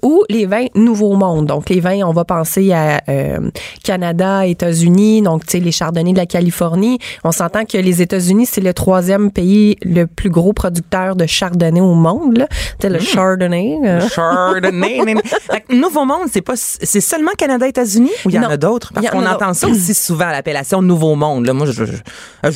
Ou 0.02 0.24
les 0.30 0.46
vins 0.46 0.65
nouveau 0.76 1.15
monde, 1.15 1.48
donc 1.48 1.70
les 1.70 1.80
vins, 1.80 2.02
on 2.06 2.13
va 2.13 2.26
penser 2.26 2.72
à 2.72 3.02
Canada, 3.84 4.46
États-Unis, 4.46 5.22
donc 5.22 5.46
tu 5.46 5.52
sais 5.52 5.60
les 5.60 5.72
chardonnays 5.72 6.13
de 6.13 6.18
la 6.18 6.26
Californie. 6.26 7.00
On 7.24 7.32
s'entend 7.32 7.65
que 7.65 7.78
les 7.78 8.02
États-Unis 8.02 8.46
c'est 8.46 8.62
le 8.62 8.74
troisième 8.74 9.32
pays 9.32 9.78
le 9.84 10.06
plus 10.08 10.30
gros 10.30 10.54
producteur 10.54 10.94
de 11.15 11.25
chardonnay 11.25 11.81
au 11.81 11.93
monde. 11.93 12.47
Tu 12.49 12.88
sais, 12.88 12.89
le 12.89 12.99
chardonnay. 12.99 13.77
euh, 13.86 14.08
Chardonnay. 14.10 15.15
Nouveau 15.69 16.05
Monde, 16.05 16.27
c'est 16.31 16.41
pas 16.41 16.53
c'est 16.55 17.01
seulement 17.01 17.31
Canada 17.38 17.67
États-Unis? 17.67 18.12
Ou 18.25 18.29
il 18.29 18.36
y 18.36 18.39
en 18.39 18.43
Non. 18.43 18.49
a 18.49 18.58
d'autres? 18.58 18.93
Parce 18.93 19.08
en 19.08 19.10
qu'on 19.10 19.25
entend 19.25 19.53
ça 19.53 19.67
aussi 19.67 19.93
souvent 19.93 20.27
l'appellation 20.29 20.81
Nouveau 20.81 21.15
Monde. 21.15 21.45
Là, 21.45 21.53
moi 21.53 21.65
je 21.67 21.86
je 21.86 21.93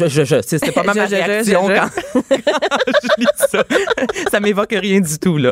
je, 0.07 0.23
je, 0.23 0.35
c'est 0.45 0.57
c'est 0.63 0.71
pas 0.71 0.83
ma 0.93 0.93
réaction 0.93 1.67
quand, 1.67 1.89
quand 2.13 2.37
je 3.03 3.07
lis 3.17 3.25
ça. 3.51 3.63
Ça 4.31 4.39
m'évoque 4.39 4.71
rien 4.71 4.99
du 5.01 5.19
tout 5.19 5.37
là. 5.37 5.51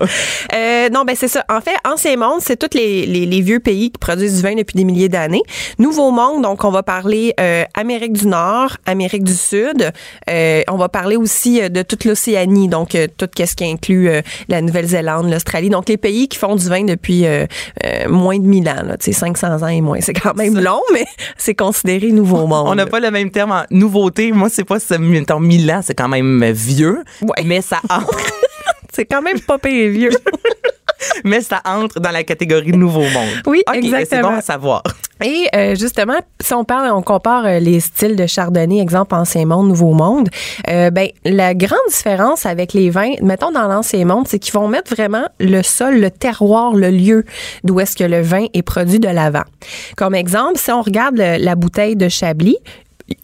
Euh, 0.56 0.90
non, 0.90 1.04
ben 1.06 1.16
c'est 1.16 1.28
ça. 1.28 1.44
En 1.50 1.62
fait, 1.62 1.76
Ancien 1.86 2.16
Monde, 2.18 2.40
c'est 2.42 2.58
tous 2.58 2.76
les, 2.78 3.06
les, 3.06 3.26
les 3.26 3.42
vieux 3.42 3.60
pays 3.60 3.92
qui 3.92 3.98
produisent 4.00 4.38
du 4.38 4.42
vin 4.42 4.56
depuis 4.56 4.76
des 4.76 4.84
milliers 4.84 5.10
d'années. 5.10 5.42
Nouveau 5.80 6.12
Monde, 6.12 6.44
donc 6.44 6.64
on 6.64 6.72
va 6.72 6.84
parler 6.84 7.34
euh, 7.40 7.64
Amérique 7.74 8.14
du 8.14 8.28
Nord, 8.28 8.78
Amérique 8.86 9.24
du 9.24 9.34
Sud. 9.36 9.92
Euh, 10.30 10.62
on 10.70 10.78
va 10.78 10.90
parler 10.90 11.16
aussi 11.18 11.68
de 11.70 11.82
toute 11.82 12.06
l'Océanie, 12.06 12.68
donc 12.78 12.96
euh, 12.96 13.08
tout 13.18 13.28
ce 13.38 13.56
qui 13.56 13.66
inclut 13.66 14.10
euh, 14.10 14.22
la 14.48 14.62
Nouvelle-Zélande, 14.62 15.30
l'Australie. 15.32 15.70
Donc 15.70 15.90
les 15.90 15.98
pays 15.98 16.28
qui 16.28 16.38
font 16.38 16.56
du 16.56 16.68
vin 16.70 16.84
depuis 16.84 17.26
euh, 17.26 17.46
moins 18.08 18.38
de 18.38 18.46
1000 18.46 18.70
ans, 18.70 18.84
là, 18.86 18.98
tu 18.98 19.06
sais, 19.06 19.14
500 19.14 19.64
ans 19.64 19.68
et 19.68 19.82
moins. 19.82 20.00
C'est 20.02 20.14
quand 20.14 20.36
même 20.36 20.60
long, 20.60 20.82
mais 20.94 21.06
c'est 21.38 21.56
considéré 21.56 22.12
Nouveau 22.12 22.46
Monde. 22.48 22.68
On 22.68 22.76
n'a 22.76 22.86
pas 22.86 23.00
le 23.00 23.12
même 23.12 23.32
terme 23.32 23.52
en 23.52 23.64
nouveauté. 23.72 24.32
Moi 24.32 24.50
c'est 24.50 24.64
pas 24.64 24.78
mettons, 25.00 25.40
1000 25.40 25.72
ans, 25.72 25.82
c'est 25.84 25.96
quand 25.96 26.08
même 26.08 26.46
vieux, 26.52 27.04
Ouais. 27.22 27.44
mais 27.46 27.62
ça 27.62 27.80
entre, 27.90 28.18
C'est 28.94 29.06
quand 29.06 29.22
même 29.22 29.40
pas 29.42 29.58
pire 29.60 29.92
vieux. 29.92 30.10
mais 31.24 31.42
ça 31.42 31.62
entre 31.66 32.00
dans 32.00 32.12
la 32.12 32.24
catégorie 32.24 32.72
Nouveau 32.72 33.02
Monde. 33.02 33.30
Oui, 33.46 33.62
ben, 33.68 33.74
C'est 33.74 33.80
exactement. 33.88 34.32
bon 34.32 34.38
à 34.38 34.42
savoir. 34.42 34.84
Et 35.24 35.48
euh, 35.56 35.76
justement, 35.76 36.18
si 36.40 36.54
on 36.54 36.64
parle, 36.64 36.92
on 36.92 37.02
compare 37.02 37.46
euh, 37.46 37.60
les 37.60 37.80
styles 37.80 38.16
de 38.16 38.28
chardonnay, 38.28 38.80
exemple 38.80 39.16
ancien 39.16 39.46
monde, 39.48 39.68
nouveau 39.70 39.94
monde, 39.94 40.30
euh, 40.70 40.92
ben 40.92 41.08
la 41.26 41.56
grande 41.56 41.80
différence 41.90 42.46
avec 42.46 42.74
les 42.74 42.92
vins, 42.92 43.14
mettons 43.24 43.52
dans 43.52 43.68
l'ancien 43.68 44.06
monde, 44.06 44.28
c'est 44.28 44.38
qu'ils 44.38 44.54
vont 44.54 44.68
mettre 44.68 44.94
vraiment 44.94 45.26
le 45.40 45.64
sol, 45.64 46.00
le 46.00 46.12
terroir, 46.12 46.74
le 46.76 46.90
lieu 46.92 47.26
d'où 47.64 47.80
est-ce 47.80 47.96
que 47.96 48.04
le 48.04 48.22
vin 48.22 48.46
est 48.54 48.62
produit 48.62 49.00
de 49.00 49.08
l'avant. 49.10 49.44
Comme 49.96 50.14
exemple, 50.14 50.60
si 50.60 50.72
on 50.72 50.82
regarde 50.84 51.18
le- 51.18 51.38
la 51.44 51.56
bouteille 51.56 51.96
de 51.96 52.10
Chablis, 52.10 52.58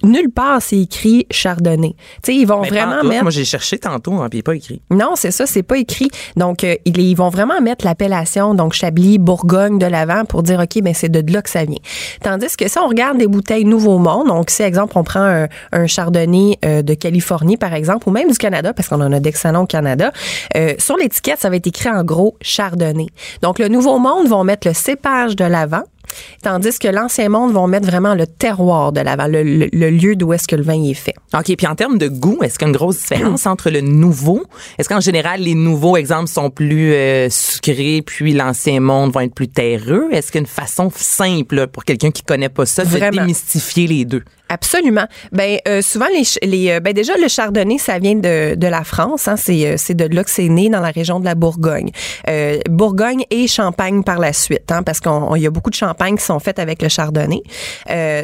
nulle 0.04 0.30
part 0.30 0.62
c'est 0.62 0.80
écrit 0.80 1.28
chardonnay. 1.32 1.96
Tu 2.24 2.32
sais, 2.32 2.36
ils 2.36 2.46
vont 2.46 2.62
Mais 2.62 2.69
vraiment 2.69 3.04
mettre 3.04 3.24
Moi 3.24 3.32
j'ai 3.32 3.46
cherché 3.46 3.78
tantôt, 3.78 4.13
hein, 4.13 4.30
puis 4.30 4.41
pas 4.41 4.56
écrit. 4.56 4.82
non, 4.89 5.15
c'est 5.15 5.32
ça, 5.32 5.46
c'est 5.46 5.63
pas 5.63 5.78
écrit. 5.78 6.10
Donc, 6.36 6.63
euh, 6.63 6.76
ils, 6.86 6.98
ils 7.00 7.15
vont 7.15 7.30
vraiment 7.30 7.62
mettre 7.62 7.86
l'appellation, 7.86 8.54
donc 8.54 8.74
Chablis, 8.74 9.17
Bourgogne 9.17 9.80
de 9.80 9.86
l'avant 9.86 10.26
pour 10.26 10.43
dire, 10.43 10.60
OK, 10.60 10.82
ben 10.82 10.93
c'est 10.93 11.10
de 11.10 11.34
là 11.34 11.41
que 11.41 11.50
ça 11.50 11.65
vient. 11.65 11.78
Tandis 12.22 12.56
que 12.58 12.67
si 12.67 12.78
on 12.80 12.88
regarde 12.88 13.17
des 13.17 13.28
bouteilles 13.28 13.65
Nouveau 13.65 13.98
Monde, 13.98 14.28
donc 14.28 14.50
si, 14.50 14.62
exemple, 14.63 14.93
on 14.98 15.04
prend 15.04 15.22
un, 15.22 15.48
un 15.72 15.88
chardonnay 15.88 16.58
euh, 16.65 16.82
de 16.82 16.93
Californie, 16.93 17.58
par 17.58 17.74
exemple, 17.74 18.08
ou 18.08 18.12
même 18.12 18.30
du 18.32 18.38
Canada, 18.38 18.74
parce 18.74 18.88
qu'on 18.88 19.02
en 19.02 19.12
a 19.12 19.19
d'excellents 19.19 19.63
au 19.63 19.67
Canada, 19.67 20.12
euh, 20.56 20.74
sur 20.78 20.98
l'étiquette, 20.98 21.39
ça 21.39 21.50
va 21.50 21.56
être 21.56 21.67
écrit 21.67 21.89
en 21.89 22.04
gros 22.04 22.38
chardonnay. 22.41 23.08
Donc, 23.41 23.60
le 23.60 23.67
Nouveau 23.67 24.00
Monde 24.00 24.28
vont 24.28 24.43
mettre 24.43 24.67
le 24.67 24.74
cépage 24.74 25.36
de 25.36 25.46
l'avant, 25.46 25.84
tandis 26.41 26.78
que 26.80 26.88
l'Ancien 26.88 27.30
Monde 27.30 27.52
vont 27.54 27.67
mettre 27.67 27.88
vraiment 27.88 28.15
le 28.15 28.28
terroir 28.28 28.91
de 28.91 29.02
l'avant, 29.02 29.28
le, 29.28 29.43
le- 29.43 29.69
le 29.71 29.89
lieu 29.89 30.15
d'où 30.15 30.34
est-ce 30.34 30.47
que 30.47 30.56
le 30.56 30.63
vin 30.63 30.82
est 30.84 30.93
fait. 30.93 31.13
OK, 31.34 31.56
puis 31.56 31.67
en 31.67 31.76
termes 31.76 31.97
de 31.97 32.08
goût, 32.08 32.39
est-ce 32.43 32.58
qu'il 32.60 32.67
y 32.67 32.69
a 32.69 32.71
une 32.71 32.76
grosse 32.78 32.99
différence 32.99 33.45
entre 33.47 33.69
le 33.69 33.82
nouveau? 33.82 34.43
Est-ce 34.78 34.89
qu'en 34.89 34.99
général, 34.99 35.41
les 35.41 35.56
nouveaux 35.56 35.97
exemples 35.97 36.30
sont 36.30 36.49
plus 36.49 36.93
euh, 36.93 37.30
su- 37.30 37.54
sucré, 37.63 38.02
puis 38.06 38.34
l'ancien 38.34 38.80
monde 38.80 39.12
vont 39.13 39.21
être 39.21 39.34
plus 39.34 39.47
terreux? 39.47 40.08
Est-ce 40.12 40.28
qu'il 40.32 40.39
y 40.39 40.39
a 40.39 40.41
une 40.41 40.47
façon 40.47 40.91
simple 40.93 41.67
pour 41.67 41.86
quelqu'un 41.86 42.12
qui 42.12 42.23
connaît 42.23 42.49
pas 42.49 42.65
ça 42.65 42.84
de 42.84 42.89
Vraiment. 42.89 43.21
démystifier 43.21 43.88
les 43.88 44.06
deux? 44.06 44.23
Absolument. 44.54 45.08
Ben 45.32 45.58
euh, 45.68 45.82
souvent 45.82 46.06
les, 46.13 46.48
les 46.48 46.70
euh, 46.74 46.80
ben 46.80 46.94
déjà 46.94 47.18
le 47.18 47.28
chardonnay 47.28 47.80
ça 47.80 47.98
vient 47.98 48.13
de, 48.13 48.54
de 48.54 48.68
la 48.68 48.84
France 48.84 49.28
hein, 49.28 49.36
c'est 49.36 49.66
euh, 49.66 49.76
c'est 49.78 49.96
de 49.96 50.06
là 50.16 50.24
que 50.24 50.30
c'est 50.30 50.48
né 50.48 50.70
dans 50.70 50.80
la 50.80 50.92
région 50.92 51.20
de 51.20 51.26
la 51.26 51.34
Bourgogne. 51.34 51.89
Bourgogne 52.70 53.26
et 53.32 53.48
Champagne 53.48 54.04
par 54.04 54.20
la 54.20 54.32
suite 54.32 54.72
hein, 54.72 54.84
parce 54.84 55.00
qu'on 55.00 55.36
il 55.36 55.42
y 55.42 55.48
a 55.48 55.50
beaucoup 55.50 55.72
de 55.72 55.76
champagnes 55.76 56.18
qui 56.18 56.24
sont 56.24 56.39
faites 56.39 56.60
avec 56.60 56.84
le 56.84 56.89
chardonnay. 56.89 57.42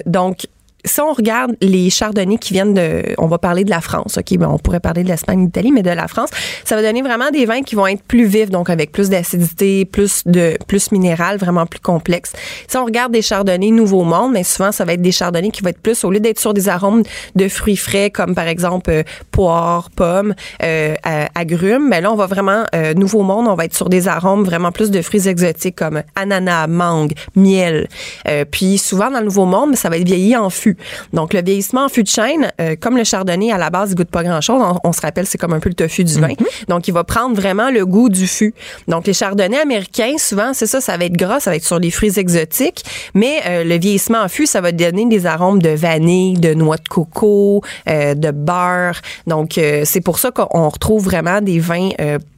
Donc 0.06 0.46
si 0.86 1.02
on 1.02 1.14
regarde 1.14 1.56
les 1.62 1.90
chardonnays 1.90 2.38
qui 2.38 2.54
viennent 2.54 2.74
de, 2.74 3.04
on 3.18 3.28
va 3.28 3.38
parler 3.38 3.64
de 3.64 3.70
la 3.70 3.82
France, 3.82 4.18
ok, 4.18 4.38
ben 4.38 4.48
on 4.50 4.58
pourrait 4.58 4.80
parler 4.80 5.04
de 5.04 5.10
l'Espagne, 5.10 5.46
d'Italie, 5.46 5.72
mais 5.72 5.84
de 5.84 5.90
la 5.90 6.08
France, 6.08 6.30
ça 6.64 6.76
va 6.76 6.82
donner 6.82 7.02
vraiment 7.02 7.32
des 7.32 7.46
vins 7.46 7.62
qui 7.62 7.76
vont 7.76 7.88
être 7.88 8.04
plus 8.04 8.26
vifs, 8.26 8.50
donc 8.50 8.70
avec 8.70 8.92
plus 8.92 9.10
d'acidité, 9.10 9.86
plus 9.86 10.24
de, 10.26 10.58
plus 10.68 10.92
minéral, 10.92 11.38
vraiment 11.38 11.66
plus 11.66 11.80
complexe. 11.80 12.34
Si 12.68 12.78
on 12.78 12.86
regarde 12.86 13.12
des 13.12 13.22
chardonnays 13.22 13.72
Nouveau 13.72 14.04
Monde, 14.04 14.34
mais 14.34 14.44
souvent 14.44 14.72
ça 14.72 14.86
va 14.86 14.94
être 14.94 15.02
des 15.02 15.12
chardonnays 15.12 15.52
qui 15.52 15.62
vont 15.62 15.70
être 15.70 15.82
plus, 15.82 16.04
au 16.04 16.12
lieu 16.12 16.20
d'être 16.20 16.40
sur 16.40 16.54
des 16.54 16.70
arômes 16.70 17.04
de 17.36 17.48
fruits 17.48 17.78
frais 17.78 18.10
comme 18.10 18.36
par 18.36 18.48
exemple 18.48 18.90
euh, 18.90 19.04
poire, 19.32 19.90
pomme, 19.92 20.34
euh, 20.64 20.96
euh, 21.06 21.26
agrumes, 21.36 21.88
mais 21.90 22.02
là 22.02 22.12
on 22.12 22.16
va 22.16 22.28
vraiment 22.28 22.64
euh, 22.76 22.94
Nouveau 22.94 23.24
Monde, 23.24 23.48
on 23.48 23.56
va 23.56 23.66
être 23.66 23.76
sur 23.76 23.90
des 23.90 24.08
arômes 24.08 24.44
vraiment 24.44 24.72
plus 24.72 24.92
de 24.92 25.02
fruits 25.02 25.28
exotiques 25.28 25.76
comme 25.76 26.04
ananas, 26.16 26.68
mangue, 26.68 27.14
miel. 27.36 27.88
Euh, 28.28 28.46
puis 28.50 28.78
souvent 28.78 29.12
dans 29.12 29.20
le 29.20 29.26
Nouveau 29.26 29.46
Monde, 29.46 29.76
ça 29.76 29.90
va 29.90 29.98
être 29.98 30.06
vieilli 30.06 30.36
en 30.36 30.50
fût. 30.50 30.69
Donc 31.14 31.34
le 31.34 31.42
vieillissement 31.42 31.86
en 31.86 31.90
fût 31.90 32.04
de 32.04 32.08
chêne, 32.08 32.52
euh, 32.60 32.76
comme 32.80 32.98
le 32.98 33.04
chardonnay 33.04 33.52
à 33.52 33.58
la 33.58 33.70
base 33.70 33.92
il 33.92 33.96
goûte 33.96 34.10
pas 34.10 34.24
grand-chose, 34.24 34.62
on, 34.62 34.80
on 34.84 34.94
se 34.94 35.02
rappelle 35.02 35.26
c'est 35.26 35.38
comme 35.38 35.54
un 35.54 35.60
peu 35.60 35.70
le 35.70 35.76
tofu 35.76 36.04
du 36.04 36.20
vin. 36.20 36.30
Donc 36.68 36.88
il 36.88 36.94
va 36.94 37.04
prendre 37.04 37.36
vraiment 37.36 37.70
le 37.70 37.86
goût 37.86 38.10
du 38.10 38.28
fût. 38.28 38.54
Donc 38.88 39.08
les 39.08 39.14
chardonnays 39.14 39.60
américains 39.60 40.16
souvent 40.18 40.54
c'est 40.54 40.68
ça, 40.68 40.82
ça 40.82 40.98
va 40.98 41.06
être 41.06 41.18
gras, 41.18 41.40
ça 41.40 41.50
va 41.50 41.56
être 41.56 41.66
sur 41.66 41.80
les 41.80 41.92
fruits 41.92 42.18
exotiques, 42.18 42.84
mais 43.14 43.42
euh, 43.46 43.64
le 43.64 43.78
vieillissement 43.78 44.20
en 44.22 44.28
fût 44.28 44.46
ça 44.46 44.62
va 44.62 44.72
donner 44.72 45.06
des 45.06 45.26
arômes 45.26 45.62
de 45.62 45.70
vanille, 45.70 46.34
de 46.34 46.54
noix 46.54 46.78
de 46.78 46.88
coco, 46.88 47.62
euh, 47.88 48.14
de 48.16 48.32
beurre. 48.32 49.02
Donc 49.28 49.60
c'est 49.84 50.02
pour 50.02 50.20
ça 50.20 50.32
qu'on 50.32 50.70
retrouve 50.70 51.04
vraiment 51.04 51.42
des 51.42 51.60
vins 51.60 51.90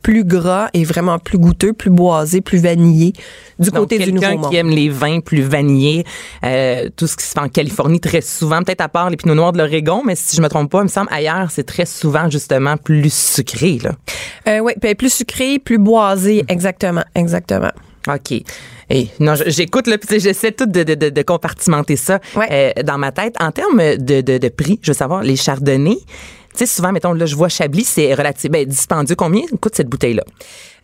plus 0.02 0.24
gras 0.24 0.70
et 0.74 0.84
vraiment 0.84 1.20
plus 1.20 1.38
goûteux, 1.38 1.74
plus 1.74 1.90
boisés, 1.90 2.42
plus 2.42 2.58
vanillés 2.60 3.14
du 3.60 3.70
Donc, 3.70 3.82
côté 3.82 4.00
du 4.00 4.12
Nouveau 4.14 4.22
quelqu'un 4.22 4.42
Monde. 4.42 4.50
qui 4.50 4.58
aime 4.58 4.70
les 4.70 4.90
vins 4.90 5.20
plus 5.20 5.42
vanillés, 5.42 6.04
tout 6.96 7.08
ce 7.08 7.16
qui 7.16 7.24
se 7.24 7.32
fait 7.34 7.40
en 7.40 7.50
Californie 7.50 8.00
très 8.00 8.21
souvent, 8.22 8.62
peut-être 8.64 8.82
à 8.82 8.90
part 8.90 9.10
les 9.10 9.18
pinots 9.18 9.36
noirs 9.36 9.52
de 9.52 9.58
l'Oregon, 9.58 10.04
mais 10.06 10.16
si 10.16 10.36
je 10.36 10.42
me 10.42 10.48
trompe 10.48 10.72
pas, 10.72 10.80
il 10.80 10.84
me 10.84 10.88
semble 10.88 11.10
ailleurs, 11.12 11.50
c'est 11.52 11.64
très 11.66 11.86
souvent 11.86 12.30
justement 12.30 12.78
plus 12.78 13.14
sucré. 13.14 13.80
Là. 13.84 13.92
Euh, 14.48 14.60
oui, 14.60 14.74
puis 14.82 14.96
plus 14.96 15.14
sucré, 15.14 15.60
plus 15.60 15.78
boisé, 15.78 16.44
exactement, 16.48 17.04
exactement. 17.16 17.72
OK. 18.08 18.32
Et 18.90 19.08
non, 19.20 19.36
j'écoute 19.46 19.88
là, 19.88 19.98
puis 19.98 20.20
j'essaie 20.20 20.52
tout 20.52 20.66
de, 20.66 20.84
de, 20.84 20.96
de, 20.96 21.10
de 21.10 21.22
compartimenter 21.22 21.96
ça 21.96 22.20
Ouais. 22.36 22.74
euh, 22.80 22.84
dans 22.84 22.98
ma 22.98 23.12
tête. 23.12 23.36
En 23.40 23.52
termes 23.52 23.78
de, 23.98 24.22
de, 24.22 24.38
de 24.38 24.50
prix, 24.50 24.80
je 24.82 24.92
veux 24.92 24.96
savoir, 24.98 25.22
les 25.24 25.36
chardonnays, 25.36 26.00
tu 26.54 26.60
sais, 26.60 26.66
souvent, 26.66 26.92
mettons, 26.92 27.14
là, 27.14 27.26
je 27.26 27.36
vois 27.36 27.50
Chablis, 27.50 27.86
c'est 27.86 28.14
relativement 28.14 28.60
ben, 28.60 28.66
dispendieux. 28.66 29.16
Combien 29.16 29.44
coûte 29.60 29.76
cette 29.76 29.88
bouteille-là? 29.88 30.24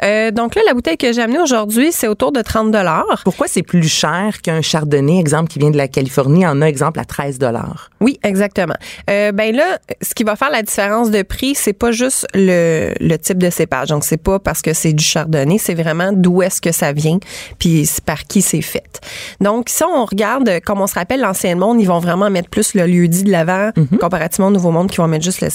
Euh, 0.04 0.32
donc 0.32 0.56
là, 0.56 0.62
la 0.68 0.74
bouteille 0.74 0.98
que 0.98 1.12
j'ai 1.12 1.22
amenée 1.22 1.40
aujourd'hui, 1.40 1.92
c'est 1.92 2.08
autour 2.08 2.32
de 2.32 2.42
30 2.42 2.72
dollars. 2.72 3.22
Pourquoi 3.24 3.48
c'est 3.48 3.64
plus 3.64 3.88
cher 3.88 4.42
qu'un 4.44 4.62
chardonnay, 4.62 5.20
exemple, 5.20 5.50
qui 5.50 5.60
vient 5.60 5.72
de 5.72 5.78
la 5.78 5.88
Californie, 5.88 6.46
en 6.46 6.62
a, 6.62 6.68
exemple, 6.68 7.00
à 7.00 7.06
13 7.06 7.40
dollars? 7.40 7.90
Oui, 8.00 8.20
exactement. 8.24 8.76
Euh, 9.10 9.32
ben 9.32 9.56
là, 9.56 9.80
ce 10.02 10.14
qui 10.14 10.24
va 10.24 10.36
faire 10.36 10.52
la 10.52 10.62
différence 10.62 11.10
de 11.10 11.24
prix, 11.24 11.56
c'est 11.56 11.74
pas 11.74 11.92
juste 11.92 12.28
le, 12.34 12.94
le 13.00 13.18
type 13.18 13.40
de 13.40 13.50
cépage. 13.50 13.90
Donc 13.90 14.04
c'est 14.04 14.18
pas 14.18 14.40
parce 14.40 14.62
que 14.62 14.74
c'est 14.74 14.94
du 14.94 15.04
chardonnay, 15.04 15.58
c'est 15.58 15.74
vraiment 15.74 16.12
d'où 16.14 16.42
est-ce 16.42 16.62
que 16.62 16.72
ça 16.72 16.94
vient, 16.94 17.18
puis 17.58 17.90
par 18.06 18.26
qui 18.26 18.42
c'est 18.42 18.62
fait. 18.62 19.02
Donc 19.42 19.70
si 19.70 19.84
on 19.84 20.06
regarde, 20.06 20.60
comme 20.64 20.82
on 20.82 20.88
se 20.88 20.96
rappelle 20.96 21.22
l'ancien 21.22 21.56
monde, 21.56 21.82
ils 21.82 21.88
vont 21.88 22.00
vraiment 22.00 22.30
mettre 22.30 22.50
plus 22.50 22.76
le 22.76 22.86
lieu-dit 22.86 23.24
de 23.24 23.32
l'avant, 23.32 23.72
comparativement 24.00 24.48
au 24.48 24.52
nouveau 24.52 24.72
monde 24.72 24.92
qui 24.92 24.98
vont 24.98 25.08
mettre 25.08 25.26
juste 25.26 25.42
le 25.42 25.50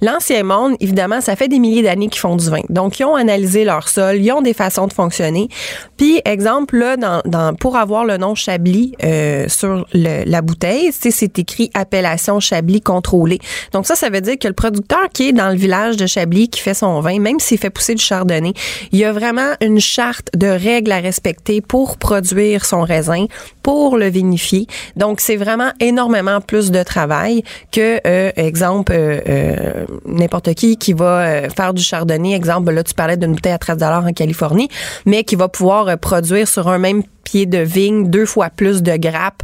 L'ancien 0.00 0.42
monde, 0.42 0.74
évidemment, 0.80 1.20
ça 1.20 1.36
fait 1.36 1.48
des 1.48 1.58
milliers 1.58 1.82
d'années 1.82 2.08
qu'ils 2.08 2.20
font 2.20 2.36
du 2.36 2.48
vin. 2.50 2.60
Donc 2.68 2.98
ils 2.98 3.04
ont 3.04 3.14
analysé 3.16 3.64
leur 3.64 3.88
sol, 3.88 4.16
ils 4.16 4.32
ont 4.32 4.42
des 4.42 4.54
façons 4.54 4.86
de 4.86 4.92
fonctionner. 4.92 5.48
Puis 5.96 6.20
exemple 6.24 6.76
là, 6.78 6.96
dans, 6.96 7.22
dans 7.24 7.54
pour 7.54 7.76
avoir 7.76 8.04
le 8.04 8.16
nom 8.16 8.34
Chablis 8.34 8.94
euh, 9.04 9.48
sur 9.48 9.86
le- 9.92 10.24
la 10.24 10.42
bouteille, 10.42 10.90
c'est 10.92 11.38
écrit 11.38 11.70
appellation 11.74 12.40
Chablis 12.40 12.80
contrôlée. 12.80 13.38
Donc 13.72 13.86
ça, 13.86 13.94
ça 13.96 14.10
veut 14.10 14.20
dire 14.20 14.38
que 14.38 14.48
le 14.48 14.54
producteur 14.54 15.08
qui 15.12 15.28
est 15.30 15.32
dans 15.32 15.48
le 15.50 15.56
village 15.56 15.96
de 15.96 16.06
Chablis 16.06 16.48
qui 16.48 16.60
fait 16.60 16.74
son 16.74 17.00
vin, 17.00 17.18
même 17.18 17.40
s'il 17.40 17.58
fait 17.58 17.70
pousser 17.70 17.94
du 17.94 18.02
chardonnay, 18.02 18.52
il 18.92 18.98
y 18.98 19.04
a 19.04 19.12
vraiment 19.12 19.52
une 19.60 19.80
charte 19.80 20.28
de 20.36 20.46
règles 20.46 20.92
à 20.92 20.98
respecter 20.98 21.60
pour 21.60 21.96
produire 21.98 22.64
son 22.64 22.82
raisin, 22.82 23.26
pour 23.62 23.96
le 23.96 24.08
vinifier. 24.08 24.66
Donc 24.96 25.20
c'est 25.20 25.36
vraiment 25.36 25.70
énormément 25.80 26.40
plus 26.40 26.70
de 26.70 26.82
travail 26.82 27.42
que 27.72 28.00
euh, 28.06 28.30
exemple 28.36 28.92
euh, 28.94 29.17
euh, 29.26 29.86
n'importe 30.06 30.54
qui 30.54 30.76
qui 30.76 30.92
va 30.92 31.20
euh, 31.20 31.48
faire 31.48 31.74
du 31.74 31.82
chardonnay. 31.82 32.34
Exemple 32.34 32.72
là, 32.72 32.82
tu 32.82 32.94
parlais 32.94 33.16
d'une 33.16 33.32
bouteille 33.32 33.52
à 33.52 33.58
13 33.58 33.82
en 33.82 34.12
Californie, 34.12 34.68
mais 35.06 35.24
qui 35.24 35.36
va 35.36 35.48
pouvoir 35.48 35.88
euh, 35.88 35.96
produire 35.96 36.48
sur 36.48 36.68
un 36.68 36.78
même 36.78 37.02
pied 37.24 37.46
de 37.46 37.58
vigne 37.58 38.08
deux 38.08 38.26
fois 38.26 38.48
plus 38.48 38.82
de 38.82 38.96
grappes, 38.96 39.42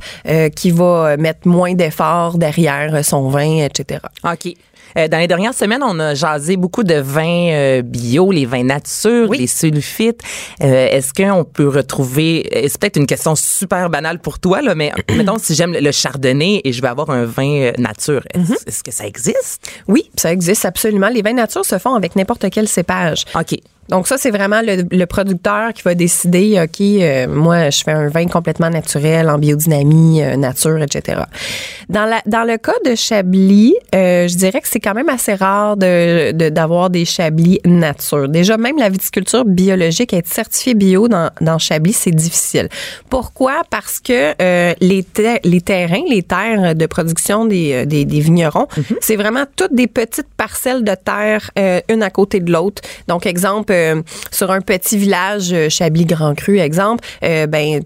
qui 0.56 0.70
va 0.70 1.18
mettre 1.18 1.46
moins 1.46 1.74
d'efforts 1.74 2.38
derrière 2.38 3.04
son 3.04 3.28
vin, 3.28 3.62
etc. 3.62 4.00
OK. 4.24 4.54
Euh, 4.96 5.08
dans 5.08 5.18
les 5.18 5.26
dernières 5.26 5.54
semaines, 5.54 5.82
on 5.82 5.98
a 6.00 6.14
jasé 6.14 6.56
beaucoup 6.56 6.84
de 6.84 6.94
vins 6.94 7.48
euh, 7.50 7.82
bio, 7.82 8.30
les 8.30 8.46
vins 8.46 8.62
nature, 8.64 9.28
Oui. 9.28 9.38
les 9.38 9.46
sulfites. 9.46 10.20
Euh, 10.62 10.88
Est-ce 10.88 11.12
qu'on 11.12 11.44
peut 11.44 11.68
retrouver, 11.68 12.48
c'est 12.68 12.78
peut-être 12.80 12.96
une 12.96 13.06
question 13.06 13.34
super 13.34 13.90
banale 13.90 14.18
pour 14.20 14.38
toi, 14.38 14.62
là, 14.62 14.74
mais 14.74 14.92
mettons 15.16 15.38
si 15.38 15.54
j'aime 15.54 15.72
le- 15.72 15.92
chardonnay 15.92 16.60
et 16.64 16.72
je 16.72 16.80
vais 16.82 16.88
avoir 16.88 17.10
un 17.10 17.24
vin 17.24 17.72
nature, 17.78 18.22
est-ce 18.32 18.44
Mm-hmm. 18.44 18.68
est-ce 18.68 18.82
que 18.84 18.90
ça 18.92 19.06
existe? 19.06 19.68
Oui, 19.88 20.10
ça 20.16 20.32
existe 20.32 20.64
absolument. 20.64 21.08
Les 21.08 21.22
vins 21.22 21.32
nature 21.32 21.64
se 21.64 21.78
font 21.78 21.94
avec 21.94 22.14
n'importe 22.16 22.46
quel 22.50 22.68
cépage. 22.68 23.24
OK. 23.34 23.58
Donc 23.88 24.06
ça, 24.08 24.16
c'est 24.18 24.30
vraiment 24.30 24.60
le, 24.62 24.82
le 24.90 25.04
producteur 25.06 25.72
qui 25.74 25.82
va 25.82 25.94
décider, 25.94 26.58
OK, 26.62 26.80
euh, 26.80 27.26
moi, 27.28 27.70
je 27.70 27.82
fais 27.84 27.92
un 27.92 28.08
vin 28.08 28.26
complètement 28.26 28.70
naturel, 28.70 29.28
en 29.28 29.38
biodynamie, 29.38 30.22
euh, 30.22 30.36
nature, 30.36 30.80
etc. 30.82 31.22
Dans, 31.90 32.06
la, 32.06 32.22
dans 32.26 32.44
le 32.44 32.56
cas 32.56 32.72
de 32.86 32.94
Chablis, 32.94 33.74
euh, 33.94 34.26
je 34.26 34.36
dirais 34.36 34.60
que 34.60 34.68
c'est 34.68 34.80
quand 34.80 34.94
même 34.94 35.08
assez 35.10 35.34
rare 35.34 35.76
de 35.76 36.32
de- 36.32 36.48
d'avoir 36.48 36.88
des 36.90 37.04
Chablis 37.04 37.60
nature. 37.64 38.28
Déjà, 38.28 38.56
même 38.56 38.78
la 38.78 38.88
viticulture 38.88 39.44
biologique, 39.44 40.12
être 40.14 40.28
certifiée 40.28 40.74
bio 40.74 41.08
dans, 41.08 41.30
dans 41.40 41.58
Chablis, 41.58 41.92
c'est 41.92 42.10
difficile. 42.10 42.68
Pourquoi? 43.10 43.62
Parce 43.70 44.00
que 44.00 44.34
euh, 44.40 44.72
les, 44.80 45.02
ter- 45.02 45.40
les 45.44 45.60
terrains, 45.60 46.02
les 46.08 46.22
terres 46.22 46.74
de 46.74 46.86
production 46.86 47.44
des, 47.44 47.72
euh, 47.72 47.84
des, 47.84 48.04
des 48.04 48.20
vignerons, 48.20 48.66
c'est 49.00 49.16
vraiment 49.16 49.44
toutes 49.56 49.74
des 49.74 49.86
petites 49.86 50.28
parcelles 50.36 50.84
de 50.84 50.94
terre, 50.94 51.50
euh, 51.58 51.80
une 51.90 52.02
à 52.02 52.10
côté 52.10 52.40
de 52.40 52.50
l'autre. 52.50 52.82
Donc, 53.08 53.26
exemple, 53.26 53.72
euh, 53.74 54.02
sur 54.30 54.50
un 54.50 54.60
petit 54.60 54.96
village, 54.96 55.52
euh, 55.52 55.68
Chablis-Grand 55.68 56.34
Cru, 56.34 56.58
exemple, 56.58 57.04
euh, 57.22 57.46
ben, 57.46 57.82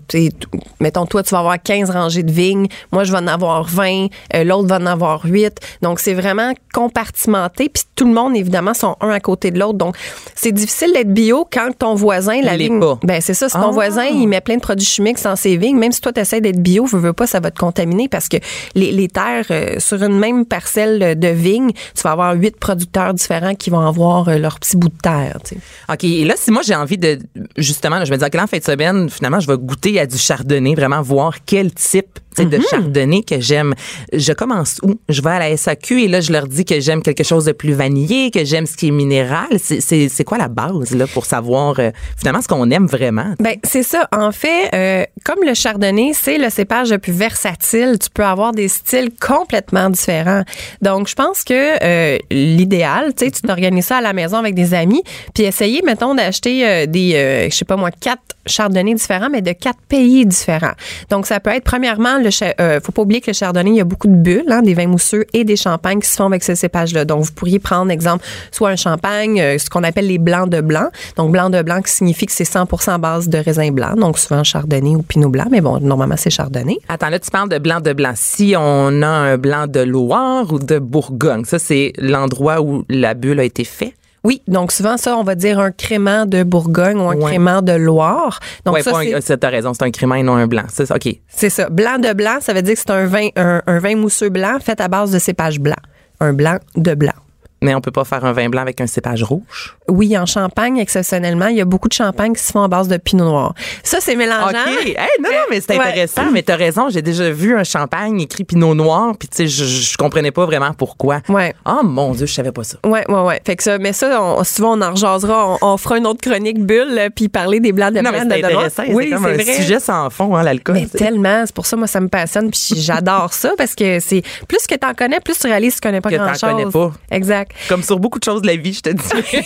mettons, 0.81 1.07
toi, 1.07 1.23
tu 1.23 1.31
vas 1.31 1.41
avoir 1.41 1.63
15 1.63 1.91
rangées 1.91 2.23
de 2.23 2.31
vignes, 2.33 2.67
moi, 2.93 3.05
je 3.05 3.13
vais 3.13 3.19
en 3.19 3.27
avoir 3.27 3.65
20, 3.65 4.07
euh, 4.35 4.45
l'autre 4.45 4.69
va 4.69 4.77
en 4.77 4.87
avoir 4.87 5.25
8. 5.25 5.55
Donc, 5.83 6.01
c'est 6.01 6.15
vraiment 6.15 6.53
compartimenté, 6.73 7.69
puis 7.69 7.83
tout 7.95 8.07
le 8.07 8.13
monde, 8.13 8.37
évidemment, 8.37 8.75
sont 8.75 8.97
un 9.01 9.11
à 9.11 9.21
côté 9.21 9.51
de 9.51 9.59
l'autre. 9.59 9.79
Donc, 9.79 9.97
c'est 10.35 10.53
difficile 10.53 10.93
d'être 10.93 11.13
bio 11.13 11.47
quand 11.51 11.71
ton 11.79 11.95
voisin, 11.95 12.41
la 12.43 12.57
vigne... 12.57 12.81
pas. 12.81 12.99
Ben, 13.03 13.21
c'est 13.21 13.35
ça, 13.35 13.49
si 13.49 13.55
ton 13.55 13.69
Ah. 13.69 13.73
voisin, 13.73 14.05
il 14.05 14.27
met 14.29 14.41
plein 14.41 14.57
de 14.57 14.61
produits 14.61 14.87
chimiques 14.87 15.23
dans 15.23 15.37
ses 15.37 15.57
vignes, 15.57 15.79
même 15.79 15.93
si 15.93 16.01
toi, 16.01 16.13
tu 16.13 16.21
essaies 16.21 16.41
d'être 16.41 16.61
bio, 16.61 16.85
veux, 16.85 16.99
veux 16.99 17.13
pas, 17.13 17.27
ça 17.27 17.41
va 17.41 17.51
te 17.51 17.59
contaminer 17.59 18.09
parce 18.09 18.29
que 18.29 18.37
les, 18.75 18.93
les 18.93 19.09
terres, 19.09 19.47
sur 19.79 20.03
une 20.03 20.19
même 20.19 20.45
parcelle 20.45 21.19
de 21.19 21.29
vigne, 21.29 21.73
tu 21.73 22.03
vas 22.03 22.13
avoir 22.13 22.35
huit 22.35 22.57
producteurs 22.59 23.15
différents 23.15 23.55
qui 23.55 23.71
vont 23.71 23.87
avoir 23.87 24.31
leur 24.39 24.59
petit 24.59 24.77
bout 24.77 24.89
de 24.89 24.99
terre, 25.03 25.39
tu 25.45 25.55
sais. 25.55 25.61
OK. 25.89 26.05
Et 26.05 26.25
là, 26.25 26.35
si 26.37 26.51
moi, 26.51 26.63
j'ai 26.63 26.75
envie 26.75 26.99
de, 26.99 27.19
justement, 27.57 28.05
je 28.05 28.13
me 28.13 28.17
dis, 28.17 28.25
OK, 28.25 28.35
là, 28.35 28.45
en 28.45 28.47
fin 28.47 28.59
de 28.59 28.65
semaine, 28.65 29.09
finalement, 29.11 29.41
je 29.41 29.47
vais 29.47 29.57
goûter 29.57 29.99
à 30.01 30.07
du 30.07 30.19
chardonnay, 30.19 30.75
vraiment 30.75 31.03
voir 31.03 31.35
quel 31.45 31.73
type 31.73 32.19
sais, 32.43 32.45
de 32.47 32.61
chardonnay 32.71 33.23
que 33.23 33.41
j'aime. 33.41 33.75
Je 34.13 34.33
commence 34.33 34.81
où? 34.83 34.95
Je 35.09 35.23
vais 35.23 35.31
à 35.31 35.39
la 35.39 35.57
SAQ 35.57 36.03
et 36.03 36.09
là, 36.09 36.21
je 36.21 36.33
leur 36.33 36.47
dis 36.47 36.65
que 36.65 36.81
j'aime 36.81 37.03
quelque 37.03 37.25
chose 37.25 37.45
de 37.45 37.53
plus 37.53 37.73
vanillé, 37.73 38.31
que 38.31 38.45
j'aime 38.45 38.67
ce 38.67 38.77
qui 38.77 38.89
est 38.89 38.93
minéral. 38.93 39.47
C'est- 39.59 40.25
quoi 40.25 40.39
la 40.39 40.49
base, 40.49 40.95
là, 40.95 41.07
pour 41.07 41.25
savoir, 41.25 41.79
euh, 41.79 41.91
finalement, 42.19 42.43
ce 42.43 42.49
qu'on 42.49 42.71
aime 42.71 42.87
vraiment? 42.87 43.35
Ben 43.41 43.57
c'est 43.65 43.83
ça. 43.83 44.09
En 44.15 44.31
fait, 44.33 44.69
euh, 44.75 45.05
comme 45.25 45.43
le 45.45 45.55
chardonnay, 45.55 46.13
c'est 46.15 46.39
le 46.39 46.51
cépage 46.51 46.91
le 46.91 46.99
plus 46.99 47.13
versatile. 47.13 47.97
Tu 48.03 48.11
peux 48.13 48.25
avoir 48.25 48.53
des 48.53 48.69
styles 48.69 49.11
complètement 49.21 49.89
différents. 49.91 50.43
Donc, 50.83 51.09
je 51.09 51.15
pense 51.15 51.45
que 51.45 51.55
euh, 51.83 52.19
l'idéal, 52.31 53.15
tu 53.17 53.25
sais, 53.27 53.31
tu 53.31 53.43
t'organises 53.43 53.87
ça 53.87 53.99
à 53.99 54.01
la 54.01 54.13
maison 54.13 54.37
avec 54.37 54.55
des 54.55 54.75
amis, 54.75 55.03
puis 55.35 55.45
essayer, 55.45 55.83
mettons, 55.85 56.15
d'acheter 56.15 56.87
des, 56.87 57.49
je 57.51 57.55
sais 57.57 57.65
pas 57.65 57.77
moi, 57.77 57.91
quatre 57.91 58.23
chardonnays 58.47 58.95
différents, 58.95 59.29
mais 59.31 59.43
de 59.43 59.53
quatre 59.53 59.81
pays 59.89 60.25
différents. 60.27 60.73
Donc, 61.11 61.27
ça 61.27 61.39
peut 61.41 61.51
être 61.51 61.65
premièrement 61.65 62.19
le 62.19 62.28
le 62.29 62.61
euh, 62.61 62.81
faut 62.81 62.93
pas 62.93 63.03
oublier 63.03 63.21
que 63.21 63.31
le 63.31 63.35
chardonnay, 63.35 63.71
il 63.71 63.77
y 63.77 63.81
a 63.81 63.85
beaucoup 63.85 64.09
de 64.09 64.15
bulles, 64.15 64.51
hein, 64.51 64.63
des 64.63 64.75
vins 64.75 64.87
mousseux 64.87 65.25
et 65.33 65.45
des 65.45 65.57
champagnes 65.57 66.01
qui 66.01 66.09
se 66.09 66.17
font 66.17 66.27
avec 66.27 66.45
ce 66.45 66.55
cépage-là. 66.55 67.05
Donc, 67.05 67.25
vous 67.25 67.33
pourriez 67.33 67.59
prendre, 67.59 67.91
exemple, 67.91 68.25
soit 68.51 68.71
un 68.71 68.77
champagne, 68.77 69.41
euh, 69.41 69.59
ce 69.59 69.69
qu'on 69.69 69.85
appelle 69.85 70.07
les 70.07 70.19
blancs 70.19 70.49
de 70.49 70.61
blanc. 70.61 70.89
Donc, 71.17 71.33
blanc 71.33 71.51
de 71.51 71.63
blanc 71.63 71.83
qui 71.83 71.93
signifie 71.93 72.27
que 72.27 72.33
c'est 72.33 72.45
100 72.45 72.89
à 72.89 72.99
base 72.99 73.29
de 73.29 73.39
raisin 73.39 73.71
blanc. 73.71 73.95
Donc, 73.97 74.19
souvent 74.19 74.45
chardonnay 74.45 74.97
ou 74.97 75.03
pinot 75.03 75.29
blanc. 75.29 75.47
Mais 75.51 75.61
bon, 75.61 75.79
normalement, 75.81 76.17
c'est 76.17 76.31
chardonnay. 76.31 76.79
Attends, 76.89 77.11
là, 77.11 77.19
tu 77.19 77.31
parles 77.31 77.49
de 77.49 77.59
blanc 77.59 77.81
de 77.81 77.93
blanc. 77.93 78.13
Si 78.15 78.55
on 78.57 79.03
a 79.03 79.09
un 79.09 79.37
blanc 79.37 79.67
de 79.67 79.81
Loire 79.81 80.53
ou 80.53 80.59
de 80.59 80.79
Bourgogne, 80.79 81.45
ça, 81.45 81.59
c'est 81.59 81.93
l'endroit 81.99 82.61
où 82.61 82.85
la 82.89 83.15
bulle 83.15 83.41
a 83.41 83.45
été 83.45 83.65
faite? 83.65 83.98
Oui, 84.25 84.43
donc 84.49 84.73
souvent 84.73 84.97
ça, 84.97 85.17
on 85.17 85.23
va 85.23 85.35
dire 85.35 85.59
un 85.61 85.71
crément 85.71 86.27
de 86.27 86.43
Bourgogne 86.43 86.99
ou 86.99 87.09
un 87.09 87.15
Ouais. 87.17 87.25
crément 87.25 87.63
de 87.63 87.73
Loire. 87.73 88.41
Donc 88.65 88.75
ouais, 88.75 88.83
ça, 88.83 88.93
c'est- 89.21 89.37
t'as 89.39 89.49
raison, 89.49 89.73
c'est 89.75 89.85
un 89.85 89.91
crément 89.91 90.15
et 90.17 90.23
non 90.23 90.35
un 90.35 90.47
blanc. 90.47 90.65
C'est 90.69 90.87
ça, 90.87 90.97
OK. 90.97 91.09
c'est 91.29 91.51
ça. 91.51 91.69
Blanc 91.71 91.99
de 91.99 92.13
blanc, 92.13 92.39
ça 92.41 92.53
veut 92.53 92.63
dire 92.63 92.75
que 92.75 92.81
c'est 92.81 92.91
un 92.91 93.07
vin, 93.07 93.29
un, 93.37 93.63
un 93.67 93.79
vin 93.79 93.95
mousseux 93.97 94.29
blanc 94.31 94.59
fait 94.61 94.81
à 94.81 94.89
base 94.89 95.11
de 95.13 95.19
cépage 95.19 95.61
blanc. 95.61 95.77
Un 96.21 96.33
blanc 96.33 96.59
de 96.77 96.95
blanc. 96.95 97.13
Mais 97.61 97.75
on 97.75 97.81
peut 97.81 97.91
pas 97.91 98.05
faire 98.05 98.25
un 98.25 98.33
vin 98.33 98.49
blanc 98.49 98.63
avec 98.63 98.81
un 98.81 98.87
cépage 98.87 99.23
rouge? 99.25 99.77
Oui, 99.89 100.17
en 100.17 100.27
Champagne, 100.27 100.79
exceptionnellement, 100.79 101.47
il 101.49 101.57
y 101.57 101.61
a 101.61 101.65
beaucoup 101.65 101.89
de 101.89 101.93
champagnes 101.93 102.35
qui 102.35 102.43
se 102.43 102.53
font 102.53 102.63
à 102.63 102.69
base 102.69 102.87
de 102.89 102.97
pinot 102.99 103.25
noir. 103.25 103.55
Ça, 103.83 103.99
c'est 104.01 104.15
mélangeant. 104.15 104.49
OK. 104.49 104.87
Hey, 104.87 104.97
non, 105.21 105.31
non, 105.31 105.37
mais 105.51 105.61
c'est 105.61 105.77
Ouais. 105.77 105.85
intéressant. 105.87 106.31
Mais 106.33 106.43
t'as 106.43 106.57
raison, 106.57 106.89
j'ai 106.91 107.03
déjà 107.03 107.31
vu 107.31 107.57
un 107.57 107.65
champagne 107.65 108.21
écrit 108.21 108.45
Pinot 108.45 108.75
Noir, 108.75 109.15
puis 109.19 109.29
tu 109.29 109.37
sais, 109.39 109.47
je, 109.49 109.65
je 109.65 109.97
comprenais 109.97 110.31
pas 110.31 110.47
vraiment 110.47 110.73
pourquoi. 110.73 111.21
Ouais. 111.29 111.55
Oh 111.67 111.81
mon 111.83 112.13
Dieu, 112.13 112.27
je 112.27 112.33
savais 112.35 112.53
pas 112.53 112.63
ça. 112.65 112.79
Ouais, 112.87 113.05
ouais, 113.11 113.21
ouais. 113.23 113.41
Fait 113.45 113.57
que 113.57 113.63
ça, 113.63 113.79
mais 113.79 113.93
ça, 113.93 114.23
on, 114.23 114.45
souvent, 114.45 114.79
on 114.79 114.83
en 114.83 114.91
rejasera. 114.93 115.49
On, 115.61 115.73
on 115.73 115.77
fera 115.79 115.99
une 115.99 116.07
autre 116.07 116.21
chronique 116.21 116.65
bulle, 116.65 116.97
euh, 116.99 117.09
puis 117.15 117.29
parler 117.29 117.59
des 117.61 117.73
blancs 117.73 117.93
de 117.93 118.01
Non, 118.01 118.11
blanc, 118.11 118.23
mais 118.29 118.41
de 118.41 118.47
intéressant. 118.47 118.83
Oui, 118.91 119.07
c'est 119.09 119.15
un 119.15 119.19
vrai. 119.19 119.45
sujet 119.45 119.81
sans 119.81 120.11
fond, 120.11 120.37
hein, 120.37 120.43
l'alcool. 120.45 120.77
Mais 120.77 120.87
tellement, 120.87 121.43
c'est 121.45 121.55
pour 121.55 121.67
ça, 121.67 121.77
moi, 121.77 121.87
ça 121.89 122.01
me 122.01 122.09
passionne, 122.09 122.51
puis 122.51 122.75
j'adore 122.77 123.33
ça, 123.33 123.53
parce 123.59 123.75
que 123.75 123.99
c'est 124.01 124.23
plus 124.47 124.67
que 124.67 124.75
t'en 124.77 124.95
connais, 124.95 125.19
plus 125.21 125.39
tu 125.39 125.47
réalises 125.49 125.75
que 125.75 125.81
tu 125.81 125.89
connais 125.89 126.01
pas 126.01 126.11
Que 126.11 126.17
t'en 126.17 126.25
grand-chose. 126.25 126.41
connais 126.51 126.67
pas. 126.71 126.93
Exact. 127.11 127.48
Comme 127.69 127.83
sur 127.83 127.99
beaucoup 127.99 128.19
de 128.19 128.25
choses 128.25 128.43
de 128.43 128.47
la 128.47 128.57
vie, 128.57 128.73
je 128.73 128.81
te 128.81 128.91
dis. 128.91 129.43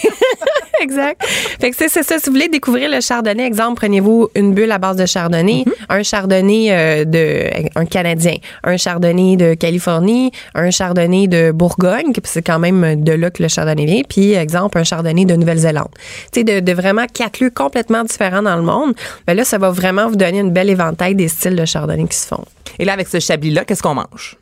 exact. 0.80 1.22
Fait 1.60 1.70
que 1.70 1.76
c'est 1.76 1.88
ça. 1.88 2.02
Si 2.18 2.26
vous 2.26 2.32
voulez 2.32 2.48
découvrir 2.48 2.90
le 2.90 3.00
chardonnay, 3.00 3.46
exemple, 3.46 3.76
prenez-vous 3.80 4.28
une 4.34 4.52
bulle 4.54 4.70
à 4.72 4.78
base 4.78 4.96
de 4.96 5.06
chardonnay, 5.06 5.64
Mhm. 5.66 5.72
un 5.88 6.02
chardonnay 6.02 6.68
euh, 6.70 7.04
de 7.04 7.50
un 7.76 7.84
canadien, 7.86 8.36
un 8.64 8.76
chardonnay 8.76 9.36
de 9.36 9.54
Californie, 9.54 10.32
un 10.54 10.70
chardonnay 10.70 11.26
de 11.28 11.52
Bourgogne, 11.52 12.12
puis 12.12 12.22
c'est 12.24 12.42
quand 12.42 12.58
même 12.58 13.02
de 13.02 13.12
là 13.12 13.30
que 13.30 13.42
le 13.42 13.48
chardonnay 13.48 13.86
vient, 13.86 14.02
puis 14.08 14.32
exemple 14.32 14.78
un 14.78 14.84
chardonnay 14.84 15.24
de 15.24 15.34
Nouvelle-Zélande. 15.36 15.88
Tu 16.32 16.40
sais 16.40 16.44
de, 16.44 16.60
de 16.60 16.72
vraiment 16.72 17.06
quatre 17.12 17.40
lieux 17.40 17.50
complètement 17.54 18.02
différents 18.04 18.42
dans 18.42 18.56
le 18.56 18.62
monde. 18.62 18.94
Ben 19.26 19.34
là, 19.36 19.44
ça 19.44 19.58
va 19.58 19.70
vraiment 19.70 20.08
vous 20.08 20.16
donner 20.16 20.40
une 20.40 20.50
belle 20.52 20.70
éventail 20.70 21.14
des 21.14 21.28
styles 21.28 21.56
de 21.56 21.64
chardonnay 21.64 22.06
qui 22.08 22.16
se 22.16 22.26
font. 22.26 22.44
Et 22.78 22.84
là, 22.84 22.92
avec 22.94 23.08
ce 23.08 23.20
chablis-là, 23.20 23.64
qu'est-ce 23.64 23.82
qu'on 23.82 23.94
mange? 23.94 24.36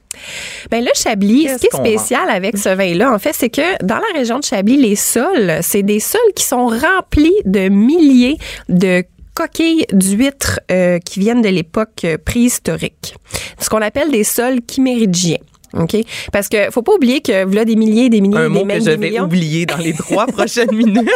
Ben 0.71 0.85
le 0.85 0.91
Chablis, 0.95 1.49
ce 1.49 1.59
qui 1.59 1.67
est 1.67 1.77
spécial 1.77 2.29
avec 2.31 2.57
ce 2.57 2.69
vin-là, 2.69 3.13
en 3.13 3.19
fait, 3.19 3.33
c'est 3.35 3.51
que 3.51 3.85
dans 3.85 3.97
la 3.97 4.19
région 4.19 4.39
de 4.39 4.45
Chablis, 4.45 4.77
les 4.77 4.97
sols, 4.97 5.59
c'est 5.63 5.83
des 5.83 6.01
sols 6.01 6.21
qui 6.35 6.45
sont 6.45 6.67
remplis 6.67 7.35
de 7.45 7.69
milliers 7.69 8.37
de 8.69 9.05
coquilles 9.35 9.87
d'huîtres 9.93 10.61
euh, 10.71 10.99
qui 10.99 11.21
viennent 11.21 11.43
de 11.43 11.49
l'époque 11.49 12.07
préhistorique. 12.25 13.15
Ce 13.59 13.69
qu'on 13.69 13.81
appelle 13.81 14.11
des 14.11 14.25
sols 14.25 14.59
chimérigiens. 14.71 15.39
OK? 15.75 15.97
Parce 16.33 16.49
que 16.49 16.71
faut 16.71 16.83
pas 16.83 16.95
oublier 16.95 17.21
que 17.21 17.45
voilà 17.45 17.65
des 17.65 17.77
milliers, 17.77 18.09
des 18.09 18.21
milliers, 18.21 18.39
Un 18.39 18.51
des 18.51 18.65
mot 18.65 18.67
que 18.67 18.81
je 18.81 18.91
vais 18.91 19.21
oublier 19.21 19.67
dans 19.67 19.77
les 19.77 19.93
trois 19.93 20.27
prochaines 20.27 20.73
minutes. 20.75 21.09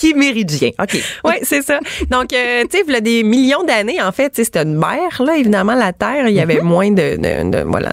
Chiméridien. 0.00 0.70
OK. 0.80 0.96
Oui, 1.24 1.34
c'est 1.42 1.62
ça. 1.62 1.78
Donc, 2.10 2.32
euh, 2.32 2.62
tu 2.70 2.78
sais, 2.78 2.84
il 2.86 2.92
y 2.92 2.96
a 2.96 3.00
des 3.00 3.22
millions 3.22 3.62
d'années, 3.64 4.00
en 4.00 4.12
fait, 4.12 4.32
c'était 4.34 4.62
une 4.62 4.76
mer, 4.76 5.20
là, 5.24 5.36
évidemment, 5.36 5.74
la 5.74 5.92
Terre, 5.92 6.28
il 6.28 6.34
y 6.34 6.40
avait 6.40 6.60
moins 6.60 6.90
de, 6.90 7.16
de- 7.16 7.50
de- 7.50 7.62
voilà, 7.66 7.92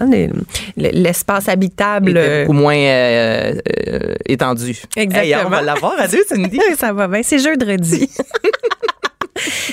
l'espace 0.76 1.48
habitable. 1.48 2.10
Était 2.10 2.18
euh, 2.20 2.44
beaucoup 2.44 2.58
moins 2.58 2.76
euh, 2.76 3.52
euh, 3.88 4.14
étendu. 4.26 4.76
Exactement. 4.96 5.22
Hey, 5.40 5.46
on 5.46 5.50
va 5.50 5.62
l'avoir 5.62 5.94
à 6.00 6.08
deux, 6.08 6.24
Cindy. 6.28 6.60
ça 6.78 6.92
va 6.92 7.08
bien. 7.08 7.22
C'est 7.22 7.38
jeudi. 7.38 8.10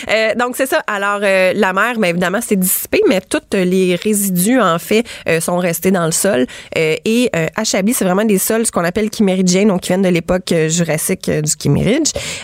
Euh, 0.09 0.35
donc 0.35 0.55
c'est 0.55 0.65
ça. 0.67 0.81
Alors 0.87 1.19
euh, 1.23 1.53
la 1.55 1.73
mer, 1.73 1.95
mais 1.97 2.09
évidemment 2.11 2.39
c'est 2.41 2.55
dissipé, 2.55 3.01
mais 3.07 3.21
tous 3.21 3.41
les 3.53 3.95
résidus 3.95 4.59
en 4.59 4.79
fait 4.79 5.03
euh, 5.27 5.39
sont 5.39 5.57
restés 5.57 5.91
dans 5.91 6.05
le 6.05 6.11
sol. 6.11 6.45
Et 6.75 7.31
à 7.55 7.63
Chablis, 7.63 7.93
c'est 7.93 8.05
vraiment 8.05 8.25
des 8.25 8.37
sols 8.37 8.65
ce 8.65 8.71
qu'on 8.71 8.83
appelle 8.83 9.09
chiméridiens, 9.13 9.65
donc 9.65 9.81
qui 9.81 9.89
viennent 9.89 10.01
de 10.01 10.09
l'époque 10.09 10.53
jurassique 10.67 11.29
du. 11.29 11.51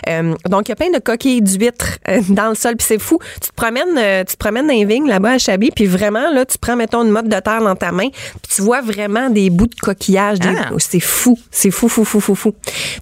Euh, 0.08 0.34
donc 0.48 0.68
il 0.68 0.70
y 0.70 0.72
a 0.72 0.76
plein 0.76 0.90
de 0.90 0.98
coquilles 0.98 1.42
d'huîtres 1.42 1.98
dans 2.30 2.48
le 2.48 2.54
sol, 2.54 2.76
puis 2.76 2.86
c'est 2.86 2.98
fou. 3.00 3.18
Tu 3.40 3.50
te 3.50 3.54
promènes, 3.54 4.24
tu 4.26 4.32
te 4.34 4.38
promènes 4.38 4.66
dans 4.66 4.74
les 4.74 4.84
vignes 4.84 5.08
là-bas 5.08 5.32
à 5.32 5.38
Chablis, 5.38 5.70
puis 5.74 5.86
vraiment 5.86 6.30
là, 6.30 6.44
tu 6.44 6.58
prends 6.58 6.76
mettons 6.76 7.02
une 7.04 7.10
motte 7.10 7.28
de 7.28 7.38
terre 7.40 7.62
dans 7.62 7.76
ta 7.76 7.92
main, 7.92 8.08
puis 8.10 8.56
tu 8.56 8.62
vois 8.62 8.80
vraiment 8.80 9.30
des 9.30 9.50
bouts 9.50 9.66
de 9.66 9.74
coquillages. 9.80 10.38
des- 10.38 10.48
Ah. 10.58 10.70
C'est 10.78 11.00
fou, 11.00 11.38
c'est 11.50 11.70
fou, 11.70 11.88
fou, 11.88 12.04
fou, 12.04 12.20
fou, 12.20 12.34
fou. 12.34 12.54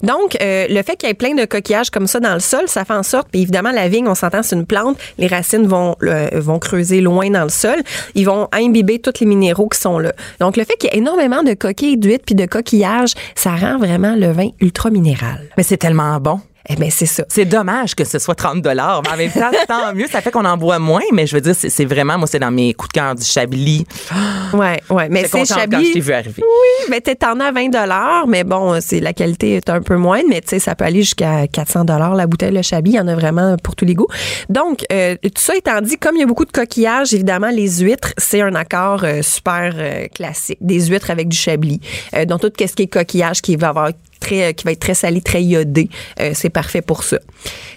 Donc 0.03 0.37
le 0.41 0.81
fait 0.83 0.95
qu'il 0.95 1.07
y 1.07 1.11
ait 1.11 1.15
plein 1.15 1.33
de 1.35 1.45
coquillages 1.45 1.89
comme 1.89 2.07
ça 2.07 2.19
dans 2.19 2.33
le 2.33 2.39
sol, 2.39 2.63
ça 2.67 2.85
fait 2.85 2.93
en 2.93 3.03
sorte, 3.03 3.27
puis 3.31 3.41
évidemment 3.41 3.71
la 3.71 3.87
vigne, 3.87 4.07
on 4.11 4.15
s'entend, 4.15 4.43
c'est 4.43 4.55
une 4.55 4.65
plante, 4.65 4.97
les 5.17 5.27
racines 5.27 5.67
vont 5.67 5.95
vont 6.33 6.59
creuser 6.59 7.01
loin 7.01 7.29
dans 7.29 7.43
le 7.43 7.49
sol, 7.49 7.77
ils 8.15 8.25
vont 8.25 8.47
imbiber 8.51 8.99
tous 8.99 9.19
les 9.19 9.25
minéraux 9.25 9.69
qui 9.69 9.79
sont 9.79 9.99
là. 9.99 10.13
Donc 10.39 10.57
le 10.57 10.63
fait 10.63 10.75
qu'il 10.75 10.89
y 10.91 10.95
ait 10.95 10.99
énormément 10.99 11.43
de 11.43 11.53
coquilles 11.53 11.97
d'huîtres 11.97 12.25
puis 12.25 12.35
de 12.35 12.45
coquillages, 12.45 13.13
ça 13.35 13.55
rend 13.55 13.77
vraiment 13.77 14.15
le 14.15 14.31
vin 14.31 14.49
ultra 14.59 14.89
minéral. 14.89 15.49
Mais 15.57 15.63
c'est 15.63 15.77
tellement 15.77 16.19
bon. 16.19 16.39
Eh 16.69 16.75
bien 16.75 16.89
c'est 16.89 17.05
ça. 17.05 17.23
C'est 17.29 17.45
dommage 17.45 17.95
que 17.95 18.03
ce 18.03 18.19
soit 18.19 18.35
30 18.35 18.61
dollars, 18.61 19.01
mais 19.03 19.09
en 19.11 19.17
même 19.17 19.31
temps, 19.31 19.51
tant 19.67 19.93
mieux. 19.93 20.07
Ça 20.07 20.21
fait 20.21 20.31
qu'on 20.31 20.45
en 20.45 20.57
boit 20.57 20.79
moins, 20.79 21.01
mais 21.11 21.25
je 21.27 21.35
veux 21.35 21.41
dire, 21.41 21.55
c'est 21.55 21.85
vraiment, 21.85 22.17
moi, 22.17 22.27
c'est 22.27 22.39
dans 22.39 22.51
mes 22.51 22.73
coups 22.73 22.89
de 22.89 22.99
cœur 22.99 23.15
du 23.15 23.23
Chablis. 23.25 23.85
Ouais, 24.53 24.81
ouais, 24.89 25.07
mais 25.09 25.23
c'est 25.23 25.29
quand 25.29 25.45
je 25.45 25.53
Chablis. 25.53 25.93
t'ai 25.93 25.99
vu 26.01 26.11
arriver. 26.11 26.43
Oui, 26.43 26.87
mais 26.89 26.99
t'es 26.99 27.25
en 27.25 27.39
as 27.39 27.53
20 27.53 27.69
dollars, 27.69 28.27
mais 28.27 28.43
bon, 28.43 28.79
c'est 28.81 28.99
la 28.99 29.13
qualité 29.13 29.55
est 29.55 29.69
un 29.69 29.81
peu 29.81 29.95
moindre, 29.95 30.25
mais 30.27 30.41
tu 30.41 30.49
sais, 30.49 30.59
ça 30.59 30.75
peut 30.75 30.83
aller 30.83 31.03
jusqu'à 31.03 31.47
400 31.47 31.85
dollars 31.85 32.15
la 32.15 32.27
bouteille 32.27 32.51
le 32.51 32.61
Chablis. 32.61 32.91
Il 32.91 32.95
y 32.97 32.99
en 32.99 33.07
a 33.07 33.15
vraiment 33.15 33.55
pour 33.63 33.75
tous 33.77 33.85
les 33.85 33.93
goûts. 33.95 34.07
Donc, 34.49 34.83
euh, 34.91 35.15
tout 35.23 35.41
ça 35.41 35.55
étant 35.55 35.79
dit, 35.79 35.97
comme 35.97 36.15
il 36.17 36.19
y 36.19 36.23
a 36.23 36.25
beaucoup 36.25 36.45
de 36.45 36.51
coquillages, 36.51 37.13
évidemment, 37.13 37.49
les 37.49 37.79
huîtres, 37.79 38.13
c'est 38.17 38.41
un 38.41 38.55
accord 38.55 39.03
euh, 39.03 39.21
super 39.21 39.73
euh, 39.75 40.07
classique. 40.13 40.57
Des 40.59 40.87
huîtres 40.87 41.09
avec 41.11 41.29
du 41.29 41.37
Chablis. 41.37 41.79
Euh, 42.15 42.25
donc, 42.25 42.41
tout 42.41 42.51
ce 42.59 42.73
qui 42.73 42.83
est 42.83 42.87
coquillage 42.87 43.41
qui 43.41 43.55
va 43.55 43.69
avoir 43.69 43.91
très, 44.21 44.53
qui 44.53 44.63
va 44.63 44.71
être 44.71 44.79
très 44.79 44.93
salé, 44.93 45.19
très 45.19 45.43
iodé, 45.43 45.89
euh, 46.19 46.31
c'est 46.33 46.49
parfait 46.49 46.81
pour 46.81 47.03
ça. 47.03 47.17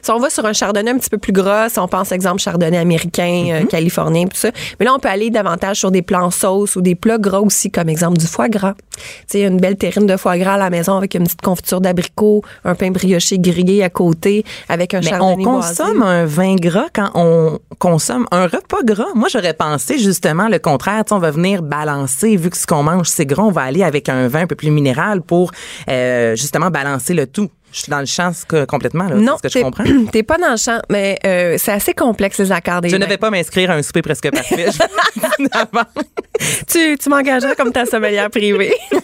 Si 0.02 0.10
on 0.10 0.18
va 0.18 0.30
sur 0.30 0.44
un 0.46 0.52
chardonnay 0.52 0.90
un 0.90 0.98
petit 0.98 1.10
peu 1.10 1.18
plus 1.18 1.32
gras, 1.32 1.68
si 1.68 1.78
on 1.78 1.88
pense 1.88 2.12
exemple 2.12 2.40
chardonnay 2.40 2.76
américain, 2.76 3.46
euh, 3.48 3.64
californien, 3.64 4.26
tout 4.26 4.36
ça, 4.36 4.50
mais 4.78 4.86
là 4.86 4.94
on 4.94 4.98
peut 4.98 5.08
aller 5.08 5.30
davantage 5.30 5.78
sur 5.78 5.90
des 5.90 6.02
plats 6.02 6.24
en 6.24 6.30
sauce 6.30 6.76
ou 6.76 6.82
des 6.82 6.94
plats 6.94 7.18
gras 7.18 7.40
aussi, 7.40 7.70
comme 7.70 7.88
exemple 7.88 8.18
du 8.18 8.26
foie 8.26 8.48
gras. 8.48 8.74
Tu 8.96 9.02
sais, 9.26 9.42
une 9.42 9.58
belle 9.58 9.76
terrine 9.76 10.06
de 10.06 10.16
foie 10.16 10.38
gras 10.38 10.54
à 10.54 10.58
la 10.58 10.70
maison 10.70 10.96
avec 10.96 11.14
une 11.14 11.24
petite 11.24 11.42
confiture 11.42 11.80
d'abricot, 11.80 12.42
un 12.64 12.74
pain 12.74 12.90
brioché 12.90 13.38
grillé 13.38 13.82
à 13.82 13.90
côté, 13.90 14.44
avec 14.68 14.94
un 14.94 15.00
Mais 15.00 15.06
on 15.06 15.10
chardonnay 15.10 15.44
boisé. 15.44 15.82
consomme 15.82 16.02
un 16.02 16.26
vin 16.26 16.54
gras 16.56 16.86
quand 16.92 17.10
on 17.14 17.58
consomme 17.78 18.26
un 18.30 18.46
repas 18.46 18.82
gras. 18.84 19.08
Moi, 19.14 19.28
j'aurais 19.32 19.54
pensé 19.54 19.98
justement 19.98 20.48
le 20.48 20.58
contraire. 20.58 21.04
Tu 21.04 21.08
sais, 21.08 21.14
on 21.14 21.18
va 21.18 21.30
venir 21.30 21.62
balancer, 21.62 22.36
vu 22.36 22.50
que 22.50 22.56
ce 22.56 22.66
qu'on 22.66 22.82
mange, 22.82 23.08
c'est 23.08 23.26
gras, 23.26 23.44
on 23.44 23.50
va 23.50 23.62
aller 23.62 23.82
avec 23.82 24.08
un 24.08 24.28
vin 24.28 24.42
un 24.42 24.46
peu 24.46 24.54
plus 24.54 24.70
minéral 24.70 25.22
pour 25.22 25.50
euh, 25.88 26.33
justement 26.36 26.70
balancer 26.70 27.14
le 27.14 27.26
tout. 27.26 27.50
Je 27.72 27.80
suis 27.80 27.90
dans 27.90 27.98
le 27.98 28.06
champ 28.06 28.30
que- 28.48 28.64
complètement, 28.66 29.04
là. 29.08 29.16
Non, 29.16 29.36
ce 29.36 29.42
que 29.42 29.48
je 29.48 29.58
comprends. 29.64 29.84
T'es 30.12 30.22
pas 30.22 30.38
dans 30.38 30.52
le 30.52 30.56
champ, 30.56 30.78
mais 30.90 31.18
euh, 31.26 31.56
c'est 31.58 31.72
assez 31.72 31.92
complexe 31.92 32.38
les 32.38 32.52
accords 32.52 32.80
des 32.80 32.88
Je 32.88 32.96
ne 32.96 33.04
vais 33.04 33.16
pas 33.18 33.30
m'inscrire 33.30 33.70
à 33.72 33.74
un 33.74 33.82
souper 33.82 34.02
presque 34.02 34.30
parfait. 34.30 34.66
Tu, 36.66 36.98
tu 36.98 37.08
m'engageras 37.08 37.54
comme 37.54 37.72
ta 37.72 37.86
sommelière 37.86 38.28
privée. 38.30 38.74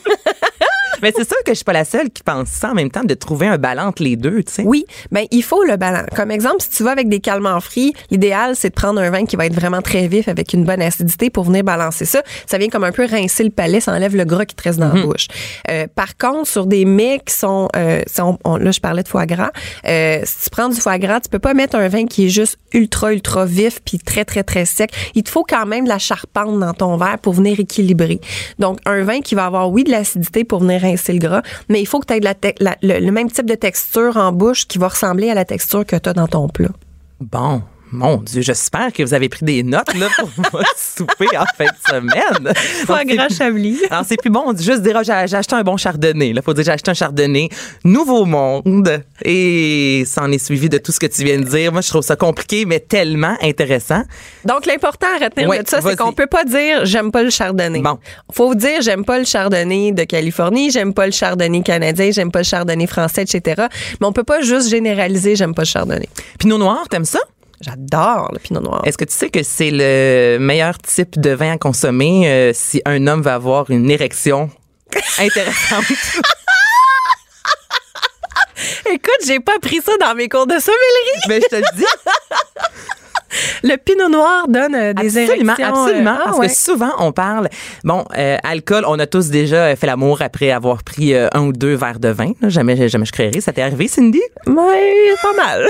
Mais 1.03 1.13
c'est 1.17 1.27
sûr 1.27 1.37
que 1.45 1.51
je 1.53 1.55
suis 1.57 1.65
pas 1.65 1.73
la 1.73 1.85
seule 1.85 2.11
qui 2.11 2.23
pense 2.23 2.49
ça 2.49 2.71
en 2.71 2.75
même 2.75 2.91
temps, 2.91 3.05
de 3.05 3.15
trouver 3.15 3.47
un 3.47 3.59
ballon 3.59 3.83
entre 3.83 4.03
les 4.03 4.17
deux, 4.17 4.43
tu 4.43 4.53
sais. 4.53 4.63
Oui, 4.65 4.85
ben 5.11 5.25
il 5.31 5.43
faut 5.43 5.65
le 5.65 5.77
ballon. 5.77 6.05
Comme 6.15 6.31
exemple, 6.31 6.57
si 6.61 6.71
tu 6.71 6.83
vas 6.83 6.91
avec 6.93 7.09
des 7.09 7.21
calmants 7.21 7.61
frits, 7.61 7.93
l'idéal 8.11 8.57
c'est 8.57 8.71
de 8.71 8.75
prendre 8.75 9.01
un 9.01 9.11
vin 9.11 9.25
qui 9.27 9.37
va 9.37 9.47
être 9.47 9.55
vraiment 9.55 9.83
très 9.83 10.09
vif 10.09 10.29
avec 10.29 10.53
une 10.53 10.65
bonne 10.65 10.83
acidité 10.83 11.31
pour 11.31 11.45
venir 11.45 11.65
balancer 11.65 12.05
ça. 12.05 12.23
Ça 12.47 12.59
vient 12.59 12.69
comme 12.69 12.85
un 12.85 12.93
peu 12.93 13.07
rincer 13.07 13.45
le 13.45 13.51
palais, 13.51 13.81
ça 13.81 13.93
enlève 13.93 14.17
le 14.17 14.25
gras 14.25 14.45
qui 14.45 14.55
te 14.55 14.63
reste 14.63 14.79
dans 14.79 14.93
la 14.93 15.03
bouche. 15.03 15.27
Euh, 15.71 15.87
par 15.95 16.17
contre, 16.17 16.47
sur 16.49 16.67
des 16.67 16.85
mets 16.85 17.21
qui 17.25 17.35
sont, 17.35 17.69
euh, 17.77 18.03
on- 18.45 18.57
là 18.57 18.71
je 18.71 18.81
parlais 18.81 19.03
de 19.03 19.09
foie 19.09 19.27
gras, 19.27 19.51
euh, 19.87 20.21
si 20.25 20.45
tu 20.45 20.51
prends 20.51 20.69
du 20.69 20.77
foie 20.81 20.99
gras, 20.99 21.21
tu 21.21 21.29
peux 21.29 21.39
pas 21.39 21.55
mettre 21.55 21.77
un 21.77 21.89
vin 21.89 22.07
qui 22.07 22.27
est 22.27 22.31
juste 22.31 22.59
ultra 22.73 23.13
ultra 23.13 23.45
vif 23.47 23.81
puis 23.85 23.99
très 23.99 24.25
très 24.25 24.43
très 24.43 24.65
sec. 24.65 24.91
Il 25.15 25.23
te 25.23 25.31
faut 25.31 25.45
quand 25.45 25.67
même 25.67 25.85
de 25.85 25.89
la 25.89 25.99
charpente 25.99 26.59
dans 26.61 26.73
ton 26.75 26.97
verre 26.97 27.19
pour 27.19 27.33
venir 27.33 27.59
équilibrer. 27.59 28.21
Donc 28.59 28.79
un 28.87 29.03
vin 29.03 29.21
qui 29.21 29.35
va 29.35 29.47
avoir 29.47 29.71
oui 29.71 29.85
de 29.85 29.91
l'acidité 29.91 30.45
pour 30.45 30.61
venir 30.61 30.85
mais 31.69 31.81
il 31.81 31.87
faut 31.87 32.01
que 32.01 32.07
tu 32.07 32.15
aies 32.15 32.21
la 32.61 32.77
le 32.83 33.11
même 33.11 33.31
type 33.31 33.47
de 33.47 33.55
texture 33.55 34.17
en 34.17 34.33
bouche 34.33 34.67
qui 34.67 34.79
va 34.79 34.89
ressembler 34.89 35.31
à 35.31 35.35
la 35.35 35.45
texture 35.45 35.85
que 35.85 35.97
tu 35.97 36.09
as 36.09 36.13
dans 36.13 36.29
ton 36.29 36.49
plat. 36.49 36.71
Bon. 37.21 37.63
Mon 37.93 38.19
Dieu, 38.19 38.43
j'espère 38.43 38.93
que 38.93 39.03
vous 39.03 39.15
avez 39.15 39.29
pris 39.29 39.45
des 39.45 39.63
notes 39.63 39.95
là, 39.95 40.09
pour 40.19 40.29
votre 40.53 40.79
souper 40.79 41.37
en 41.37 41.45
fin 41.57 41.65
de 41.65 41.89
semaine. 41.89 42.55
Foie 42.87 43.05
gras 43.05 43.29
Chablis. 43.29 43.79
Alors, 43.91 44.05
c'est 44.07 44.17
plus 44.17 44.31
bon, 44.31 44.45
on 44.47 44.53
dit 44.53 44.65
juste 44.65 44.83
dire, 44.83 44.97
ah, 44.97 45.03
j'ai 45.03 45.37
acheté 45.37 45.55
un 45.55 45.63
bon 45.63 45.77
chardonnay. 45.77 46.29
Il 46.29 46.43
faut 46.43 46.55
dire, 46.55 46.65
j'ai 46.65 46.71
acheté 46.71 46.91
un 46.91 46.95
chardonnay. 46.95 47.49
Nouveau 47.85 48.25
monde. 48.25 49.03
Et 49.25 50.05
ça 50.07 50.23
en 50.23 50.31
est 50.31 50.39
suivi 50.45 50.69
de 50.69 50.79
tout 50.79 50.93
ce 50.93 51.01
que 51.01 51.07
tu 51.07 51.25
viens 51.25 51.39
de 51.39 51.45
dire. 51.45 51.73
Moi, 51.73 51.81
je 51.81 51.89
trouve 51.89 52.03
ça 52.03 52.17
compliqué, 52.17 52.65
mais 52.65 52.81
tellement 52.81 53.37
intéressant. 53.43 54.03
Donc, 54.45 54.67
l'important 54.67 55.09
à 55.21 55.25
retenir 55.25 55.49
Ouais, 55.49 55.63
de 55.63 55.69
ça, 55.69 55.81
c'est 55.81 55.97
qu'on 55.97 56.13
peut 56.13 56.27
pas 56.27 56.45
dire 56.45 56.85
j'aime 56.85 57.11
pas 57.11 57.23
le 57.23 57.31
chardonnay. 57.31 57.81
Bon. 57.81 57.99
Faut 58.33 58.55
dire 58.55 58.83
j'aime 58.83 59.05
pas 59.05 59.19
le 59.19 59.25
chardonnay 59.25 59.93
de 59.93 60.05
Californie, 60.05 60.71
j'aime 60.71 60.95
pas 60.95 61.07
le 61.07 61.13
chardonnay 61.13 61.63
canadien, 61.63 62.11
j'aime 62.13 62.31
pas 62.31 62.41
le 62.41 62.45
chardonnay 62.45 62.87
français, 62.87 63.23
etc. 63.23 63.65
Mais 64.01 64.07
on 64.07 64.13
peut 64.13 64.25
pas 64.25 64.41
juste 64.43 64.69
généraliser 64.69 65.37
j'aime 65.37 65.55
pas 65.55 65.63
le 65.63 65.67
chardonnay. 65.67 66.09
Pinot 66.39 66.59
noir, 66.59 66.89
t'aimes 66.89 67.05
ça? 67.05 67.21
J'adore 67.61 68.31
le 68.33 68.39
pinot 68.39 68.61
noir. 68.61 68.83
Est-ce 68.87 68.97
que 68.97 69.05
tu 69.05 69.15
sais 69.15 69.29
que 69.31 69.43
c'est 69.43 69.71
le 69.71 70.39
meilleur 70.39 70.79
type 70.79 71.21
de 71.21 71.31
vin 71.31 71.53
à 71.53 71.59
consommer 71.59 72.27
euh, 72.31 72.53
si 72.55 72.81
un 72.87 73.07
homme 73.07 73.21
va 73.23 73.35
avoir 73.35 73.71
une 73.71 73.91
érection 73.91 74.49
intéressante? 75.19 75.85
Écoute, 78.87 79.21
j'ai 79.27 79.41
pas 79.41 79.53
appris 79.57 79.81
ça 79.81 79.93
dans 80.01 80.15
mes 80.15 80.29
cours 80.29 80.47
de 80.47 80.55
sommellerie. 80.59 81.21
Mais 81.29 81.41
je 81.41 81.47
te 81.49 81.57
le 81.57 81.77
dis. 81.77 81.85
Le 83.63 83.77
pinot 83.77 84.09
noir 84.09 84.49
donne 84.49 84.75
euh, 84.75 84.93
des 84.93 85.17
absolument, 85.19 85.55
érections. 85.55 85.85
absolument. 85.85 86.11
euh, 86.11 86.17
ah 86.19 86.23
parce 86.25 86.39
ouais. 86.39 86.49
que 86.49 86.53
souvent, 86.55 86.91
on 86.99 87.13
parle, 87.13 87.49
bon, 87.85 88.05
euh, 88.19 88.37
alcool, 88.43 88.85
on 88.89 88.99
a 88.99 89.07
tous 89.07 89.29
déjà 89.29 89.77
fait 89.77 89.87
l'amour 89.87 90.21
après 90.21 90.51
avoir 90.51 90.83
pris 90.83 91.15
un 91.15 91.41
ou 91.43 91.53
deux 91.53 91.75
verres 91.75 92.01
de 92.01 92.09
vin. 92.09 92.33
là. 92.41 92.49
Jamais, 92.49 92.89
jamais 92.89 93.05
je 93.05 93.13
créerais. 93.13 93.41
Ça 93.41 93.53
t'est 93.53 93.63
arrivé, 93.63 93.87
Cindy? 93.87 94.21
Ouais, 94.49 95.15
pas 95.23 95.33
mal. 95.35 95.69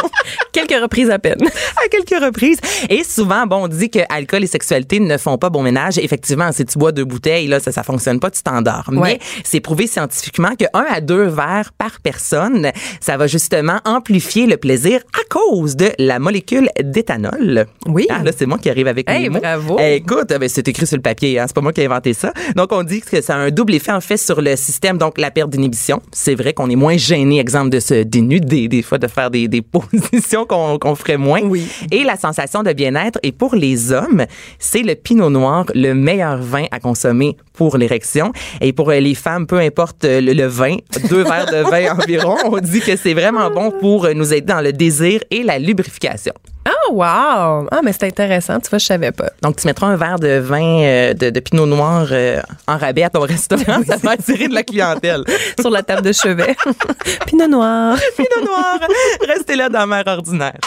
Quelques 0.52 0.80
reprises 0.82 1.10
à 1.10 1.18
peine. 1.18 1.38
à 1.42 1.88
quelques 1.88 2.22
reprises. 2.24 2.58
Et 2.88 3.04
souvent, 3.04 3.46
bon, 3.46 3.64
on 3.64 3.68
dit 3.68 3.90
que 3.90 3.98
alcool 4.08 4.42
et 4.44 4.46
sexualité 4.46 5.00
ne 5.00 5.16
font 5.18 5.36
pas 5.38 5.50
bon 5.50 5.62
ménage. 5.62 5.98
Effectivement, 5.98 6.50
si 6.52 6.64
tu 6.64 6.78
bois 6.78 6.92
deux 6.92 7.04
bouteilles, 7.04 7.46
là, 7.46 7.60
ça, 7.60 7.72
ça 7.72 7.82
fonctionne 7.82 8.20
pas, 8.20 8.30
tu 8.30 8.42
t'endors. 8.42 8.84
Ouais. 8.88 8.96
Mais 9.02 9.18
c'est 9.44 9.60
prouvé 9.60 9.86
scientifiquement 9.86 10.54
que 10.58 10.64
un 10.72 10.84
à 10.90 11.00
deux 11.00 11.24
verres 11.26 11.72
par 11.76 12.00
personne, 12.00 12.70
ça 13.00 13.16
va 13.16 13.26
justement 13.26 13.80
amplifier 13.84 14.46
le 14.46 14.56
plaisir 14.56 15.00
à 15.14 15.22
cause 15.28 15.76
de 15.76 15.90
la 15.98 16.18
molécule 16.18 16.68
d'éthanol. 16.82 17.66
Oui. 17.86 18.06
Ah, 18.10 18.22
là, 18.24 18.32
c'est 18.36 18.46
moi 18.46 18.58
qui 18.58 18.70
arrive 18.70 18.86
avec 18.88 19.08
Hey, 19.08 19.24
mes 19.24 19.28
mots. 19.28 19.40
bravo. 19.40 19.76
Eh, 19.78 19.96
écoute, 19.96 20.28
ben, 20.28 20.48
c'est 20.48 20.66
écrit 20.68 20.86
sur 20.86 20.96
le 20.96 21.02
papier, 21.02 21.38
hein, 21.38 21.44
c'est 21.46 21.54
pas 21.54 21.60
moi 21.60 21.72
qui 21.72 21.80
ai 21.82 21.86
inventé 21.86 22.14
ça. 22.14 22.32
Donc, 22.56 22.72
on 22.72 22.82
dit 22.82 23.00
que 23.02 23.20
ça 23.20 23.34
a 23.34 23.38
un 23.38 23.50
double 23.50 23.74
effet, 23.74 23.92
en 23.92 24.00
fait, 24.00 24.16
sur 24.16 24.40
le 24.40 24.56
système, 24.56 24.98
donc 24.98 25.18
la 25.18 25.30
perte 25.30 25.50
d'inhibition. 25.50 26.00
C'est 26.12 26.34
vrai 26.34 26.52
qu'on 26.54 26.70
est 26.70 26.76
moins 26.76 26.96
gêné, 26.96 27.38
exemple, 27.40 27.70
de 27.70 27.80
se 27.80 28.02
dénuder, 28.02 28.68
des 28.68 28.82
fois, 28.82 28.98
de 28.98 29.06
faire 29.06 29.30
des, 29.30 29.48
des 29.48 29.62
positions 29.86 30.46
qu'on 30.46 30.78
qu'on 30.78 30.94
ferait 30.94 31.16
moins. 31.16 31.42
Oui. 31.42 31.66
Et 31.90 32.04
la 32.04 32.16
sensation 32.16 32.62
de 32.62 32.72
bien-être. 32.72 33.18
Et 33.22 33.32
pour 33.32 33.54
les 33.54 33.92
hommes, 33.92 34.24
c'est 34.58 34.82
le 34.82 34.94
pinot 34.94 35.30
noir, 35.30 35.66
le 35.74 35.94
meilleur 35.94 36.38
vin 36.38 36.64
à 36.70 36.80
consommer 36.80 37.36
pour 37.52 37.76
l'érection. 37.78 38.32
Et 38.60 38.72
pour 38.72 38.90
euh, 38.90 39.00
les 39.00 39.14
femmes, 39.14 39.46
peu 39.46 39.58
importe 39.58 40.04
euh, 40.04 40.20
le, 40.20 40.32
le 40.32 40.46
vin, 40.46 40.76
deux 41.08 41.22
verres 41.24 41.46
de 41.46 41.68
vin 41.70 41.94
environ, 41.96 42.36
on 42.44 42.58
dit 42.58 42.80
que 42.80 42.96
c'est 42.96 43.14
vraiment 43.14 43.50
bon 43.50 43.70
pour 43.70 44.04
euh, 44.04 44.14
nous 44.14 44.32
aider 44.32 44.46
dans 44.46 44.60
le 44.60 44.72
désir 44.72 45.20
et 45.30 45.42
la 45.42 45.58
lubrification. 45.58 46.34
Ah, 46.66 46.90
wow! 46.90 47.68
Ah, 47.70 47.80
mais 47.84 47.92
c'est 47.92 48.06
intéressant. 48.06 48.58
Tu 48.58 48.68
vois, 48.68 48.80
je 48.80 48.86
savais 48.86 49.12
pas. 49.12 49.30
Donc, 49.40 49.56
tu 49.56 49.68
mettras 49.68 49.86
un 49.86 49.96
verre 49.96 50.18
de 50.18 50.38
vin 50.38 50.82
euh, 50.82 51.14
de, 51.14 51.30
de 51.30 51.40
pinot 51.40 51.64
noir 51.66 52.08
euh, 52.10 52.42
en 52.66 52.76
rabais 52.76 53.04
à 53.04 53.10
ton 53.10 53.20
restaurant. 53.20 53.82
ça 53.86 53.96
va 54.02 54.12
attirer 54.12 54.48
de 54.48 54.54
la 54.54 54.64
clientèle. 54.64 55.22
Sur 55.60 55.70
la 55.70 55.84
table 55.84 56.02
de 56.02 56.12
chevet. 56.12 56.56
pinot 57.26 57.46
noir. 57.46 57.96
pinot 58.16 58.44
noir, 58.44 58.80
restez 59.28 59.54
là 59.54 59.65
dans 59.68 59.86
Mère 59.86 60.06
ordinaire. 60.06 60.58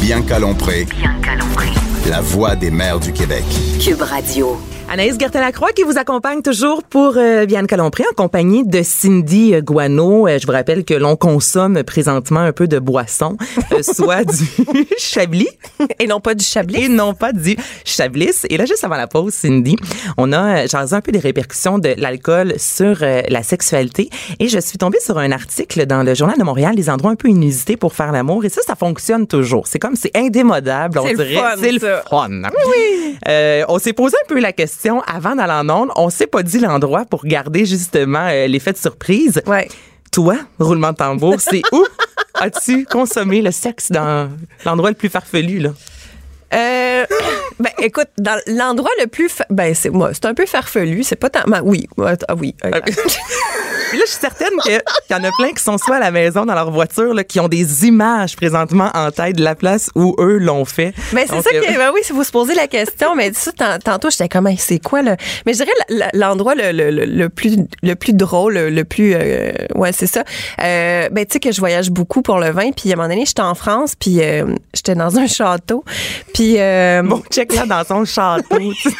Bianca 0.00 0.38
Lompré, 0.38 0.86
la 2.08 2.20
voix 2.20 2.56
des 2.56 2.70
mères 2.70 3.00
du 3.00 3.12
Québec. 3.12 3.44
Cube 3.82 4.02
Radio. 4.02 4.58
Anaïs 4.90 5.18
Gertin-Lacroix 5.18 5.72
qui 5.72 5.82
vous 5.82 5.96
accompagne 5.98 6.42
toujours 6.42 6.82
pour 6.84 7.14
euh, 7.16 7.46
Bianca 7.46 7.76
Lompré 7.76 8.04
en 8.08 8.14
compagnie 8.14 8.64
de 8.66 8.82
Cindy 8.82 9.54
euh, 9.54 9.60
Guano. 9.62 10.28
Euh, 10.28 10.38
je 10.38 10.46
vous 10.46 10.52
rappelle 10.52 10.84
que 10.84 10.92
l'on 10.94 11.16
consomme 11.16 11.82
présentement 11.82 12.40
un 12.40 12.52
peu 12.52 12.68
de 12.68 12.78
boisson, 12.78 13.36
euh, 13.72 13.82
soit 13.82 14.24
du 14.24 14.44
Chablis 14.98 15.48
Et 15.98 16.06
non 16.06 16.20
pas 16.20 16.34
du 16.34 16.44
chablis. 16.44 16.84
et 16.84 16.88
non 16.88 17.14
pas 17.14 17.32
du 17.32 17.56
Chablis. 17.84 18.42
Et 18.50 18.56
là, 18.58 18.66
juste 18.66 18.84
avant 18.84 18.96
la 18.96 19.06
pause, 19.08 19.32
Cindy, 19.32 19.74
on 20.18 20.32
a 20.32 20.66
jasé 20.66 20.94
un 20.94 21.00
peu 21.00 21.12
des 21.12 21.18
répercussions 21.18 21.78
de 21.78 21.94
l'alcool 21.96 22.54
sur 22.58 22.98
la 23.00 23.42
sexualité. 23.42 24.10
Et 24.38 24.48
je 24.48 24.58
suis 24.58 24.78
tombée 24.78 25.00
sur 25.00 25.18
un 25.18 25.32
article 25.32 25.86
dans 25.86 26.02
le 26.02 26.14
Journal 26.14 26.38
de 26.38 26.44
Montréal, 26.44 26.76
des 26.76 26.90
endroits 26.90 27.10
un 27.10 27.16
peu 27.16 27.28
inusités 27.28 27.76
pour 27.76 27.94
faire 27.94 28.12
l'amour. 28.12 28.44
Et 28.44 28.48
ça, 28.48 28.60
ça 28.64 28.76
fonctionne 28.76 29.26
toujours. 29.26 29.66
C'est 29.66 29.78
comme, 29.78 29.96
c'est 29.96 30.16
indémodable, 30.16 30.98
on 30.98 31.04
dirait. 31.04 31.36
c'est 31.58 31.72
le 31.72 31.80
fun. 31.80 32.28
Oui. 32.68 33.16
On 33.68 33.78
s'est 33.78 33.92
posé 33.94 34.16
un 34.22 34.28
peu 34.28 34.38
la 34.38 34.52
question 34.52 34.73
avant 35.06 35.36
d'aller 35.36 35.52
en 35.52 35.68
onde. 35.68 35.90
On 35.96 36.10
s'est 36.10 36.26
pas 36.26 36.42
dit 36.42 36.58
l'endroit 36.58 37.04
pour 37.04 37.24
garder 37.24 37.64
justement 37.66 38.26
euh, 38.30 38.46
l'effet 38.46 38.72
de 38.72 38.78
surprise. 38.78 39.42
Ouais. 39.46 39.68
Toi, 40.10 40.36
roulement 40.58 40.92
de 40.92 40.96
tambour, 40.96 41.36
c'est 41.38 41.62
où 41.72 41.84
as-tu 42.34 42.84
consommé 42.84 43.42
le 43.42 43.50
sexe 43.50 43.90
dans 43.90 44.30
l'endroit 44.64 44.90
le 44.90 44.96
plus 44.96 45.08
farfelu, 45.08 45.58
là? 45.58 45.70
Euh, 46.52 47.04
ben, 47.58 47.70
écoute, 47.78 48.08
dans 48.18 48.38
l'endroit 48.46 48.90
le 49.00 49.06
plus. 49.06 49.28
fa- 49.28 49.46
Ben, 49.50 49.74
c'est 49.74 49.90
moi, 49.90 50.10
c'est 50.12 50.24
un 50.26 50.34
peu 50.34 50.46
farfelu. 50.46 51.02
C'est 51.02 51.16
pas 51.16 51.30
tant. 51.30 51.42
ben, 51.46 51.60
oui. 51.64 51.86
Ah, 52.28 52.34
oui. 52.36 52.54
euh, 52.64 52.70
Puis 52.84 52.94
là, 53.98 54.04
je 54.06 54.10
suis 54.10 54.20
certaine 54.20 54.50
qu'il 54.62 54.80
y 55.10 55.14
en 55.14 55.24
a 55.24 55.30
plein 55.38 55.50
qui 55.52 55.62
sont 55.62 55.78
soit 55.78 55.96
à 55.96 56.00
la 56.00 56.10
maison, 56.10 56.44
dans 56.46 56.54
leur 56.54 56.70
voiture, 56.70 57.14
là, 57.14 57.24
qui 57.24 57.40
ont 57.40 57.48
des 57.48 57.86
images 57.86 58.36
présentement 58.36 58.90
en 58.94 59.10
tête 59.10 59.36
de 59.36 59.44
la 59.44 59.54
place 59.54 59.90
où 59.94 60.14
eux 60.18 60.38
l'ont 60.38 60.64
fait. 60.64 60.92
Ben, 61.12 61.26
c'est 61.28 61.40
ça 61.42 61.50
euh, 61.54 61.60
que, 61.60 61.76
ben 61.76 61.90
oui, 61.94 62.00
si 62.02 62.12
vous 62.12 62.24
se 62.24 62.30
posez 62.32 62.54
la 62.54 62.66
question, 62.66 63.14
mais 63.14 63.32
ça, 63.32 63.52
tant- 63.52 63.78
tantôt, 63.78 64.10
j'étais 64.10 64.28
comme, 64.28 64.46
Hey, 64.46 64.56
c'est 64.58 64.78
quoi, 64.78 65.02
là? 65.02 65.16
Mais 65.46 65.52
je 65.52 65.58
dirais 65.64 66.10
l'endroit 66.14 66.54
le, 66.54 66.72
le, 66.72 66.90
le, 66.90 67.04
le 67.04 67.28
plus, 67.28 67.56
le 67.82 67.94
plus 67.94 68.12
drôle, 68.14 68.54
le, 68.58 68.84
plus, 68.84 69.14
euh, 69.14 69.52
ouais, 69.74 69.92
c'est 69.92 70.06
ça. 70.06 70.24
Euh, 70.62 71.08
ben, 71.10 71.24
tu 71.24 71.34
sais 71.34 71.40
que 71.40 71.52
je 71.52 71.60
voyage 71.60 71.90
beaucoup 71.90 72.22
pour 72.22 72.38
le 72.38 72.50
vin, 72.50 72.70
puis 72.72 72.90
à 72.90 72.94
un 72.94 72.96
moment 72.96 73.08
donné, 73.08 73.24
j'étais 73.26 73.42
en 73.42 73.54
France, 73.54 73.94
puis 73.98 74.20
euh, 74.22 74.46
j'étais 74.74 74.94
dans 74.94 75.18
un 75.18 75.26
château, 75.26 75.84
puis, 76.32 76.56
euh, 76.58 77.02
Bon, 77.34 77.40
check 77.42 77.52
là 77.54 77.66
dans 77.66 77.84
son 77.84 78.04
château. 78.04 78.72
c'est 78.82 78.90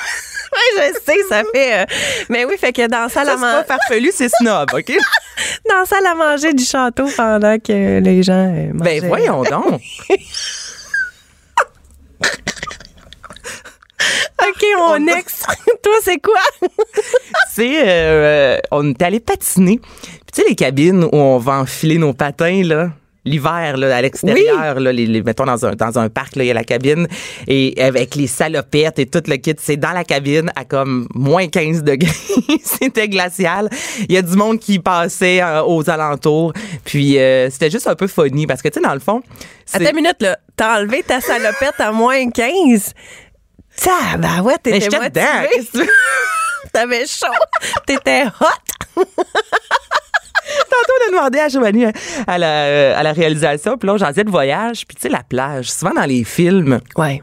je 0.76 0.94
sais, 1.04 1.18
ça 1.28 1.42
fait, 1.52 1.82
euh, 1.82 1.84
mais 2.28 2.44
oui, 2.44 2.54
fait 2.58 2.72
que 2.72 2.86
dans 2.86 3.02
la 3.02 3.08
salle 3.08 3.28
à 3.28 3.34
pas 3.34 3.40
manger, 3.40 3.66
farfelu, 3.66 4.10
c'est 4.12 4.28
snob, 4.28 4.68
OK? 4.72 4.92
dans 5.68 5.78
la 5.80 5.84
salle 5.84 6.06
à 6.06 6.14
manger 6.14 6.52
du 6.52 6.64
château 6.64 7.06
pendant 7.16 7.58
que 7.58 8.00
les 8.00 8.22
gens 8.22 8.52
euh. 8.54 8.70
Ben, 8.74 9.06
voyons 9.06 9.42
donc. 9.42 9.80
OK, 14.46 14.64
mon 14.76 15.06
ex. 15.06 15.44
Toi, 15.82 15.94
c'est 16.02 16.18
quoi? 16.18 16.40
c'est 17.50 17.82
euh, 17.86 18.58
on 18.70 18.90
est 18.90 19.02
allé 19.02 19.18
patiner. 19.20 19.78
Puis 19.78 20.20
tu 20.34 20.42
sais 20.42 20.48
les 20.48 20.54
cabines 20.54 21.04
où 21.04 21.16
on 21.16 21.38
va 21.38 21.54
enfiler 21.54 21.96
nos 21.98 22.12
patins 22.12 22.62
là 22.62 22.90
l'hiver 23.24 23.76
là 23.78 23.96
à 23.96 24.02
l'extérieur 24.02 24.80
là 24.80 24.92
les, 24.92 25.06
les- 25.06 25.22
mettons 25.22 25.44
dans 25.46 25.64
un 25.66 25.74
dans 25.74 25.98
un 25.98 26.08
parc 26.08 26.36
là 26.36 26.44
il 26.44 26.48
y 26.48 26.50
a 26.50 26.54
la 26.54 26.64
cabine 26.64 27.06
et 27.48 27.74
avec 27.82 28.14
les 28.16 28.26
salopettes 28.26 28.98
et 28.98 29.06
tout 29.06 29.22
le 29.26 29.36
kit 29.36 29.54
c'est 29.58 29.76
dans 29.76 29.92
la 29.92 30.04
cabine 30.04 30.50
à 30.56 30.64
comme 30.64 31.08
moins 31.14 31.48
15 31.48 31.82
degrés 31.84 32.10
c'était 32.64 33.08
glacial 33.08 33.70
il 34.08 34.12
y 34.14 34.18
a 34.18 34.22
du 34.22 34.36
monde 34.36 34.58
qui 34.58 34.78
passait 34.78 35.40
euh, 35.42 35.62
aux 35.64 35.88
alentours 35.88 36.52
puis 36.84 37.18
euh, 37.18 37.48
c'était 37.50 37.70
juste 37.70 37.86
un 37.86 37.94
peu 37.94 38.06
funny 38.06 38.46
parce 38.46 38.60
que 38.62 38.68
tu 38.68 38.74
sais 38.74 38.86
dans 38.86 38.94
le 38.94 39.00
fond 39.00 39.22
Attends 39.72 39.88
une 39.88 39.96
minute, 39.96 40.20
là. 40.20 40.38
T'as 40.56 40.78
enlevé 40.80 41.02
ta 41.02 41.22
salopette 41.22 41.78
à 41.80 41.90
moins 41.90 42.28
15. 42.30 42.92
Ça, 43.74 43.92
bah 44.18 44.42
ouais, 44.42 44.56
t'étais 44.62 44.90
motivée. 44.98 45.88
T'avais 46.72 47.06
chaud. 47.06 47.26
T'étais 47.86 48.24
hot. 48.26 49.02
Tantôt, 50.70 50.92
on 51.00 51.08
a 51.08 51.18
demandé 51.18 51.38
à 51.38 51.48
Giovanni 51.48 51.84
euh, 51.86 51.90
à 52.26 52.38
la, 52.38 52.46
euh, 52.64 52.94
à 52.98 53.02
la 53.02 53.12
réalisation, 53.12 53.76
puis 53.78 53.86
là, 53.86 53.94
on 53.94 53.98
jasait 53.98 54.24
de 54.24 54.30
voyage, 54.30 54.86
puis 54.86 54.96
tu 54.96 55.02
sais, 55.02 55.08
la 55.08 55.22
plage, 55.22 55.70
souvent 55.70 55.92
dans 55.94 56.04
les 56.04 56.24
films, 56.24 56.80
Ouais. 56.96 57.22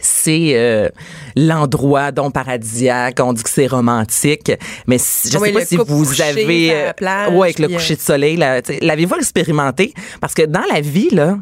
c'est 0.00 0.52
euh, 0.54 0.88
l'endroit 1.36 2.12
dont 2.12 2.30
paradisiaque, 2.30 3.18
on 3.20 3.32
dit 3.32 3.42
que 3.42 3.50
c'est 3.50 3.66
romantique, 3.66 4.52
mais 4.86 4.98
si- 4.98 5.30
je 5.30 5.38
Oui, 5.38 5.48
sais 5.48 5.52
pas 5.54 5.64
si 5.66 5.76
vous 5.76 6.22
avez... 6.22 6.70
euh, 6.74 6.92
plage, 6.92 7.30
ouais, 7.32 7.48
avec 7.48 7.58
le 7.58 7.66
euh, 7.66 7.74
coucher 7.76 7.96
de 7.96 8.00
soleil, 8.00 8.36
l'avez-vous 8.36 9.16
expérimenté? 9.16 9.92
Parce 10.20 10.34
que 10.34 10.42
dans 10.42 10.64
la 10.72 10.80
vie, 10.80 11.10
là, 11.10 11.36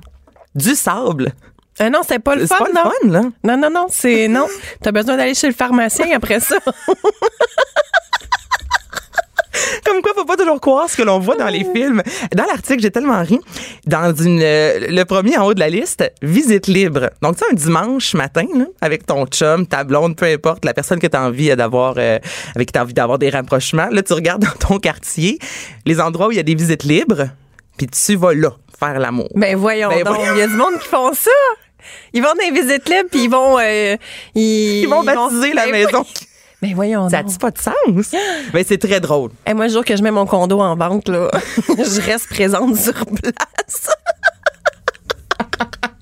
du 0.54 0.74
sable, 0.74 1.32
non, 1.80 2.00
c'est 2.06 2.18
pas 2.18 2.34
le 2.34 2.42
c'est 2.42 2.54
fun, 2.54 2.64
pas 2.64 2.68
le 2.68 2.74
non? 2.74 2.82
fun, 2.82 3.08
là. 3.08 3.22
Non, 3.42 3.56
non, 3.56 3.70
non, 3.70 3.86
c'est 3.88 4.28
non. 4.28 4.46
T'as 4.82 4.92
besoin 4.92 5.16
d'aller 5.16 5.34
chez 5.34 5.46
le 5.46 5.54
pharmacien 5.54 6.08
après 6.14 6.38
ça. 6.40 6.56
Comme 9.84 10.02
quoi, 10.02 10.12
faut 10.14 10.24
pas 10.24 10.36
toujours 10.36 10.60
croire 10.60 10.88
ce 10.88 10.96
que 10.96 11.02
l'on 11.02 11.18
voit 11.18 11.36
dans 11.36 11.48
les 11.48 11.64
films. 11.64 12.02
Dans 12.34 12.44
l'article, 12.44 12.80
j'ai 12.80 12.90
tellement 12.90 13.22
ri. 13.22 13.38
Dans 13.86 14.14
une, 14.14 14.40
euh, 14.42 14.86
le 14.88 15.04
premier 15.04 15.36
en 15.38 15.46
haut 15.46 15.54
de 15.54 15.60
la 15.60 15.70
liste, 15.70 16.04
visite 16.22 16.66
libre. 16.66 17.10
Donc, 17.22 17.36
tu 17.36 17.44
sais, 17.44 17.50
un 17.50 17.54
dimanche 17.54 18.14
matin, 18.14 18.46
là, 18.54 18.66
avec 18.80 19.06
ton 19.06 19.26
chum, 19.26 19.66
ta 19.66 19.84
blonde, 19.84 20.16
peu 20.16 20.26
importe, 20.26 20.64
la 20.64 20.74
personne 20.74 20.98
que 20.98 21.06
tu 21.06 21.16
as 21.16 21.22
envie 21.22 21.54
d'avoir, 21.56 21.94
euh, 21.98 22.18
avec 22.54 22.68
qui 22.68 22.72
tu 22.72 22.78
as 22.78 22.82
envie 22.82 22.94
d'avoir 22.94 23.18
des 23.18 23.30
rapprochements, 23.30 23.88
là, 23.90 24.02
tu 24.02 24.12
regardes 24.12 24.44
dans 24.44 24.68
ton 24.68 24.78
quartier 24.78 25.38
les 25.86 26.00
endroits 26.00 26.28
où 26.28 26.32
il 26.32 26.36
y 26.36 26.40
a 26.40 26.44
des 26.44 26.54
visites 26.54 26.84
libres, 26.84 27.28
puis 27.76 27.86
tu 27.86 28.16
vas 28.16 28.34
là 28.34 28.50
faire 28.78 28.98
l'amour. 28.98 29.28
Ben 29.34 29.56
voyons 29.56 29.88
Ben 29.90 30.04
donc, 30.04 30.16
il 30.32 30.38
y 30.38 30.42
a 30.42 30.46
du 30.46 30.54
monde 30.54 30.78
qui 30.80 30.88
font 30.88 31.12
ça. 31.12 31.30
Ils 32.12 32.22
vont 32.22 32.28
dans 32.28 32.44
les 32.44 32.50
visites 32.50 32.88
libres 32.88 33.08
puis 33.10 33.24
ils 33.24 33.30
vont 33.30 33.58
euh, 33.58 33.96
ils, 34.34 34.82
Ils 34.82 34.88
vont 34.88 35.02
baptiser 35.02 35.52
la 35.52 35.64
ben, 35.64 35.72
maison. 35.72 36.04
Ben 36.62 36.74
voyons 36.74 37.08
Ça 37.08 37.22
n'a 37.22 37.28
pas 37.40 37.50
de 37.50 37.58
sens? 37.58 38.14
Mais 38.54 38.64
c'est 38.64 38.78
très 38.78 39.00
drôle. 39.00 39.30
Hey, 39.46 39.54
moi, 39.54 39.66
le 39.66 39.72
jour 39.72 39.84
que 39.84 39.96
je 39.96 40.02
mets 40.02 40.10
mon 40.10 40.26
condo 40.26 40.60
en 40.60 40.76
vente, 40.76 41.08
là, 41.08 41.30
je 41.68 42.00
reste 42.02 42.28
présente 42.28 42.76
sur 42.76 42.92
place. 43.06 43.88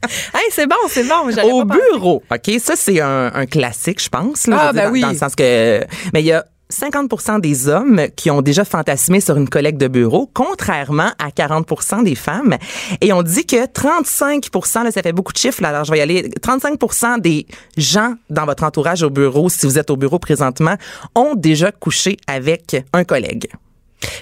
hey, 0.35 0.51
c'est 0.51 0.67
bon, 0.67 0.77
c'est 0.89 1.05
bon. 1.05 1.31
Au 1.53 1.65
pas 1.65 1.77
bureau, 1.93 2.23
OK, 2.31 2.51
ça 2.61 2.75
c'est 2.77 3.01
un, 3.01 3.31
un 3.35 3.47
classique, 3.47 4.03
je 4.03 4.09
pense. 4.09 4.47
Là, 4.47 4.69
Ah, 4.69 4.73
dire, 4.73 4.83
ben 4.85 4.91
oui. 4.93 5.01
Dans 5.03 5.11
le 5.11 5.17
sens 5.17 5.35
que... 5.35 5.85
Mais 6.13 6.23
il 6.23 6.27
y 6.27 6.33
a 6.33 6.45
50% 6.73 7.41
des 7.41 7.69
hommes 7.69 8.09
qui 8.17 8.31
ont 8.31 8.43
déjà 8.43 8.65
fantasmé 8.65 9.21
sur 9.21 9.37
une 9.37 9.49
collègue 9.49 9.77
de 9.79 9.89
bureau, 9.89 10.31
contrairement 10.33 11.11
à 11.19 11.31
40% 11.31 12.05
des 12.05 12.15
femmes. 12.15 12.57
Et 13.01 13.13
on 13.13 13.23
dit 13.23 13.47
que 13.47 13.67
35 13.67 14.49
là, 14.85 14.91
ça 14.91 15.03
fait 15.03 15.13
beaucoup 15.13 15.33
de 15.33 15.39
chiffres, 15.39 15.63
là, 15.63 15.71
alors 15.71 15.85
je 15.85 15.93
vais 15.93 15.99
y 15.99 16.03
aller, 16.03 16.29
35 16.43 17.21
des 17.21 17.47
gens 17.77 18.15
dans 18.31 18.45
votre 18.45 18.65
entourage 18.65 19.03
au 19.03 19.11
bureau, 19.11 19.49
si 19.49 19.67
vous 19.67 19.79
êtes 19.79 19.91
au 19.91 19.97
bureau 19.97 20.19
présentement, 20.19 20.77
ont 21.15 21.35
déjà 21.35 21.73
couché 21.73 22.17
avec 22.27 22.77
un 22.93 23.05
collègue. 23.05 23.49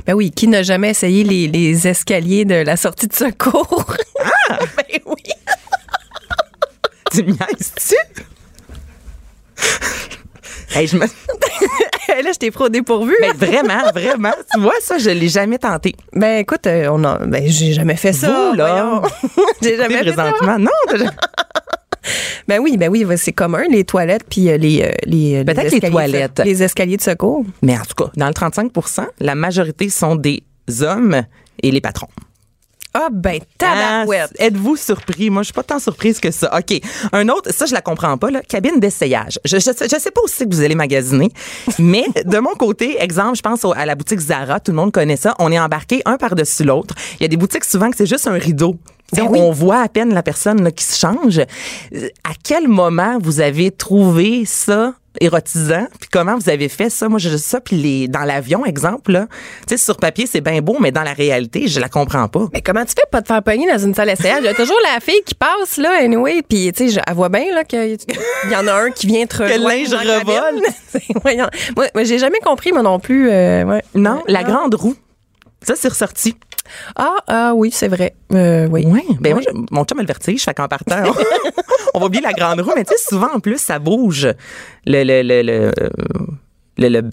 Ben 0.07 0.15
oui, 0.15 0.31
qui 0.31 0.49
n'a 0.49 0.63
jamais 0.63 0.91
essayé 0.91 1.25
les, 1.25 1.49
les 1.49 1.87
escaliers 1.87 2.45
de 2.45 2.55
la 2.55 2.77
sortie 2.77 3.09
de 3.09 3.13
secours? 3.13 3.95
Ah! 4.51 4.59
ben 4.77 5.01
oui. 5.07 5.23
Tu 7.13 7.23
me 7.23 7.31
niaises-tu? 7.31 7.97
Hey, 10.77 10.87
je 10.87 10.97
me... 10.97 11.07
Là, 12.23 12.31
je 12.33 12.39
t'ai 12.39 12.51
trop 12.51 12.69
dépourvu. 12.69 13.15
Mais 13.21 13.33
vraiment, 13.33 13.83
vraiment, 13.95 14.33
tu 14.53 14.61
vois, 14.61 14.73
ça, 14.81 14.97
je 14.99 15.11
l'ai 15.11 15.29
jamais 15.29 15.59
tenté. 15.59 15.95
Ben 16.15 16.39
écoute, 16.39 16.67
euh, 16.67 16.89
on 16.91 17.05
a, 17.05 17.19
ben 17.27 17.45
j'ai 17.47 17.73
jamais 17.75 17.97
fait 17.97 18.13
ça. 18.15 18.51
Vous, 18.51 18.57
là. 18.57 19.03
j'ai 19.63 19.77
jamais 19.77 19.99
fait 20.03 20.13
ça. 20.13 20.23
présentement. 20.33 20.59
Non, 20.59 20.71
t'as 20.89 20.97
jamais- 20.99 21.11
Ben 22.49 22.61
oui, 22.61 22.77
ben 22.77 22.89
oui, 22.89 23.05
c'est 23.17 23.33
commun 23.33 23.65
les 23.69 23.85
toilettes 23.85 24.25
puis 24.31 24.49
euh, 24.49 24.57
les 24.57 24.83
euh, 24.83 24.93
les 25.05 25.45
Peut-être 25.45 25.73
les 25.73 25.91
toilettes. 25.91 26.41
les 26.45 26.63
escaliers 26.63 26.97
de 26.97 27.03
secours. 27.03 27.45
Mais 27.63 27.77
en 27.77 27.83
tout 27.83 28.05
cas, 28.05 28.11
dans 28.17 28.29
le 28.29 28.33
35% 28.33 29.07
la 29.21 29.35
majorité 29.35 29.89
sont 29.91 30.15
des 30.17 30.43
hommes 30.81 31.23
et 31.63 31.71
les 31.71 31.81
patrons. 31.81 32.09
Ah 32.99 33.09
ben 33.13 33.39
Ah, 33.43 33.47
tabarouette. 33.59 34.31
Êtes-vous 34.39 34.77
surpris? 34.77 35.29
Moi, 35.31 35.43
je 35.43 35.47
suis 35.47 35.53
pas 35.53 35.63
tant 35.63 35.79
surprise 35.79 36.19
que 36.21 36.31
ça. 36.31 36.51
OK. 36.59 36.81
Un 37.13 37.29
autre, 37.29 37.53
ça, 37.53 37.67
je 37.67 37.75
la 37.75 37.81
comprends 37.83 38.17
pas, 38.17 38.31
là. 38.31 38.41
Cabine 38.49 38.81
d'essayage. 38.81 39.39
Je, 39.45 39.57
je, 39.57 39.61
sais- 39.61 39.89
je 39.91 39.99
sais 40.01 40.11
pas 40.11 40.21
aussi 40.23 40.49
que 40.49 40.55
vous 40.55 40.63
allez 40.63 40.75
magasiner, 40.75 41.29
mais 41.79 42.05
de 42.25 42.39
mon 42.39 42.55
côté, 42.55 43.03
exemple, 43.03 43.37
je 43.37 43.43
pense 43.43 43.65
au- 43.65 43.73
à 43.73 43.85
la 43.87 43.95
boutique 43.95 44.21
Zara, 44.21 44.61
tout 44.61 44.71
le 44.73 44.77
monde 44.77 44.93
connaît 44.93 45.17
ça. 45.17 45.35
On 45.39 45.53
est 45.53 45.59
embarqué 45.59 46.01
un 46.07 46.17
par-dessus 46.17 46.65
l'autre. 46.65 46.95
Il 47.21 47.23
y 47.23 47.27
a 47.27 47.29
des 47.29 47.37
boutiques 47.37 47.65
souvent 47.65 47.91
que 47.91 47.97
c'est 47.97 48.07
juste 48.07 48.27
un 48.27 48.33
rideau. 48.39 48.77
Ben 49.13 49.27
oui. 49.31 49.39
On 49.41 49.53
voit 49.53 49.83
à 49.83 49.89
peine 49.89 50.13
la 50.13 50.23
personne 50.25 50.63
là, 50.65 50.73
qui 50.73 50.83
se 50.85 50.99
change. 50.99 51.39
Euh, 51.39 52.09
À 52.25 52.31
quel 52.43 52.67
moment 52.67 53.19
vous 53.21 53.41
avez 53.41 53.71
trouvé 53.71 54.45
ça 54.45 54.95
érotisant? 55.21 55.87
Puis 56.01 56.09
comment 56.11 56.37
vous 56.37 56.49
avez 56.49 56.69
fait 56.69 56.91
ça? 56.91 57.09
Moi, 57.09 57.19
j'ai 57.19 57.37
ça. 57.39 57.61
Puis 57.61 57.77
les, 57.77 58.09
dans 58.09 58.23
l'avion, 58.25 58.65
exemple, 58.65 59.13
là, 59.13 59.27
tu 59.67 59.77
sais, 59.77 59.77
sur 59.77 59.97
papier, 59.97 60.27
c'est 60.27 60.41
bien 60.41 60.61
beau, 60.61 60.77
mais 60.81 60.93
dans 60.93 61.03
la 61.03 61.13
réalité, 61.13 61.69
je 61.69 61.81
la 61.81 61.89
comprends 61.89 62.29
pas. 62.29 62.49
Mais 62.53 62.63
comment 62.63 62.85
tu 62.85 62.93
fais 62.97 63.07
pas 63.11 63.23
te 63.23 63.29
faire 63.29 63.43
pogner 63.43 63.71
dans 63.71 63.79
une 63.79 63.95
salle 63.95 64.09
d'essayage? 64.09 64.41
Il 64.43 64.47
y 64.47 64.49
a 64.49 64.55
toujours 64.55 64.79
la 64.95 65.01
fille 65.01 65.23
qui 65.27 65.35
passe, 65.35 65.77
là, 65.77 65.91
anyway, 66.01 66.43
puis 66.49 66.73
tu 66.73 66.91
sais, 66.91 67.01
elle 67.07 67.15
voit 67.15 67.29
bien, 67.29 67.55
là, 67.55 67.65
qu'il 67.65 67.97
y 68.51 68.57
en 68.57 68.67
a 68.67 68.73
un 68.73 68.91
qui 68.91 69.07
vient 69.07 69.27
te 69.27 69.37
Que 69.37 69.43
le 69.59 69.69
linge 69.69 69.93
revole. 69.95 70.63
Voyons. 71.23 71.47
Moi, 71.77 71.87
moi, 71.95 72.05
j'ai 72.05 72.19
jamais 72.19 72.41
compris, 72.41 72.73
moi 72.73 72.83
non 72.83 72.99
plus. 72.99 73.31
euh, 73.31 73.65
ouais. 73.65 73.83
Non, 73.95 74.23
la 74.29 74.43
grande 74.45 74.75
roue. 74.75 74.95
Ça, 75.63 75.75
c'est 75.77 75.89
ressorti. 75.89 76.37
Ah, 76.97 77.17
ah 77.29 77.53
oui, 77.55 77.71
c'est 77.73 77.89
vrai. 77.89 78.15
Euh, 78.33 78.67
oui. 78.71 78.85
Oui. 78.87 79.03
Ben 79.21 79.35
moi, 79.35 79.43
Oui. 79.55 79.65
mon 79.71 79.85
chum 79.85 79.99
a 79.99 80.03
le 80.03 80.07
vertige, 80.07 80.43
fait 80.45 80.55
qu'en 80.55 80.69
partant, 80.69 81.03
on 81.95 82.01
va 82.01 82.07
oublier 82.07 82.23
la 82.23 82.33
grande 82.33 82.61
roue, 82.61 82.73
mais 82.77 82.85
tu 82.85 82.95
sais, 82.97 83.03
souvent, 83.09 83.29
en 83.35 83.41
plus, 83.41 83.59
ça 83.59 83.79
bouge. 83.79 84.29
Le, 84.87 85.05
le, 85.05 85.23
le, 85.23 85.43
le, 85.43 85.73
le, 86.79 86.89
le- 86.89 87.11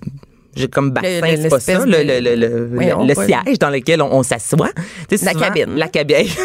j'ai 0.56 0.68
comme 0.68 0.92
bassin, 0.92 1.22
c'est 1.42 1.50
pas 1.50 1.60
ça, 1.60 1.84
le, 1.86 1.92
de- 1.92 2.04
le, 2.04 2.20
le, 2.20 2.36
le, 2.36 2.70
Voyons, 2.76 3.04
le 3.06 3.16
siège 3.16 3.58
dans 3.60 3.70
lequel 3.72 4.02
on, 4.04 4.14
on 4.14 4.22
s'assoit. 4.24 4.70
La 5.10 5.18
souvent, 5.18 5.40
cabine. 5.40 5.76
La 5.76 5.88
cabine. 5.88 6.28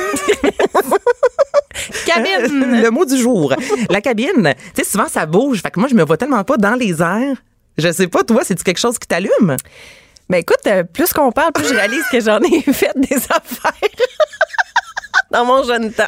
Cabine! 2.07 2.81
le 2.83 2.91
mot 2.91 3.05
du 3.05 3.17
jour. 3.17 3.55
La 3.91 4.01
cabine. 4.01 4.55
Tu 4.75 4.83
sais, 4.83 4.91
souvent, 4.91 5.09
ça 5.09 5.27
bouge. 5.27 5.61
Fait 5.63 5.71
que 5.71 5.79
moi, 5.79 5.89
je 5.89 5.95
me 5.95 6.05
vois 6.05 6.17
tellement 6.17 6.43
pas 6.45 6.57
dans 6.57 6.75
les 6.75 7.01
airs. 7.03 7.37
Je 7.77 7.93
sais 7.93 8.09
pas, 8.09 8.25
toi, 8.25 8.41
c'est-tu 8.45 8.65
quelque 8.65 8.79
chose 8.81 8.99
qui 8.99 9.07
t'allume? 9.07 9.57
Ben 10.29 10.39
écoute, 10.39 10.59
euh, 10.67 10.83
plus 10.85 11.13
qu'on 11.13 11.33
parle, 11.33 11.53
plus 11.53 11.69
je 11.69 11.75
réalise 11.75 12.05
que 12.13 12.21
j'en 12.21 12.39
ai 12.41 12.61
fait 12.73 12.93
des 12.97 13.17
affaires 13.17 13.73
dans 15.31 15.45
mon 15.45 15.63
jeune 15.63 15.93
temps. 15.93 16.05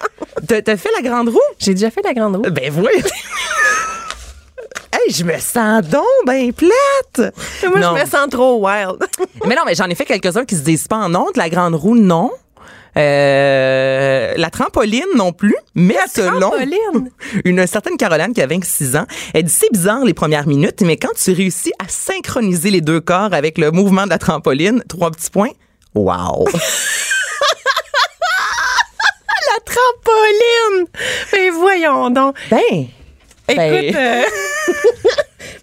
T'as 0.47 0.61
t'as 0.62 0.77
fait 0.77 0.91
la 0.95 1.03
grande 1.09 1.29
roue? 1.31 1.39
J'ai 1.59 1.73
déjà 1.75 1.91
fait 1.91 2.03
la 2.03 2.12
grande 2.14 2.37
roue. 2.37 2.43
Ben 2.51 2.73
oui. 2.77 3.03
hey, 4.93 5.12
je 5.12 5.25
me 5.25 5.39
sens 5.39 5.83
donc 5.87 6.05
ben 6.27 6.53
plate. 6.53 7.33
Moi, 7.64 7.79
Non. 7.81 7.97
je 7.97 8.03
me 8.03 8.07
sens 8.09 8.29
trop 8.31 8.59
wild. 8.66 8.99
Mais 9.47 9.55
non, 9.55 9.62
mais 9.64 9.75
j'en 9.75 9.87
ai 9.87 9.95
fait 9.95 10.05
quelques-uns 10.05 10.45
qui 10.45 10.55
se 10.57 10.62
disent 10.62 10.87
pas 10.89 10.97
en 10.99 11.14
honte. 11.14 11.37
La 11.37 11.49
grande 11.49 11.75
roue, 11.75 11.97
non. 11.97 12.31
Euh, 12.97 14.34
la 14.36 14.51
trampoline 14.51 15.05
non 15.16 15.32
plus, 15.32 15.57
mais 15.74 15.97
selon 16.12 16.51
trampoline? 16.51 17.11
une 17.45 17.66
certaine 17.66 17.97
Caroline 17.97 18.32
qui 18.32 18.43
a 18.43 18.47
26 18.47 18.97
ans, 18.97 19.07
elle 19.32 19.45
dit 19.45 19.53
c'est 19.53 19.72
bizarre 19.72 20.05
les 20.05 20.14
premières 20.14 20.47
minutes, 20.47 20.80
mais 20.82 20.97
quand 20.97 21.14
tu 21.16 21.32
réussis 21.32 21.72
à 21.78 21.84
synchroniser 21.88 22.70
les 22.70 22.80
deux 22.80 23.01
corps 23.01 23.32
avec 23.32 23.59
le 23.59 23.70
mouvement 23.70 24.05
de 24.05 24.11
la 24.11 24.18
trampoline, 24.18 24.82
trois 24.88 25.11
petits 25.11 25.30
points, 25.30 25.51
wow! 25.95 26.49
La 29.47 29.57
trampoline! 29.64 30.86
Mais 31.32 31.51
voyons 31.51 32.11
donc. 32.11 32.36
ben, 32.51 32.59
Ben. 33.49 33.84
Écoute, 33.84 33.97
euh, 33.97 34.22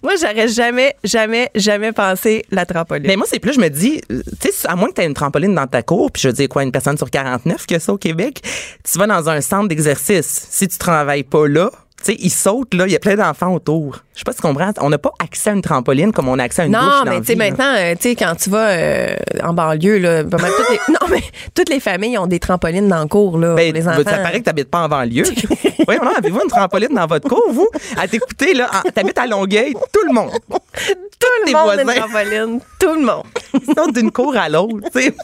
moi, 0.02 0.14
j'aurais 0.20 0.48
jamais, 0.48 0.94
jamais, 1.04 1.50
jamais 1.54 1.92
pensé 1.92 2.44
la 2.50 2.66
trampoline. 2.66 3.06
Mais 3.06 3.16
moi, 3.16 3.26
c'est 3.28 3.38
plus, 3.38 3.54
je 3.54 3.60
me 3.60 3.68
dis, 3.68 4.00
euh, 4.10 4.22
tu 4.40 4.50
sais, 4.50 4.68
à 4.68 4.76
moins 4.76 4.88
que 4.88 4.94
tu 4.94 5.00
aies 5.02 5.06
une 5.06 5.14
trampoline 5.14 5.54
dans 5.54 5.66
ta 5.66 5.82
cour, 5.82 6.10
puis 6.10 6.22
je 6.22 6.28
dire 6.28 6.48
quoi, 6.48 6.62
une 6.62 6.72
personne 6.72 6.96
sur 6.96 7.10
49 7.10 7.66
qui 7.66 7.74
a 7.74 7.80
ça 7.80 7.92
au 7.92 7.98
Québec, 7.98 8.42
tu 8.84 8.98
vas 8.98 9.06
dans 9.06 9.28
un 9.28 9.40
centre 9.40 9.68
d'exercice. 9.68 10.46
Si 10.50 10.68
tu 10.68 10.78
travailles 10.78 11.24
pas 11.24 11.46
là, 11.48 11.70
tu 11.98 12.12
sais, 12.12 12.16
ils 12.20 12.30
sautent, 12.30 12.74
là, 12.74 12.86
il 12.86 12.92
y 12.92 12.96
a 12.96 13.00
plein 13.00 13.16
d'enfants 13.16 13.52
autour. 13.52 14.04
Je 14.18 14.22
sais 14.22 14.24
pas 14.24 14.32
si 14.32 14.38
tu 14.38 14.42
comprends. 14.42 14.72
On 14.80 14.90
n'a 14.90 14.98
pas 14.98 15.12
accès 15.22 15.50
à 15.50 15.52
une 15.52 15.62
trampoline 15.62 16.10
comme 16.10 16.28
on 16.28 16.40
a 16.40 16.42
accès 16.42 16.62
à 16.62 16.64
une 16.64 16.72
douche 16.72 16.82
non, 16.82 17.04
mais 17.06 17.20
tu 17.20 17.26
sais, 17.26 17.34
maintenant, 17.36 17.72
euh, 17.76 17.94
tu 17.94 18.08
sais, 18.08 18.16
quand 18.16 18.34
tu 18.34 18.50
vas 18.50 18.70
euh, 18.70 19.14
en 19.44 19.54
banlieue, 19.54 19.98
là, 19.98 20.24
pas 20.24 20.38
mal 20.38 20.50
toutes 20.56 20.70
les, 20.70 20.80
non, 20.88 21.06
mais 21.08 21.22
toutes 21.54 21.68
les 21.68 21.78
familles 21.78 22.18
ont 22.18 22.26
des 22.26 22.40
trampolines 22.40 22.88
dans 22.88 23.00
le 23.02 23.06
cours, 23.06 23.38
là, 23.38 23.54
Ben, 23.54 23.66
pour 23.70 23.74
les 23.78 23.82
ben, 23.84 23.92
enfants. 23.92 24.10
ça 24.10 24.18
paraît 24.18 24.40
que 24.40 24.44
t'habites 24.44 24.70
pas 24.70 24.80
en 24.80 24.88
banlieue. 24.88 25.22
oui, 25.86 25.96
non, 26.02 26.10
avez-vous 26.16 26.40
une 26.42 26.50
trampoline 26.50 26.92
dans 26.96 27.06
votre 27.06 27.28
cour, 27.28 27.44
vous? 27.52 27.68
À 27.96 28.08
t'écouter, 28.08 28.54
là, 28.54 28.68
t'habites 28.92 29.18
à 29.18 29.28
Longueuil, 29.28 29.74
tout 29.92 30.04
le 30.04 30.12
monde. 30.12 30.32
tout 30.50 31.28
le 31.46 31.52
monde 31.52 31.68
a 31.70 31.74
une 31.76 31.82
voisins. 31.84 32.00
trampoline. 32.00 32.60
Tout 32.80 32.94
le 32.94 33.06
monde. 33.06 33.24
Ils 33.54 33.74
sont 33.76 33.86
d'une 33.92 34.10
cour 34.10 34.36
à 34.36 34.48
l'autre, 34.48 34.88
tu 34.92 35.00
sais. 35.00 35.14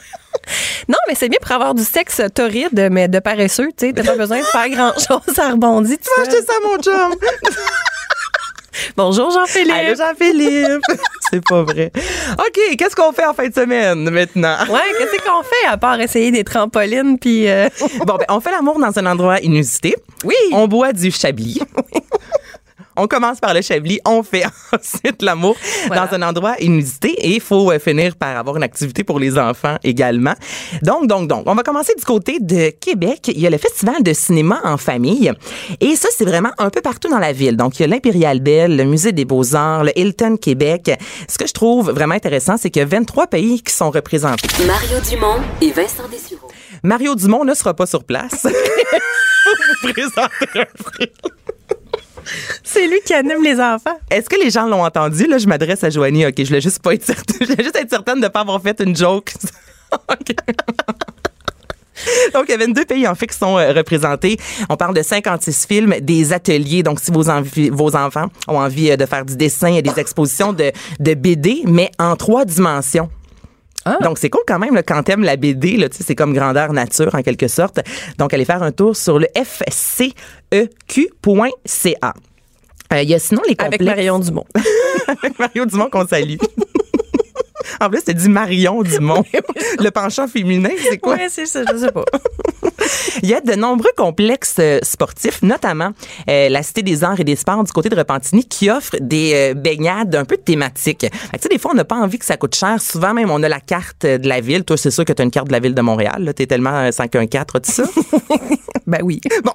Non, 0.89 0.99
mais 1.09 1.17
c'est 1.17 1.29
bien 1.29 1.39
pour 1.43 1.51
avoir 1.51 1.75
du 1.75 1.83
sexe 1.83 2.23
torride, 2.33 2.89
mais 2.93 3.09
de 3.09 3.19
paresseux, 3.19 3.71
tu 3.77 3.89
sais. 3.89 3.93
T'as 3.93 4.05
pas 4.05 4.17
besoin 4.17 4.39
de 4.39 4.45
faire 4.45 4.69
grand-chose, 4.69 5.35
ça 5.35 5.51
rebondit. 5.51 5.99
seul. 6.01 6.27
acheté 6.29 6.43
ça, 6.43 6.53
mon 6.63 6.79
chum. 6.81 7.15
Bonjour, 8.97 9.31
Jean-Philippe. 9.31 9.73
Allô, 9.73 9.95
Jean-Philippe. 9.95 10.83
C'est 11.31 11.45
pas 11.45 11.63
vrai. 11.63 11.91
OK, 12.39 12.77
qu'est-ce 12.77 12.95
qu'on 12.95 13.13
fait 13.13 13.27
en 13.27 13.35
fin 13.35 13.49
de 13.49 13.55
semaine, 13.55 14.09
maintenant? 14.11 14.57
Ouais, 14.69 14.81
qu'est-ce 14.99 15.23
qu'on 15.25 15.43
fait 15.43 15.69
à 15.69 15.77
part 15.77 16.01
essayer 16.01 16.31
des 16.31 16.45
trampolines 16.45 17.19
puis 17.19 17.49
euh, 17.49 17.69
Bon, 18.07 18.17
ben, 18.17 18.27
on 18.29 18.41
fait 18.41 18.51
l'amour 18.51 18.79
dans 18.79 18.97
un 18.99 19.07
endroit 19.07 19.41
inusité. 19.41 19.95
Oui. 20.25 20.35
On 20.53 20.69
boit 20.69 20.93
du 20.93 21.11
chablis. 21.11 21.61
On 22.97 23.07
commence 23.07 23.41
par 23.41 23.55
le 23.55 23.61
chablis, 23.63 24.01
on 24.05 24.23
fait 24.23 24.45
ensuite 24.73 25.23
l'amour 25.23 25.57
Voilà. 25.87 26.07
dans 26.07 26.15
un 26.15 26.23
endroit 26.23 26.55
inusité 26.61 27.09
et 27.11 27.35
il 27.35 27.41
faut 27.41 27.71
euh, 27.73 27.79
finir 27.79 28.17
par 28.17 28.37
avoir 28.37 28.57
une 28.57 28.63
activité 28.63 29.05
pour 29.05 29.19
les 29.19 29.37
enfants 29.39 29.77
également. 29.83 30.35
Donc, 30.83 31.07
donc, 31.09 31.29
donc, 31.29 31.45
on 31.47 31.55
va 31.55 31.63
commencer 31.63 31.95
du 31.97 32.05
côté 32.05 32.39
de 32.41 32.71
Québec. 32.71 33.29
Il 33.35 33.41
y 33.41 33.47
a 33.47 33.51
le 33.51 33.59
Festival 33.59 34.03
de 34.03 34.13
cinéma 34.13 34.61
en 34.65 34.77
famille 34.77 35.33
et 35.81 35.97
ça, 35.97 36.09
c'est 36.17 36.25
vraiment 36.25 36.51
un 36.59 36.71
peu 36.71 36.81
partout 36.81 37.09
dans 37.09 37.19
la 37.19 37.33
ville. 37.33 37.57
Donc, 37.57 37.79
il 37.79 37.83
y 37.83 37.85
a 37.85 37.89
l'Impérial 37.89 38.41
Belle, 38.41 38.77
le 38.77 38.85
Musée 38.85 39.13
des 39.13 39.25
Beaux-Arts, 39.25 39.85
le 39.85 39.99
Hilton 39.99 40.37
Québec. 40.37 40.91
Ce 41.29 41.37
que 41.39 41.47
je 41.47 41.53
trouve 41.53 41.91
vraiment 41.91 42.15
intéressant, 42.15 42.57
c'est 42.57 42.71
qu'il 42.71 42.81
y 42.81 42.85
a 42.85 42.89
23 42.89 43.27
pays 43.27 43.63
qui 43.63 43.73
sont 43.73 43.91
représentés. 43.91 44.47
Mario 44.67 44.99
Dumont 45.11 45.41
et 45.61 45.71
Vincent 45.73 46.09
Dessureau. 46.11 46.49
Mario 46.83 47.15
Dumont 47.15 47.45
ne 47.45 47.55
sera 47.55 47.75
pas 47.75 47.87
sur 47.87 48.05
place. 48.05 48.45
vous 48.45 49.93
présenter 49.93 50.61
un 50.61 50.67
film. 50.99 51.11
c'est 52.63 52.87
lui 52.87 53.01
qui 53.05 53.15
anime 53.15 53.43
les 53.43 53.61
enfants. 53.61 53.99
Est-ce 54.11 54.29
que 54.29 54.37
les 54.37 54.51
gens 54.51 54.67
l'ont 54.67 54.85
entendu? 54.85 55.27
Là, 55.27 55.39
je 55.39 55.47
m'adresse 55.47 55.85
à 55.85 55.91
Joanie. 55.91 56.27
OK, 56.27 56.35
je 56.39 56.45
voulais 56.45 56.61
juste 56.61 56.83
pas 56.83 56.95
être 56.95 57.05
certaine. 57.05 58.21
De 58.21 58.21
ne 58.21 58.29
pas 58.29 58.41
avoir 58.41 58.61
fait 58.61 58.81
une 58.81 58.97
joke. 58.97 59.33
OK. 59.93 60.35
Donc, 62.35 62.45
il 62.49 62.51
y 62.51 62.55
a 62.55 62.59
22 62.59 62.85
pays 62.85 63.07
en 63.07 63.15
fait 63.15 63.27
qui 63.29 63.37
sont 63.39 63.57
euh, 63.57 63.73
représentés. 63.73 64.37
On 64.69 64.77
parle 64.77 64.95
de 64.95 65.03
56 65.03 65.67
films, 65.67 65.95
des 66.01 66.33
ateliers. 66.33 66.83
Donc, 66.83 67.01
si 67.01 67.11
vos, 67.11 67.97
enfants 67.97 68.27
ont 68.49 68.59
envie 68.59 68.91
euh, 68.91 68.97
de 68.97 69.07
faire 69.07 69.25
du 69.25 69.37
dessin, 69.37 69.69
il 69.69 69.77
y 69.77 69.79
a 69.79 69.83
des 69.83 69.99
expositions 69.99 70.53
de 70.53 71.15
BD, 71.15 71.63
mais 71.67 71.91
en 71.99 72.17
trois 72.17 72.45
dimensions. 72.45 73.09
Ah. 73.85 73.99
Donc, 74.03 74.19
c'est 74.19 74.31
cool 74.31 74.43
quand 74.47 74.59
même 74.59 74.75
là, 74.75 74.83
quand 74.83 75.03
t'aimes 75.03 75.23
la 75.25 75.37
BD. 75.37 75.77
Là, 75.77 75.89
tu 75.89 75.99
sais, 75.99 76.05
c'est 76.05 76.15
comme 76.15 76.33
grandeur 76.33 76.73
nature 76.73 77.15
en 77.15 77.23
quelque 77.23 77.49
sorte. 77.49 77.81
Donc, 78.19 78.33
allez 78.33 78.45
faire 78.45 78.63
un 78.63 78.73
tour 78.73 78.97
sur 78.97 79.19
le 79.19 79.27
fceq.ca. 79.35 80.15
Euh, 82.93 83.03
Il 83.03 83.09
y 83.09 83.15
a 83.15 83.19
sinon 83.19 83.43
les 83.49 83.57
complexes. 83.57 83.81
Avec 83.87 83.97
Marion 83.97 84.19
Dumont. 84.19 84.47
Avec 85.23 85.39
Mario 85.39 85.67
Dumont 85.67 85.89
qu'on 85.91 86.07
salue. 86.07 86.37
En 87.81 87.91
plus, 87.91 88.03
t'as 88.03 88.13
dit 88.13 88.29
Marion 88.29 88.83
Dumont. 88.83 89.25
le 89.79 89.91
penchant 89.91 90.29
féminin, 90.29 90.71
c'est 90.83 90.99
quoi? 90.99 91.15
Ouais, 91.15 91.29
c'est 91.29 91.47
ça, 91.47 91.63
je 91.71 91.77
sais 91.77 91.93
pas. 91.93 92.05
Il 93.23 93.29
y 93.29 93.35
a 93.35 93.41
de 93.41 93.55
nombreux 93.55 93.91
complexes 93.97 94.57
euh, 94.59 94.79
sportifs, 94.83 95.43
notamment 95.43 95.93
euh, 96.29 96.49
la 96.49 96.63
Cité 96.63 96.83
des 96.83 97.05
arts 97.05 97.21
et 97.21 97.25
des 97.25 97.37
sports 97.37 97.63
du 97.65 97.73
côté 97.73 97.89
de 97.89 97.97
Repentigny, 97.97 98.45
qui 98.45 98.71
offre 98.71 98.97
des 99.01 99.33
euh, 99.35 99.55
baignades 99.55 100.15
un 100.15 100.25
peu 100.25 100.37
thématiques. 100.37 101.07
Tu 101.11 101.39
sais, 101.41 101.49
des 101.49 101.59
fois, 101.59 101.73
on 101.73 101.77
n'a 101.77 101.85
pas 101.85 101.97
envie 101.97 102.19
que 102.19 102.25
ça 102.25 102.37
coûte 102.37 102.55
cher. 102.55 102.81
Souvent, 102.81 103.15
même, 103.15 103.31
on 103.31 103.43
a 103.43 103.49
la 103.49 103.61
carte 103.61 104.05
de 104.07 104.29
la 104.29 104.41
ville. 104.41 104.65
Toi, 104.65 104.77
c'est 104.77 104.91
sûr 104.91 105.05
que 105.05 105.13
tu 105.13 105.23
as 105.23 105.25
une 105.25 105.31
carte 105.31 105.49
de 105.49 105.53
la 105.53 105.61
ville 105.61 105.75
de 105.75 105.83
Montréal. 105.83 106.33
Tu 106.37 106.43
es 106.43 106.47
tellement 106.47 106.77
euh, 106.77 106.91
514, 106.91 107.63
tout 107.63 107.73
ça? 107.73 107.85
Ben 108.87 108.99
oui. 109.03 109.19
bon. 109.43 109.53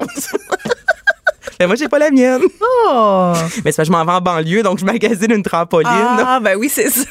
Mais 1.59 1.67
moi, 1.67 1.75
j'ai 1.75 1.87
pas 1.87 1.99
la 1.99 2.09
mienne. 2.09 2.41
Oh! 2.61 3.33
Mais 3.63 3.71
c'est 3.71 3.75
parce 3.75 3.75
que 3.77 3.83
je 3.83 3.91
m'en 3.91 4.05
vais 4.05 4.13
en 4.13 4.21
banlieue, 4.21 4.63
donc 4.63 4.79
je 4.79 4.85
magasine 4.85 5.31
une 5.31 5.43
trampoline. 5.43 5.87
Ah, 5.91 6.39
ben 6.41 6.57
oui, 6.57 6.67
c'est 6.67 6.89
ça. 6.89 7.05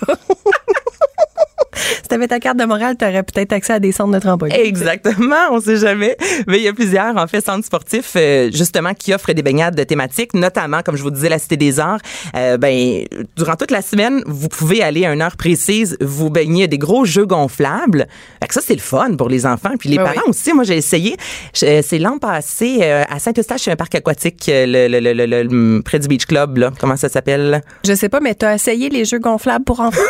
Si 2.03 2.09
t'avais 2.09 2.29
ta 2.29 2.41
carte 2.41 2.59
de 2.59 2.64
morale, 2.64 2.97
t'aurais 2.97 3.22
peut-être 3.22 3.53
accès 3.53 3.74
à 3.74 3.81
des 3.81 3.93
centres 3.93 4.12
de 4.12 4.18
trampoline. 4.18 4.57
Exactement, 4.57 5.37
on 5.53 5.61
sait 5.61 5.76
jamais. 5.76 6.16
Mais 6.47 6.59
il 6.59 6.64
y 6.64 6.68
a 6.68 6.72
plusieurs, 6.72 7.16
en 7.16 7.26
fait, 7.26 7.45
centres 7.45 7.64
sportifs, 7.64 8.12
euh, 8.16 8.51
justement, 8.53 8.95
qui 8.95 9.14
offrent 9.14 9.33
des 9.33 9.43
baignades 9.43 9.74
de 9.74 9.85
thématiques, 9.85 10.35
notamment, 10.35 10.83
comme 10.83 10.97
je 10.97 11.03
vous 11.03 11.11
disais, 11.11 11.29
la 11.29 11.39
Cité 11.39 11.57
des 11.57 11.81
Arts. 11.81 12.01
Euh, 12.37 12.57
ben, 12.57 13.05
durant 13.37 13.57
toute 13.57 13.70
la 13.70 13.83
semaine, 13.83 14.22
vous 14.26 14.49
pouvez 14.49 14.83
aller 14.83 15.05
à 15.05 15.12
une 15.12 15.22
heure 15.22 15.37
précise, 15.37 15.97
vous 16.01 16.31
baigner 16.31 16.68
des 16.68 16.79
gros 16.79 17.05
jeux 17.05 17.26
gonflables. 17.26 18.07
Fait 18.49 18.55
que 18.55 18.55
ça, 18.55 18.61
c'est 18.66 18.74
le 18.74 18.80
fun 18.80 19.14
pour 19.14 19.28
les 19.28 19.44
enfants. 19.44 19.72
Puis 19.78 19.90
les 19.90 19.99
Ben 19.99 20.05
parents 20.05 20.22
oui. 20.24 20.30
aussi, 20.30 20.55
moi, 20.55 20.64
j'ai 20.64 20.78
essayé. 20.78 21.16
Euh, 21.64 21.82
C'est 21.84 21.99
l'an 21.99 22.16
passé, 22.18 22.78
euh, 22.80 23.03
à 23.11 23.18
Saint-Eustache, 23.18 23.68
un 23.68 23.76
parc 23.76 23.94
aquatique, 23.94 24.49
euh, 24.49 24.64
le, 24.66 24.88
le- 24.88 25.01
le- 25.01 25.12
le- 25.12 25.26
le- 25.26 25.42
le- 25.76 25.82
près 25.82 25.99
du 25.99 26.09
Beach 26.09 26.24
Club, 26.24 26.57
là. 26.57 26.70
Comment 26.80 26.96
ça 26.96 27.11
s'appelle? 27.11 27.61
Je 27.86 27.92
sais 27.94 28.09
pas, 28.09 28.20
mais 28.20 28.34
t'as 28.34 28.55
essayé 28.55 28.88
les 28.88 29.05
jeux 29.05 29.18
gonflables 29.18 29.66
pour 29.66 29.80
enfants? 29.80 30.01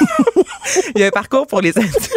Il 0.96 1.00
y 1.02 1.04
a 1.04 1.06
un 1.06 1.10
parcours 1.10 1.46
pour 1.46 1.60
les 1.60 1.76
adultes. 1.78 2.10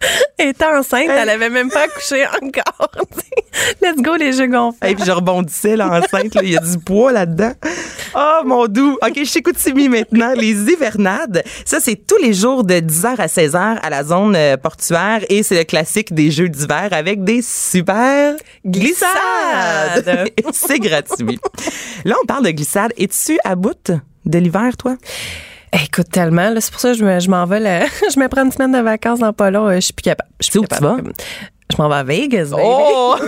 Elle 0.38 0.48
était 0.48 0.64
enceinte, 0.64 1.08
elle 1.08 1.28
avait 1.28 1.48
même 1.48 1.68
pas 1.68 1.84
accouché 1.84 2.24
encore. 2.26 2.90
Let's 3.82 4.00
go, 4.00 4.14
les 4.14 4.32
jeux 4.32 4.46
gonflables. 4.46 4.92
Et 4.92 4.94
puis 4.94 5.04
je 5.04 5.10
rebondissais 5.10 5.74
là, 5.74 5.88
enceinte, 5.98 6.36
il 6.42 6.50
y 6.50 6.56
a 6.56 6.60
du 6.60 6.78
poids 6.78 7.10
là-dedans. 7.10 7.52
Oh 8.14 8.42
mon 8.44 8.66
doux. 8.68 8.96
OK, 9.02 9.12
je 9.16 9.24
suis 9.24 9.40
Chicoutimi 9.40 9.88
maintenant. 9.88 10.32
Les 10.34 10.52
hivernades, 10.52 11.42
ça 11.64 11.80
c'est 11.80 11.96
tous 11.96 12.22
les 12.22 12.34
jours 12.34 12.62
de 12.62 12.74
10h 12.74 13.16
à 13.18 13.26
16h 13.26 13.78
à 13.82 13.90
la 13.90 14.04
zone 14.04 14.36
euh, 14.36 14.56
portuaire 14.56 15.24
et 15.28 15.42
c'est 15.42 15.56
le 15.56 15.64
classique 15.64 16.14
des 16.14 16.30
jeux 16.30 16.48
d'hiver 16.48 16.88
avec 16.92 17.24
des 17.24 17.42
super 17.42 18.34
glissades. 18.64 20.28
C'est 20.52 20.78
gratuit. 20.78 21.38
Là, 22.04 22.14
on 22.22 22.26
parle 22.26 22.44
de 22.44 22.50
glissade. 22.50 22.92
Es-tu 22.96 23.38
à 23.44 23.54
bout 23.54 23.92
de 24.24 24.38
l'hiver, 24.38 24.76
toi? 24.76 24.96
Eh, 25.72 25.84
Écoute, 25.84 26.10
tellement. 26.10 26.50
là, 26.50 26.60
C'est 26.60 26.70
pour 26.70 26.80
ça 26.80 26.92
que 26.92 26.98
je 26.98 27.04
me- 27.04 27.20
je 27.20 27.28
m'en 27.30 27.44
vais. 27.46 27.60
là. 27.60 27.86
je 28.14 28.18
me 28.20 28.28
prends 28.28 28.44
une 28.44 28.52
semaine 28.52 28.72
de 28.72 28.78
vacances 28.80 29.18
dans 29.20 29.32
pas 29.32 29.50
long. 29.50 29.66
euh, 29.68 29.74
Je 29.76 29.80
suis 29.80 29.92
plus 29.92 30.02
capable. 30.02 30.30
Je 30.40 30.46
suis 30.50 30.58
où 30.58 30.62
tu 30.62 30.68
capable. 30.68 31.12
Je 31.70 31.76
m'en 31.82 31.88
vais 31.88 31.96
à 31.96 32.02
Vegas, 32.04 32.48
baby. 32.50 32.62
Oh! 32.64 33.16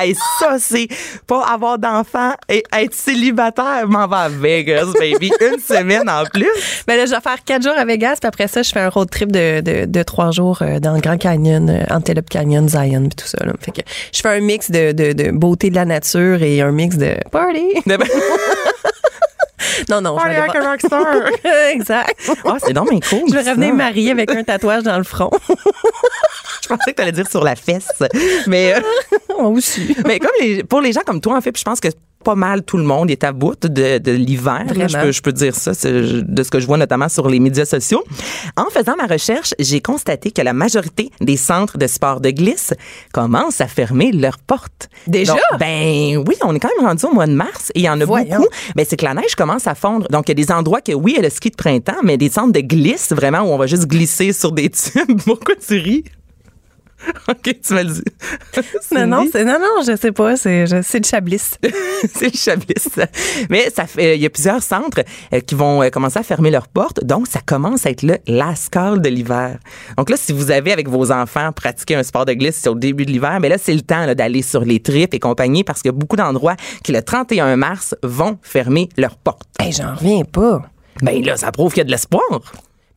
Hey, 0.00 0.14
ça, 0.38 0.56
c'est 0.60 0.86
pas 1.26 1.44
avoir 1.44 1.76
d'enfant 1.76 2.32
et 2.48 2.62
être 2.72 2.94
célibataire. 2.94 3.88
M'en 3.88 4.06
va 4.06 4.22
à 4.22 4.28
Vegas, 4.28 4.86
baby. 4.96 5.32
Une 5.40 5.58
semaine 5.58 6.08
en 6.08 6.22
plus. 6.24 6.48
Ben 6.86 6.96
là, 6.96 7.06
je 7.06 7.10
vais 7.10 7.20
faire 7.20 7.42
quatre 7.44 7.64
jours 7.64 7.76
à 7.76 7.84
Vegas, 7.84 8.16
puis 8.20 8.28
après 8.28 8.46
ça, 8.46 8.62
je 8.62 8.70
fais 8.70 8.78
un 8.80 8.90
road 8.90 9.10
trip 9.10 9.32
de, 9.32 9.60
de, 9.60 9.86
de 9.86 10.02
trois 10.04 10.30
jours 10.30 10.58
euh, 10.62 10.78
dans 10.78 10.94
le 10.94 11.00
Grand 11.00 11.18
Canyon, 11.18 11.68
euh, 11.68 11.84
Antelope 11.92 12.28
Canyon, 12.28 12.68
Zion, 12.68 13.02
puis 13.08 13.16
tout 13.16 13.26
ça. 13.26 13.44
Là. 13.44 13.52
Fait 13.60 13.72
que 13.72 13.80
je 14.12 14.20
fais 14.20 14.28
un 14.28 14.40
mix 14.40 14.70
de, 14.70 14.92
de, 14.92 15.12
de 15.12 15.30
beauté 15.32 15.68
de 15.70 15.74
la 15.74 15.84
nature 15.84 16.42
et 16.44 16.60
un 16.60 16.70
mix 16.70 16.96
de 16.96 17.14
party. 17.32 17.66
Non, 19.88 20.00
non, 20.00 20.18
je 20.18 20.28
vais 20.28 20.36
aller 20.36 20.52
voir- 20.58 20.70
rockstar. 20.70 21.06
exact. 21.72 22.14
Ah, 22.44 22.56
c'est 22.64 22.72
donc 22.72 22.90
bien 22.90 23.00
cool. 23.00 23.28
Je 23.28 23.34
vais 23.34 23.50
revenir 23.50 23.74
mariée 23.74 24.10
avec 24.10 24.30
un 24.30 24.42
tatouage 24.44 24.82
dans 24.82 24.98
le 24.98 25.04
front. 25.04 25.30
Je 26.68 26.74
pensais 26.74 26.90
que 26.92 26.96
tu 26.96 27.02
allais 27.02 27.12
dire 27.12 27.28
sur 27.30 27.42
la 27.44 27.56
fesse. 27.56 27.88
Mais, 28.46 28.74
euh, 28.74 28.80
Moi 29.38 29.48
aussi. 29.48 29.96
mais 30.06 30.18
comme 30.18 30.30
les, 30.40 30.64
pour 30.64 30.80
les 30.80 30.92
gens 30.92 31.02
comme 31.06 31.20
toi, 31.20 31.36
en 31.36 31.40
fait, 31.40 31.52
puis 31.52 31.60
je 31.60 31.64
pense 31.64 31.80
que 31.80 31.88
pas 32.24 32.34
mal 32.34 32.64
tout 32.64 32.76
le 32.76 32.82
monde 32.82 33.10
est 33.12 33.22
à 33.22 33.32
bout 33.32 33.54
de, 33.66 33.98
de 33.98 34.10
l'hiver. 34.12 34.64
Je 34.68 34.98
peux, 34.98 35.12
je 35.12 35.22
peux 35.22 35.32
dire 35.32 35.54
ça, 35.54 35.70
de 35.72 36.42
ce 36.42 36.50
que 36.50 36.58
je 36.58 36.66
vois 36.66 36.76
notamment 36.76 37.08
sur 37.08 37.28
les 37.28 37.38
médias 37.38 37.64
sociaux. 37.64 38.02
En 38.56 38.66
faisant 38.70 38.96
ma 38.96 39.06
recherche, 39.06 39.54
j'ai 39.60 39.80
constaté 39.80 40.32
que 40.32 40.42
la 40.42 40.52
majorité 40.52 41.10
des 41.20 41.36
centres 41.36 41.78
de 41.78 41.86
sport 41.86 42.20
de 42.20 42.30
glisse 42.30 42.74
commencent 43.12 43.60
à 43.60 43.68
fermer 43.68 44.10
leurs 44.10 44.38
portes. 44.38 44.88
Déjà? 45.06 45.32
Donc, 45.32 45.60
ben 45.60 46.16
oui, 46.26 46.34
on 46.42 46.54
est 46.56 46.58
quand 46.58 46.70
même 46.76 46.86
rendu 46.88 47.04
au 47.06 47.14
mois 47.14 47.26
de 47.28 47.32
mars 47.34 47.70
et 47.76 47.80
il 47.80 47.82
y 47.84 47.88
en 47.88 48.00
a 48.00 48.04
Voyons. 48.04 48.36
beaucoup. 48.38 48.48
Ben, 48.74 48.84
c'est 48.86 48.96
que 48.96 49.04
la 49.04 49.14
neige 49.14 49.36
commence 49.36 49.68
à 49.68 49.76
fondre. 49.76 50.08
Donc, 50.10 50.28
il 50.28 50.32
y 50.38 50.42
a 50.42 50.44
des 50.44 50.52
endroits 50.52 50.80
que 50.80 50.92
oui, 50.92 51.12
il 51.12 51.16
y 51.16 51.20
a 51.20 51.22
le 51.22 51.30
ski 51.30 51.50
de 51.50 51.56
printemps, 51.56 52.02
mais 52.02 52.16
des 52.16 52.30
centres 52.30 52.52
de 52.52 52.60
glisse, 52.60 53.12
vraiment, 53.12 53.42
où 53.42 53.52
on 53.52 53.58
va 53.58 53.66
juste 53.68 53.86
glisser 53.86 54.32
sur 54.32 54.50
des 54.50 54.70
tubes. 54.70 55.22
Pourquoi 55.24 55.54
tu 55.56 55.78
ris? 55.78 56.04
OK, 57.28 57.56
tu 57.62 57.74
m'as 57.74 57.84
dit. 57.84 58.02
Non, 58.92 59.06
non, 59.06 59.28
c'est, 59.30 59.44
non, 59.44 59.58
non, 59.60 59.82
je 59.86 59.96
sais 59.96 60.12
pas. 60.12 60.36
C'est, 60.36 60.66
je- 60.66 60.82
c'est 60.82 60.98
le 60.98 61.04
chablis. 61.04 61.38
c'est 62.14 62.32
le 62.32 62.36
Chablis. 62.36 62.88
Mais 63.50 63.70
ça 63.70 63.86
fait, 63.86 64.16
il 64.16 64.22
y 64.22 64.26
a 64.26 64.30
plusieurs 64.30 64.62
centres 64.62 65.02
euh, 65.32 65.40
qui 65.40 65.54
vont 65.54 65.82
euh, 65.82 65.90
commencer 65.90 66.18
à 66.18 66.22
fermer 66.22 66.50
leurs 66.50 66.68
portes. 66.68 67.04
Donc, 67.04 67.26
ça 67.28 67.40
commence 67.44 67.86
à 67.86 67.90
être 67.90 68.02
le 68.02 68.16
lascar 68.26 68.98
de 68.98 69.08
l'hiver. 69.08 69.58
Donc 69.96 70.10
là, 70.10 70.16
si 70.16 70.32
vous 70.32 70.50
avez 70.50 70.72
avec 70.72 70.88
vos 70.88 71.12
enfants 71.12 71.52
pratiqué 71.52 71.94
un 71.94 72.02
sport 72.02 72.24
de 72.24 72.32
glisse 72.32 72.66
au 72.66 72.74
début 72.74 73.04
de 73.06 73.10
l'hiver, 73.10 73.38
mais 73.40 73.48
là, 73.48 73.58
c'est 73.58 73.74
le 73.74 73.82
temps 73.82 74.06
là, 74.06 74.14
d'aller 74.14 74.42
sur 74.42 74.64
les 74.64 74.80
tripes 74.80 75.14
et 75.14 75.18
compagnie 75.20 75.64
parce 75.64 75.82
qu'il 75.82 75.90
y 75.90 75.94
a 75.94 75.98
beaucoup 75.98 76.16
d'endroits 76.16 76.56
qui, 76.82 76.92
le 76.92 77.02
31 77.02 77.56
mars, 77.56 77.94
vont 78.02 78.38
fermer 78.42 78.88
leurs 78.96 79.16
portes. 79.16 79.42
Hey, 79.60 79.72
j'en 79.72 79.94
reviens 79.94 80.24
pas. 80.24 80.62
Ben 81.02 81.22
là, 81.24 81.36
ça 81.36 81.52
prouve 81.52 81.72
qu'il 81.72 81.78
y 81.78 81.82
a 81.82 81.84
de 81.84 81.90
l'espoir. 81.90 82.22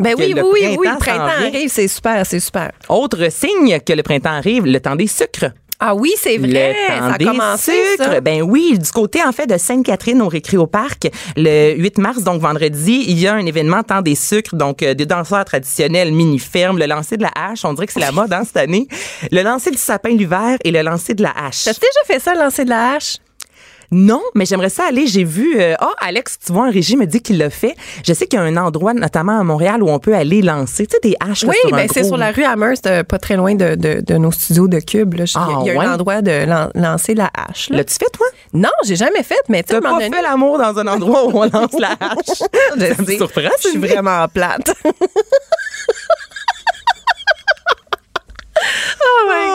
Ben 0.02 0.16
oui, 0.18 0.34
le 0.34 0.44
oui, 0.44 0.60
oui, 0.64 0.76
oui, 0.80 0.88
le 0.92 0.98
printemps 0.98 1.46
arrive, 1.46 1.70
c'est 1.70 1.88
super, 1.88 2.26
c'est 2.26 2.40
super. 2.40 2.72
Autre 2.90 3.30
signe 3.32 3.80
que 3.86 3.94
le 3.94 4.04
printemps 4.04 4.32
arrive, 4.32 4.66
le 4.66 4.80
temps 4.80 4.96
des 4.96 5.08
sucres. 5.08 5.52
Ah 5.84 5.96
oui, 5.96 6.14
c'est 6.16 6.38
vrai, 6.38 6.76
Le 6.76 6.88
temps 6.88 7.08
ça 7.08 7.14
a 7.16 7.18
des 7.18 7.26
commencé, 7.26 7.72
sucres. 7.94 8.04
ça. 8.04 8.22
Ben 8.22 8.44
oui, 8.44 8.78
du 8.78 8.92
côté 8.92 9.24
en 9.24 9.32
fait 9.32 9.48
de 9.48 9.58
Sainte-Catherine 9.58 10.22
au 10.22 10.28
Récréoparc, 10.28 11.08
le 11.36 11.74
8 11.76 11.98
mars 11.98 12.22
donc 12.24 12.40
vendredi, 12.40 13.04
il 13.08 13.20
y 13.20 13.26
a 13.26 13.34
un 13.34 13.44
événement 13.48 13.82
temps 13.82 14.04
des 14.04 14.14
sucres 14.14 14.56
donc 14.56 14.84
euh, 14.84 14.94
des 14.94 15.08
danseurs 15.08 15.44
traditionnels 15.44 16.12
mini 16.12 16.38
fermes, 16.38 16.78
le 16.78 16.86
lancer 16.86 17.18
de 17.18 17.24
la 17.24 17.32
hache, 17.36 17.66
on 17.66 17.74
dirait 17.74 17.88
que 17.88 17.94
c'est 17.94 18.00
la 18.00 18.12
mode 18.12 18.32
hein, 18.32 18.44
cette 18.46 18.58
année, 18.58 18.88
le 19.32 19.42
lancer 19.42 19.72
du 19.72 19.78
sapin 19.80 20.10
l'hiver 20.10 20.58
et 20.64 20.70
le 20.70 20.84
lancer 20.84 21.16
de 21.16 21.24
la 21.24 21.32
hache. 21.36 21.64
T'as 21.64 21.74
déjà 21.74 22.04
fait 22.06 22.20
ça, 22.20 22.36
lancer 22.36 22.64
de 22.64 22.70
la 22.70 22.94
hache? 22.94 23.18
Non, 23.94 24.22
mais 24.36 24.46
j'aimerais 24.46 24.70
ça 24.70 24.86
aller. 24.88 25.06
J'ai 25.06 25.26
vu. 25.26 25.60
euh, 25.60 25.76
Ah, 25.80 25.92
Alex, 26.00 26.38
tu 26.46 26.54
vois, 26.54 26.68
un 26.68 26.72
régie 26.72 26.96
me 26.96 27.06
dit 27.06 27.22
qu'il 27.22 27.38
l'a 27.38 27.50
fait. 27.50 27.76
Je 28.06 28.14
sais 28.14 28.26
qu'il 28.26 28.40
y 28.40 28.42
a 28.42 28.46
un 28.46 28.56
endroit, 28.56 28.94
notamment 28.94 29.38
à 29.40 29.44
Montréal, 29.44 29.84
où 29.84 29.90
on 29.90 30.00
peut 30.00 30.16
aller 30.16 30.42
lancer, 30.42 30.88
tu 30.88 30.94
sais, 30.96 31.00
des 31.04 31.16
haches. 31.20 31.44
là, 31.44 31.50
Oui, 31.50 31.56
sur 31.62 31.74
un 31.74 31.78
ben 31.78 31.88
c'est 31.94 32.04
sur 32.06 32.16
la 32.18 32.32
rue 32.32 32.44
Amherst, 32.46 32.88
euh, 32.88 33.04
pas 33.04 33.20
très 33.20 33.36
loin 33.36 33.54
de, 33.56 33.76
de, 33.76 34.00
de 34.02 34.18
nos 34.18 34.32
studios 34.32 34.68
de 34.70 34.80
Cube. 34.80 35.16
là. 35.16 35.26
Ah, 35.36 35.48
il 35.62 35.68
y 35.68 35.72
a 35.72 35.76
ouais? 35.76 35.86
un 35.86 35.94
endroit 35.96 36.22
de 36.22 36.46
lan- 36.46 36.70
lancer 36.74 37.16
la 37.16 37.30
hache. 37.36 37.70
là. 37.70 37.78
L'as-tu 37.78 37.96
fait, 37.96 38.10
toi? 38.12 38.28
Non, 38.54 38.70
j'ai 38.86 38.96
jamais 38.96 39.24
fait, 39.24 39.42
mais 39.50 39.62
tu 39.64 39.74
moment 39.74 39.98
pas 39.98 40.04
donné, 40.06 40.16
fait 40.16 40.22
l'amour 40.22 40.58
dans 40.58 40.78
un 40.80 40.88
endroit 40.88 41.26
où 41.28 41.32
on 41.38 41.44
lance 41.44 41.74
la 41.78 41.92
hache? 42.00 42.40
je 42.78 42.86
Ça 42.96 43.02
me 43.02 43.06
sais, 43.06 43.18
surprend, 43.18 43.42
je 43.62 43.70
suis 43.70 43.78
vraiment 43.78 44.26
plate. 44.30 44.72
oh 49.04 49.28
my. 49.28 49.51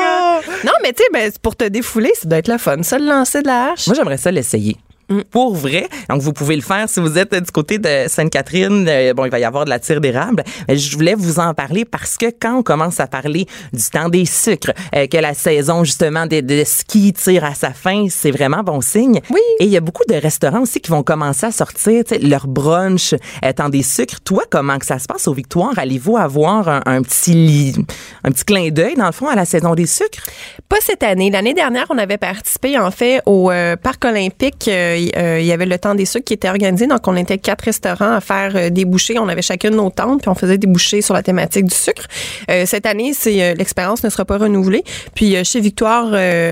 Non, 0.64 0.72
mais 0.82 0.92
tu 0.92 1.03
sais, 1.03 1.09
ben, 1.12 1.30
pour 1.42 1.57
te 1.57 1.64
défouler, 1.64 2.12
ça 2.14 2.28
doit 2.28 2.38
être 2.38 2.49
le 2.49 2.59
fun, 2.59 2.82
ça, 2.82 2.99
le 2.99 3.07
lancer 3.07 3.42
de 3.42 3.47
la 3.47 3.72
hache. 3.72 3.86
Moi, 3.86 3.97
j'aimerais 3.97 4.16
ça 4.16 4.30
l'essayer. 4.30 4.76
Pour 5.31 5.55
vrai. 5.55 5.89
Donc, 6.11 6.21
vous 6.21 6.33
pouvez 6.33 6.57
le 6.57 6.63
faire 6.63 6.89
si 6.89 6.99
vous 6.99 7.17
êtes 7.17 7.33
du 7.33 7.51
côté 7.53 7.79
de 7.79 8.07
Sainte-Catherine. 8.09 8.87
Euh, 8.89 9.15
bon, 9.15 9.25
il 9.25 9.31
va 9.31 9.39
y 9.39 9.45
avoir 9.45 9.65
de 9.65 9.71
la 9.71 9.79
tire 9.79 10.01
d'érable. 10.01 10.43
Mais 10.67 10.77
je 10.77 10.97
voulais 10.97 11.15
vous 11.15 11.39
en 11.39 11.55
parler 11.55 11.85
parce 11.85 12.17
que 12.17 12.27
quand 12.27 12.57
on 12.57 12.63
commence 12.63 12.99
à 12.99 13.07
parler 13.07 13.47
du 13.73 13.83
temps 13.85 14.09
des 14.09 14.25
sucres, 14.25 14.73
euh, 14.95 15.07
que 15.07 15.17
la 15.17 15.35
saison, 15.35 15.85
justement, 15.85 16.27
de, 16.27 16.41
de 16.41 16.65
ski 16.65 17.13
tire 17.13 17.45
à 17.45 17.55
sa 17.55 17.71
fin, 17.71 18.07
c'est 18.11 18.33
vraiment 18.33 18.65
bon 18.65 18.81
signe. 18.81 19.21
Oui. 19.31 19.41
Et 19.61 19.65
il 19.65 19.71
y 19.71 19.77
a 19.77 19.81
beaucoup 19.81 20.05
de 20.09 20.15
restaurants 20.15 20.63
aussi 20.63 20.81
qui 20.81 20.91
vont 20.91 21.05
commencer 21.05 21.47
à 21.47 21.53
sortir, 21.53 22.03
leur 22.21 22.49
brunch, 22.49 23.15
euh, 23.45 23.53
temps 23.53 23.69
des 23.69 23.85
sucres. 23.85 24.21
Toi, 24.25 24.43
comment 24.51 24.79
que 24.79 24.87
ça 24.87 24.99
se 24.99 25.07
passe 25.07 25.29
au 25.29 25.35
Victoire? 25.35 25.75
Allez-vous 25.77 26.17
avoir 26.17 26.69
un, 26.69 26.83
un 26.85 27.03
petit 27.03 27.33
lit- 27.33 27.87
un 28.25 28.33
petit 28.33 28.45
clin 28.45 28.71
d'œil, 28.71 28.95
dans 28.97 29.07
le 29.07 29.13
fond, 29.13 29.29
à 29.29 29.37
la 29.37 29.45
saison 29.45 29.75
des 29.77 29.87
sucres? 29.87 30.23
Pas 30.69 30.79
cette 30.81 31.05
année. 31.05 31.31
L'année 31.31 31.55
dernière, 31.55 31.87
on 31.91 31.99
avait 31.99 32.19
participé, 32.19 32.77
en 32.77 32.91
fait, 32.91 33.23
au 33.25 33.53
euh, 33.53 33.77
Parc 33.77 34.05
olympique. 34.05 34.69
Euh, 34.97 34.99
il 34.99 35.12
euh, 35.16 35.40
il 35.40 35.47
y 35.47 35.53
avait 35.53 35.66
le 35.66 35.78
temps 35.78 35.94
des 35.94 36.05
sucres 36.05 36.24
qui 36.24 36.34
était 36.34 36.49
organisé. 36.49 36.86
Donc, 36.86 37.07
on 37.07 37.16
était 37.16 37.38
quatre 37.38 37.62
restaurants 37.62 38.12
à 38.12 38.20
faire 38.20 38.53
euh, 38.57 38.70
des 38.70 38.84
bouchées. 38.84 39.18
On 39.18 39.28
avait 39.28 39.42
chacune 39.42 39.76
nos 39.76 39.90
tentes, 39.90 40.22
puis 40.22 40.28
on 40.28 40.34
faisait 40.34 40.59
des 40.59 40.66
bouchées 40.66 41.03
sur 41.03 41.14
la 41.14 41.22
thématique 41.22 41.66
du 41.66 41.74
sucre. 41.74 42.05
Euh, 42.51 42.64
cette 42.66 42.86
année, 42.86 43.12
c'est 43.14 43.55
l'expérience 43.55 44.03
ne 44.03 44.11
sera 44.11 44.24
pas 44.24 44.38
renouvelée. 44.38 44.82
Puis, 45.14 45.36
chez 45.44 45.61
Victoire, 45.61 46.07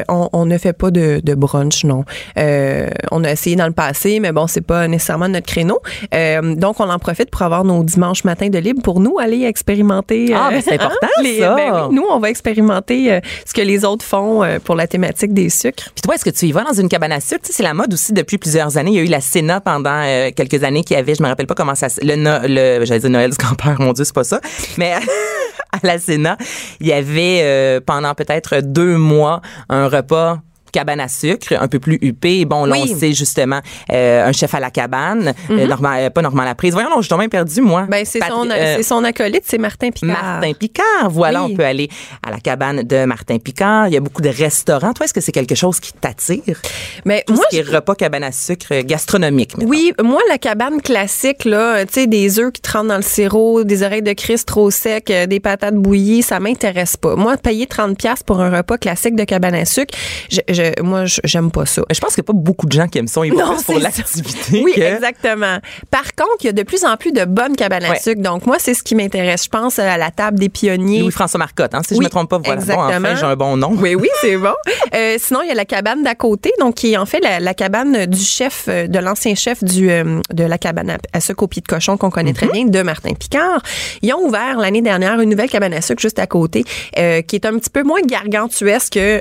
on, 0.08 0.28
on 0.32 0.46
ne 0.46 0.58
fait 0.58 0.72
pas 0.72 0.90
de, 0.90 1.20
de 1.22 1.34
brunch, 1.34 1.84
non. 1.84 2.04
Euh, 2.38 2.88
on 3.10 3.24
a 3.24 3.30
essayé 3.30 3.56
dans 3.56 3.66
le 3.66 3.72
passé, 3.72 4.20
mais 4.20 4.32
bon, 4.32 4.46
c'est 4.46 4.60
pas 4.60 4.88
nécessairement 4.88 5.28
notre 5.28 5.46
créneau. 5.46 5.80
Euh, 6.14 6.54
donc, 6.54 6.80
on 6.80 6.88
en 6.88 6.98
profite 6.98 7.30
pour 7.30 7.42
avoir 7.42 7.64
nos 7.64 7.82
dimanches 7.82 8.24
matins 8.24 8.48
de 8.48 8.58
libre 8.58 8.82
pour 8.82 9.00
nous 9.00 9.18
aller 9.18 9.44
expérimenter. 9.44 10.32
Ah, 10.34 10.48
ben, 10.50 10.62
c'est 10.62 10.74
important, 10.74 11.06
ça. 11.22 11.54
ben 11.54 11.88
oui, 11.88 11.94
nous, 11.94 12.04
on 12.10 12.18
va 12.18 12.30
expérimenter 12.30 13.12
euh, 13.12 13.20
ce 13.46 13.52
que 13.54 13.62
les 13.62 13.84
autres 13.84 14.04
font 14.04 14.42
euh, 14.42 14.58
pour 14.62 14.74
la 14.74 14.86
thématique 14.86 15.32
des 15.32 15.48
sucres. 15.48 15.90
Puis 15.94 16.02
toi, 16.02 16.14
est-ce 16.14 16.24
que 16.24 16.30
tu 16.30 16.46
y 16.46 16.52
vas 16.52 16.64
dans 16.64 16.72
une 16.72 16.88
cabane 16.88 17.12
à 17.12 17.20
sucre? 17.20 17.42
Tu 17.42 17.48
sais, 17.48 17.52
c'est 17.58 17.62
la 17.62 17.74
mode 17.74 17.92
aussi 17.92 18.12
depuis 18.12 18.33
plusieurs 18.38 18.76
années. 18.76 18.90
Il 18.92 18.96
y 18.96 19.00
a 19.00 19.02
eu 19.02 19.06
la 19.06 19.20
Sénat 19.20 19.60
pendant 19.60 20.02
euh, 20.04 20.30
quelques 20.34 20.62
années 20.64 20.82
qui 20.84 20.94
avait, 20.94 21.14
je 21.14 21.22
me 21.22 21.28
rappelle 21.28 21.46
pas 21.46 21.54
comment 21.54 21.74
ça, 21.74 21.88
le, 22.02 22.16
no- 22.16 22.38
le 22.42 22.84
j'allais 22.84 23.00
dire 23.00 23.10
Noël 23.10 23.30
du 23.30 23.36
grand-père, 23.36 23.80
mon 23.80 23.92
Dieu, 23.92 24.04
c'est 24.04 24.14
pas 24.14 24.24
ça. 24.24 24.40
Mais 24.78 24.92
à 25.72 25.78
la 25.82 25.98
Sénat, 25.98 26.36
il 26.80 26.86
y 26.86 26.92
avait 26.92 27.40
euh, 27.42 27.80
pendant 27.84 28.14
peut-être 28.14 28.60
deux 28.60 28.96
mois 28.96 29.40
un 29.68 29.88
repas 29.88 30.38
cabane 30.74 31.00
à 31.00 31.08
sucre, 31.08 31.54
un 31.58 31.68
peu 31.68 31.78
plus 31.78 31.98
huppé. 32.02 32.44
Bon, 32.44 32.64
là, 32.64 32.74
Oui. 32.76 32.90
on 32.94 32.98
sait 32.98 33.12
justement 33.12 33.60
euh, 33.92 34.26
un 34.26 34.32
chef 34.32 34.54
à 34.54 34.60
la 34.60 34.70
cabane, 34.70 35.32
euh, 35.50 35.66
Normand- 35.66 35.96
euh, 35.96 36.10
pas 36.10 36.20
Normand 36.22 36.42
Laprise. 36.44 36.72
Voyons, 36.74 36.90
non, 36.90 37.00
je 37.00 37.06
suis 37.08 37.16
même 37.16 37.30
perdu, 37.30 37.60
moi. 37.60 37.82
Mm-hmm. 37.82 37.90
Ben, 37.90 38.04
c'est 38.04 38.20
son, 38.28 38.50
euh, 38.50 38.74
c'est 38.76 38.82
son 38.82 39.04
acolyte, 39.04 39.44
c'est 39.46 39.58
Martin 39.58 39.90
Picard. 39.90 40.22
Martin 40.22 40.52
Picard. 40.52 41.10
Voilà, 41.10 41.44
Oui. 41.44 41.50
on 41.52 41.56
peut 41.56 41.64
aller 41.64 41.88
à 42.22 42.30
la 42.30 42.38
cabane 42.40 42.82
de 42.82 43.04
Martin 43.04 43.38
Picard. 43.38 43.88
Il 43.88 43.94
y 43.94 43.96
a 43.96 44.00
beaucoup 44.00 44.22
de 44.22 44.28
restaurants. 44.28 44.92
Toi, 44.92 45.04
est-ce 45.04 45.14
que 45.14 45.20
c'est 45.20 45.32
quelque 45.32 45.54
chose 45.54 45.80
qui 45.80 45.92
t'attire? 45.92 46.60
Mais 47.04 47.22
Tout 47.26 47.34
moi, 47.34 47.44
ce 47.50 47.56
qui 47.56 47.62
est 47.62 47.68
repas 47.74 47.94
cabane 47.94 48.24
à 48.24 48.32
sucre 48.32 48.80
gastronomique. 48.82 49.52
Oui, 49.62 49.92
moi, 50.02 50.20
la 50.28 50.38
cabane 50.38 50.80
classique, 50.82 51.44
là, 51.44 51.84
tu 51.86 51.92
sais, 51.92 52.06
des 52.06 52.38
œufs 52.40 52.52
qui 52.52 52.60
trempent 52.60 52.88
dans 52.88 52.96
le 52.96 53.02
sirop, 53.02 53.64
des 53.64 53.82
oreilles 53.82 54.02
de 54.02 54.12
Christ 54.12 54.46
trop 54.48 54.70
secs, 54.70 55.12
des 55.28 55.40
patates 55.40 55.76
bouillies, 55.76 56.22
ça 56.22 56.40
m'intéresse 56.40 56.96
pas. 56.96 57.14
Moi, 57.16 57.36
payer 57.36 57.66
30$ 57.66 57.94
piastres 57.96 58.24
pour 58.24 58.40
un 58.40 58.50
repas 58.56 58.78
classique 58.78 59.14
de 59.16 59.24
cabane 59.24 59.54
à 59.54 59.64
sucre, 59.64 59.94
je, 60.30 60.40
je- 60.48 60.63
moi, 60.82 61.04
je- 61.06 61.20
j'aime 61.24 61.50
pas 61.50 61.66
ça. 61.66 61.82
Je 61.90 62.00
pense 62.00 62.14
qu'il 62.14 62.22
n'y 62.22 62.26
a 62.26 62.32
pas 62.32 62.38
beaucoup 62.38 62.66
de 62.66 62.72
gens 62.72 62.86
qui 62.88 62.98
aiment 62.98 63.08
ça. 63.08 63.20
Ils 63.24 63.32
vont 63.32 63.38
Non, 63.40 63.54
plus 63.54 63.64
pour 63.64 63.78
l'activité. 63.78 64.62
Oui, 64.64 64.72
que- 64.74 64.80
exactement. 64.80 65.58
Par 65.90 66.14
contre, 66.14 66.36
il 66.40 66.46
y 66.46 66.48
a 66.48 66.52
de 66.52 66.62
plus 66.62 66.84
en 66.84 66.96
plus 66.96 67.12
de 67.12 67.24
bonnes 67.24 67.56
cabanes 67.56 67.84
à 67.84 67.90
Ouais. 67.90 67.98
sucre. 67.98 68.20
Donc, 68.22 68.46
moi, 68.46 68.56
c'est 68.58 68.74
ce 68.74 68.82
qui 68.82 68.94
m'intéresse. 68.94 69.44
Je 69.44 69.48
pense 69.48 69.78
à 69.78 69.96
la 69.96 70.10
table 70.10 70.38
des 70.38 70.48
pionniers. 70.48 71.00
Louis-François 71.00 71.38
Marcotte, 71.38 71.74
hein, 71.74 71.80
si 71.86 71.94
je 71.94 71.98
Oui, 71.98 72.04
me 72.04 72.10
trompe 72.10 72.30
pas. 72.30 72.38
Voilà. 72.38 72.54
Bon, 72.56 72.60
exactement. 72.62 72.98
enfin, 72.98 73.14
j'ai 73.16 73.24
un 73.26 73.36
bon 73.36 73.56
nom. 73.56 73.72
Oui, 73.78 73.94
oui, 73.94 74.08
c'est 74.20 74.36
bon. 74.36 74.54
Euh, 74.94 75.16
sinon, 75.18 75.40
il 75.42 75.48
y 75.48 75.50
a 75.50 75.54
la 75.54 75.64
cabane 75.64 76.02
d'à 76.02 76.14
côté, 76.14 76.52
donc 76.60 76.74
qui 76.76 76.92
est 76.92 76.96
en 76.96 77.06
fait 77.06 77.20
la, 77.20 77.40
la 77.40 77.54
cabane 77.54 78.06
du 78.06 78.20
chef, 78.20 78.64
euh, 78.68 78.86
de 78.86 78.98
l'ancien 78.98 79.34
chef 79.34 79.62
du 79.64 79.90
euh, 79.90 80.20
de 80.32 80.44
la 80.44 80.58
cabane 80.58 80.90
à, 80.90 80.96
à 81.12 81.20
sucre 81.20 81.42
au 81.44 81.46
pied 81.48 81.62
de 81.62 81.66
cochon 81.68 81.96
qu'on 81.96 82.10
connaît 82.10 82.30
Mhm. 82.30 82.36
très 82.36 82.46
bien, 82.48 82.64
de 82.66 82.82
Martin 82.82 83.14
Picard. 83.14 83.60
Ils 84.02 84.12
ont 84.14 84.20
ouvert 84.26 84.58
l'année 84.58 84.82
dernière 84.82 85.20
une 85.20 85.30
nouvelle 85.30 85.50
cabane 85.50 85.72
à 85.74 85.80
sucre 85.80 86.00
juste 86.02 86.18
à 86.18 86.26
côté, 86.26 86.64
euh, 86.98 87.22
qui 87.22 87.36
est 87.36 87.46
un 87.46 87.56
petit 87.58 87.70
peu 87.70 87.82
moins 87.82 88.00
gargantuesque 88.04 88.94
que 88.94 89.20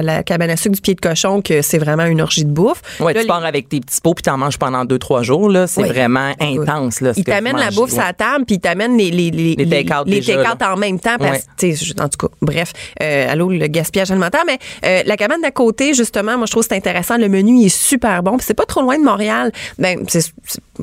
la 0.00 0.22
cabane 0.22 0.50
à 0.50 0.56
sucre 0.60 0.74
du 0.76 0.80
pied 0.80 0.94
de 0.94 1.00
cochon, 1.00 1.42
que 1.42 1.62
c'est 1.62 1.78
vraiment 1.78 2.04
une 2.04 2.20
orgie 2.20 2.44
de 2.44 2.50
bouffe. 2.50 2.82
Ouais, 3.00 3.12
Là, 3.12 3.20
tu 3.20 3.24
les- 3.24 3.28
pars 3.28 3.44
avec 3.44 3.68
tes 3.68 3.80
petits 3.80 4.00
pots 4.00 4.14
puis 4.14 4.22
t'en 4.22 4.36
manges 4.38 4.58
pendant 4.58 4.84
deux, 4.84 4.98
trois 4.98 5.22
jours. 5.22 5.48
Là, 5.48 5.66
c'est 5.66 5.82
Oui. 5.82 5.88
vraiment 5.88 6.32
intense. 6.40 7.00
Là, 7.00 7.12
Ils 7.16 7.24
que 7.24 7.30
t'amènent 7.30 7.56
la 7.56 7.70
bouffe 7.70 7.90
sur 7.90 8.00
la 8.02 8.12
table, 8.12 8.44
puis 8.44 8.56
ils 8.56 8.60
t'amènent 8.60 8.96
les, 8.96 9.10
les, 9.10 9.30
les, 9.30 9.54
Les 9.56 9.66
take-out 9.66 10.62
en 10.62 10.76
même 10.76 10.98
temps. 11.00 11.16
Parce, 11.18 11.46
je- 11.60 11.92
en 12.00 12.08
tout 12.08 12.26
cas, 12.28 12.34
bref, 12.42 12.72
euh, 13.02 13.26
allô, 13.30 13.50
le 13.50 13.66
gaspillage 13.66 14.10
alimentaire. 14.10 14.42
Mais 14.46 14.58
euh, 14.84 15.02
la 15.06 15.16
cabane 15.16 15.40
d'à 15.40 15.50
côté, 15.50 15.94
justement, 15.94 16.36
moi, 16.36 16.46
je 16.46 16.50
trouve 16.52 16.62
que 16.62 16.68
c'est 16.70 16.76
intéressant. 16.76 17.16
Le 17.16 17.28
menu 17.28 17.58
il 17.60 17.66
est 17.66 17.68
super 17.68 18.22
bon. 18.22 18.36
Puis 18.36 18.46
c'est 18.46 18.54
pas 18.54 18.66
trop 18.66 18.82
loin 18.82 18.98
de 18.98 19.04
Montréal. 19.04 19.52
Ben, 19.78 20.04
c'est 20.08 20.24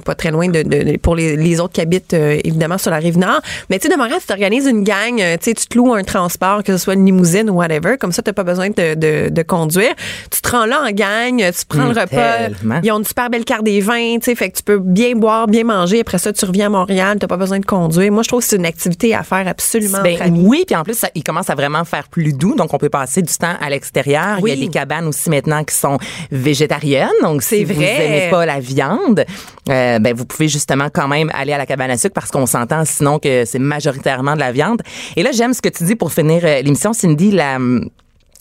pas 0.05 0.15
très 0.15 0.31
loin 0.31 0.47
de, 0.49 0.97
pour 0.97 1.15
les, 1.15 1.35
les 1.35 1.59
autres 1.59 1.73
qui 1.73 1.81
habitent, 1.81 2.13
euh, 2.13 2.39
évidemment, 2.43 2.77
sur 2.77 2.91
la 2.91 2.97
rive 2.97 3.17
nord. 3.17 3.41
Mais 3.69 3.79
tu 3.79 3.87
sais, 3.87 3.93
de 3.93 3.97
Montréal, 3.97 4.19
tu 4.21 4.27
t'organises 4.27 4.65
une 4.65 4.83
gang, 4.83 5.15
tu 5.17 5.23
sais, 5.41 5.53
tu 5.53 5.65
te 5.67 5.77
loues 5.77 5.93
un 5.93 6.03
transport, 6.03 6.63
que 6.63 6.71
ce 6.73 6.83
soit 6.83 6.93
une 6.93 7.05
limousine 7.05 7.49
ou 7.49 7.53
whatever. 7.55 7.97
Comme 7.99 8.11
ça, 8.11 8.21
t'as 8.21 8.33
pas 8.33 8.43
besoin 8.43 8.69
de, 8.69 8.93
de, 8.95 9.29
de 9.29 9.41
conduire. 9.43 9.66
Tu 9.67 10.41
te 10.41 10.49
rends 10.49 10.65
là 10.65 10.81
en 10.87 10.91
gang, 10.91 11.37
tu 11.37 11.65
prends 11.67 11.83
le 11.85 11.89
repas. 11.89 12.05
tellement. 12.07 12.79
Ils 12.83 12.91
ont 12.91 12.99
une 12.99 13.05
super 13.05 13.29
belle 13.29 13.45
carte 13.45 13.63
des 13.63 13.81
vins, 13.81 14.15
tu 14.19 14.25
sais, 14.25 14.35
fait 14.35 14.49
que 14.51 14.57
tu 14.57 14.63
peux 14.63 14.79
bien 14.79 15.13
boire, 15.15 15.47
bien 15.47 15.63
manger. 15.63 16.01
Après 16.01 16.17
ça, 16.17 16.31
tu 16.33 16.45
reviens 16.45 16.67
à 16.67 16.69
Montréal, 16.69 17.17
t'as 17.19 17.27
pas 17.27 17.37
besoin 17.37 17.59
de 17.59 17.65
conduire. 17.65 18.11
Moi, 18.11 18.23
je 18.23 18.27
trouve 18.29 18.41
que 18.41 18.47
c'est 18.47 18.55
une 18.57 18.65
activité 18.65 19.13
à 19.15 19.23
faire 19.23 19.47
absolument. 19.47 20.01
Ben 20.03 20.17
oui, 20.35 20.63
puis 20.65 20.75
en 20.75 20.83
plus, 20.83 20.97
ça, 20.97 21.09
il 21.15 21.23
commence 21.23 21.49
à 21.49 21.55
vraiment 21.55 21.83
faire 21.85 22.07
plus 22.07 22.33
doux, 22.33 22.55
donc 22.55 22.73
on 22.73 22.77
peut 22.77 22.89
passer 22.89 23.21
du 23.21 23.33
temps 23.33 23.55
à 23.61 23.69
l'extérieur. 23.69 24.37
Oui. 24.41 24.51
Il 24.51 24.59
y 24.59 24.63
a 24.63 24.65
des 24.67 24.71
cabanes 24.71 25.07
aussi 25.07 25.29
maintenant 25.29 25.63
qui 25.63 25.75
sont 25.75 25.97
végétariennes, 26.31 27.09
donc 27.21 27.41
C'est 27.43 27.57
si 27.57 27.63
vous 27.65 27.73
vrai. 27.73 27.97
n'aimez 27.99 28.29
pas 28.31 28.45
la 28.45 28.59
viande, 28.59 29.25
euh, 29.69 29.99
ben 29.99 30.13
vous 30.15 30.25
pouvez 30.25 30.47
justement 30.47 30.87
quand 30.93 31.07
même 31.07 31.29
aller 31.33 31.53
à 31.53 31.57
la 31.57 31.65
cabane 31.65 31.91
à 31.91 31.97
sucre 31.97 32.13
parce 32.13 32.31
qu'on 32.31 32.45
s'entend 32.45 32.83
sinon 32.85 33.19
que 33.19 33.45
c'est 33.45 33.59
majoritairement 33.59 34.33
de 34.35 34.39
la 34.39 34.51
viande. 34.51 34.81
Et 35.15 35.23
là, 35.23 35.31
j'aime 35.33 35.53
ce 35.53 35.61
que 35.61 35.69
tu 35.69 35.83
dis 35.83 35.95
pour 35.95 36.11
finir 36.11 36.41
euh, 36.43 36.61
l'émission, 36.61 36.93
Cindy, 36.93 37.31
la 37.31 37.57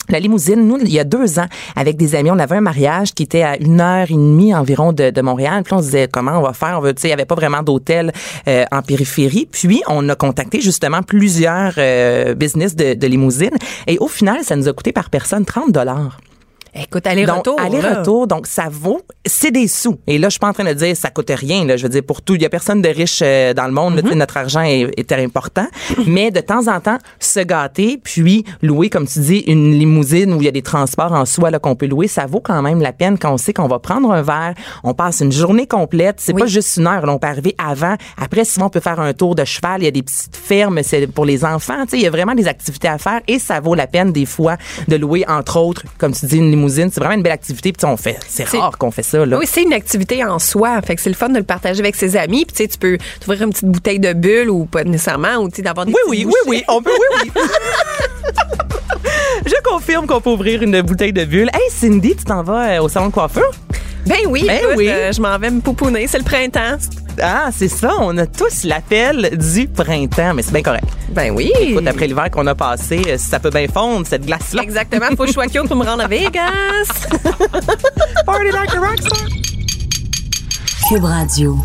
la 0.09 0.19
limousine, 0.19 0.67
nous, 0.67 0.77
il 0.79 0.91
y 0.91 0.99
a 0.99 1.03
deux 1.03 1.39
ans, 1.39 1.47
avec 1.75 1.97
des 1.97 2.15
amis, 2.15 2.31
on 2.31 2.39
avait 2.39 2.57
un 2.57 2.61
mariage 2.61 3.13
qui 3.13 3.23
était 3.23 3.43
à 3.43 3.57
une 3.57 3.81
heure 3.81 4.07
et 4.09 4.13
demie 4.13 4.53
environ 4.53 4.93
de, 4.93 5.21
Montréal. 5.21 5.63
Puis 5.63 5.73
on 5.73 5.79
se 5.79 5.85
disait 5.85 6.07
comment 6.11 6.39
on 6.39 6.41
va 6.41 6.53
faire? 6.53 6.75
On 6.77 6.81
veut, 6.81 6.93
il 7.03 7.09
y 7.09 7.13
avait 7.13 7.25
pas 7.25 7.35
vraiment 7.35 7.63
d'hôtel 7.63 8.11
euh, 8.47 8.65
en 8.71 8.81
périphérie. 8.81 9.47
Puis 9.51 9.81
on 9.87 10.07
a 10.09 10.15
contacté 10.15 10.61
justement 10.61 11.01
plusieurs 11.01 11.73
euh, 11.77 12.33
business 12.35 12.75
de, 12.75 12.93
de 12.93 13.07
limousine. 13.07 13.57
Et 13.87 13.97
au 13.99 14.07
final, 14.07 14.43
ça 14.43 14.55
nous 14.55 14.67
a 14.67 14.73
coûté 14.73 14.91
par 14.91 15.09
personne 15.09 15.43
30 15.43 15.71
dollars. 15.71 16.19
Écoute, 16.81 17.07
aller-retour. 17.07 17.59
Aller-retour, 17.59 18.27
donc 18.27 18.47
ça 18.47 18.67
vaut, 18.69 19.01
c'est 19.25 19.51
des 19.51 19.67
sous. 19.67 19.97
Et 20.07 20.17
là, 20.17 20.27
je 20.27 20.31
suis 20.31 20.39
pas 20.39 20.49
en 20.49 20.53
train 20.53 20.63
de 20.63 20.73
dire 20.73 20.95
ça 20.95 21.09
coûte 21.09 21.31
rien. 21.35 21.65
Là, 21.65 21.77
je 21.77 21.83
veux 21.83 21.89
dire 21.89 22.03
pour 22.03 22.21
tout, 22.21 22.35
il 22.35 22.41
y 22.41 22.45
a 22.45 22.49
personne 22.49 22.81
de 22.81 22.89
riche 22.89 23.19
euh, 23.23 23.53
dans 23.53 23.65
le 23.65 23.71
monde. 23.73 23.95
sais, 23.97 24.01
Mm-hmm. 24.07 24.13
notre 24.17 24.37
argent 24.37 24.61
est, 24.61 24.91
est 24.97 25.11
important, 25.13 25.65
mais 26.07 26.31
de 26.31 26.39
temps 26.39 26.67
en 26.67 26.79
temps, 26.79 26.97
se 27.19 27.39
gâter, 27.39 27.99
puis 28.03 28.43
louer, 28.61 28.89
comme 28.89 29.07
tu 29.07 29.19
dis, 29.19 29.39
une 29.47 29.71
limousine 29.71 30.33
où 30.33 30.41
il 30.41 30.45
y 30.45 30.47
a 30.47 30.51
des 30.51 30.61
transports 30.61 31.13
en 31.13 31.25
soi 31.25 31.51
qu'on 31.59 31.75
peut 31.75 31.87
louer, 31.87 32.07
ça 32.07 32.25
vaut 32.25 32.39
quand 32.41 32.61
même 32.61 32.81
la 32.81 32.93
peine 32.93 33.17
quand 33.17 33.33
on 33.33 33.37
sait 33.37 33.53
qu'on 33.53 33.67
va 33.67 33.79
prendre 33.79 34.11
un 34.11 34.21
verre, 34.21 34.53
on 34.83 34.93
passe 34.93 35.21
une 35.21 35.31
journée 35.31 35.65
complète. 35.67 36.17
C'est 36.19 36.33
Oui. 36.33 36.41
pas 36.41 36.47
juste 36.47 36.77
une 36.77 36.87
heure. 36.87 37.05
Là, 37.05 37.13
on 37.13 37.17
peut 37.19 37.27
arriver 37.27 37.55
avant. 37.57 37.95
Après, 38.21 38.45
souvent, 38.45 38.67
on 38.67 38.69
peut 38.69 38.79
faire 38.79 38.99
un 38.99 39.13
tour 39.13 39.33
de 39.35 39.43
cheval. 39.45 39.81
Il 39.81 39.85
y 39.85 39.87
a 39.87 39.91
des 39.91 40.03
petites 40.03 40.35
fermes, 40.35 40.79
c'est 40.83 41.07
pour 41.07 41.25
les 41.25 41.43
enfants. 41.43 41.83
Tu 41.85 41.91
sais, 41.91 41.97
il 41.97 42.03
y 42.03 42.07
a 42.07 42.11
vraiment 42.11 42.35
des 42.35 42.47
activités 42.47 42.87
à 42.87 42.97
faire 42.97 43.21
et 43.27 43.39
ça 43.39 43.59
vaut 43.59 43.73
la 43.75 43.87
peine 43.87 44.11
des 44.11 44.25
fois 44.25 44.57
de 44.87 44.95
louer, 44.95 45.25
entre 45.27 45.57
autres, 45.59 45.83
comme 45.97 46.13
tu 46.13 46.25
dis, 46.27 46.37
une 46.37 46.51
limousine. 46.51 46.66
C'est 46.69 46.99
vraiment 46.99 47.13
une 47.15 47.23
belle 47.23 47.33
activité. 47.33 47.71
Puis 47.73 47.85
on 47.85 47.97
fait, 47.97 48.17
c'est 48.27 48.45
rare 48.45 48.77
qu'on 48.77 48.91
fait 48.91 49.03
ça. 49.03 49.25
Là. 49.25 49.37
Oui, 49.37 49.45
c'est 49.47 49.63
une 49.63 49.73
activité 49.73 50.23
en 50.23 50.39
soi. 50.39 50.81
Fait 50.81 50.95
que 50.95 51.01
c'est 51.01 51.09
le 51.09 51.15
fun 51.15 51.29
de 51.29 51.37
le 51.37 51.43
partager 51.43 51.79
avec 51.79 51.95
ses 51.95 52.15
amis. 52.17 52.45
Puis 52.45 52.55
tu 52.55 52.63
sais, 52.63 52.67
tu 52.69 52.77
peux 52.77 52.97
t'ouvrir 53.19 53.43
une 53.43 53.51
petite 53.51 53.65
bouteille 53.69 53.99
de 53.99 54.13
bulle 54.13 54.49
ou 54.49 54.65
pas 54.65 54.83
nécessairement, 54.83 55.35
ou 55.37 55.49
d'avoir 55.49 55.85
des 55.85 55.93
Oui, 55.93 55.99
oui, 56.07 56.17
oui, 56.17 56.25
bouchées. 56.25 56.37
oui, 56.47 56.63
on 56.67 56.81
peut, 56.81 56.91
oui, 56.91 57.31
oui. 57.35 57.41
Je 59.45 59.53
confirme 59.63 60.07
qu'on 60.07 60.19
peut 60.21 60.29
ouvrir 60.31 60.61
une 60.63 60.81
bouteille 60.81 61.13
de 61.13 61.23
bulle. 61.25 61.49
Hey, 61.53 61.69
Cindy, 61.71 62.15
tu 62.15 62.23
t'en 62.25 62.43
vas 62.43 62.71
euh, 62.77 62.81
au 62.81 62.89
salon 62.89 63.07
de 63.07 63.13
coiffure? 63.13 63.51
Ben 64.05 64.17
oui, 64.27 64.43
Ben 64.47 64.57
écoute, 64.59 64.73
oui. 64.77 64.89
euh, 64.89 65.11
je 65.11 65.21
m'en 65.21 65.37
vais 65.37 65.49
me 65.51 65.61
pouponner. 65.61 66.07
C'est 66.07 66.17
le 66.17 66.23
printemps. 66.23 66.77
Ah, 67.21 67.49
c'est 67.51 67.67
ça, 67.67 67.93
on 67.99 68.17
a 68.17 68.25
tous 68.25 68.63
l'appel 68.63 69.37
du 69.37 69.67
printemps, 69.67 70.33
mais 70.33 70.41
c'est 70.41 70.51
bien 70.51 70.61
correct. 70.61 70.87
Ben 71.09 71.31
oui. 71.35 71.51
Écoute, 71.59 71.87
après 71.87 72.07
l'hiver 72.07 72.29
qu'on 72.31 72.47
a 72.47 72.55
passé, 72.55 73.01
euh, 73.07 73.17
ça 73.17 73.39
peut 73.39 73.49
bien 73.49 73.67
fondre, 73.67 74.05
cette 74.05 74.25
glace-là. 74.25 74.61
Exactement. 74.61 75.07
Faut 75.15 75.23
que 75.23 75.27
je 75.27 75.33
sois 75.33 75.47
cute 75.47 75.67
pour 75.67 75.75
me 75.75 75.85
rendre 75.85 76.03
à 76.03 76.07
Vegas. 76.07 77.07
Party 78.25 78.51
like 78.51 78.75
a 78.75 78.79
rockstar. 78.79 79.27
Cube 80.89 81.03
Radio. 81.03 81.57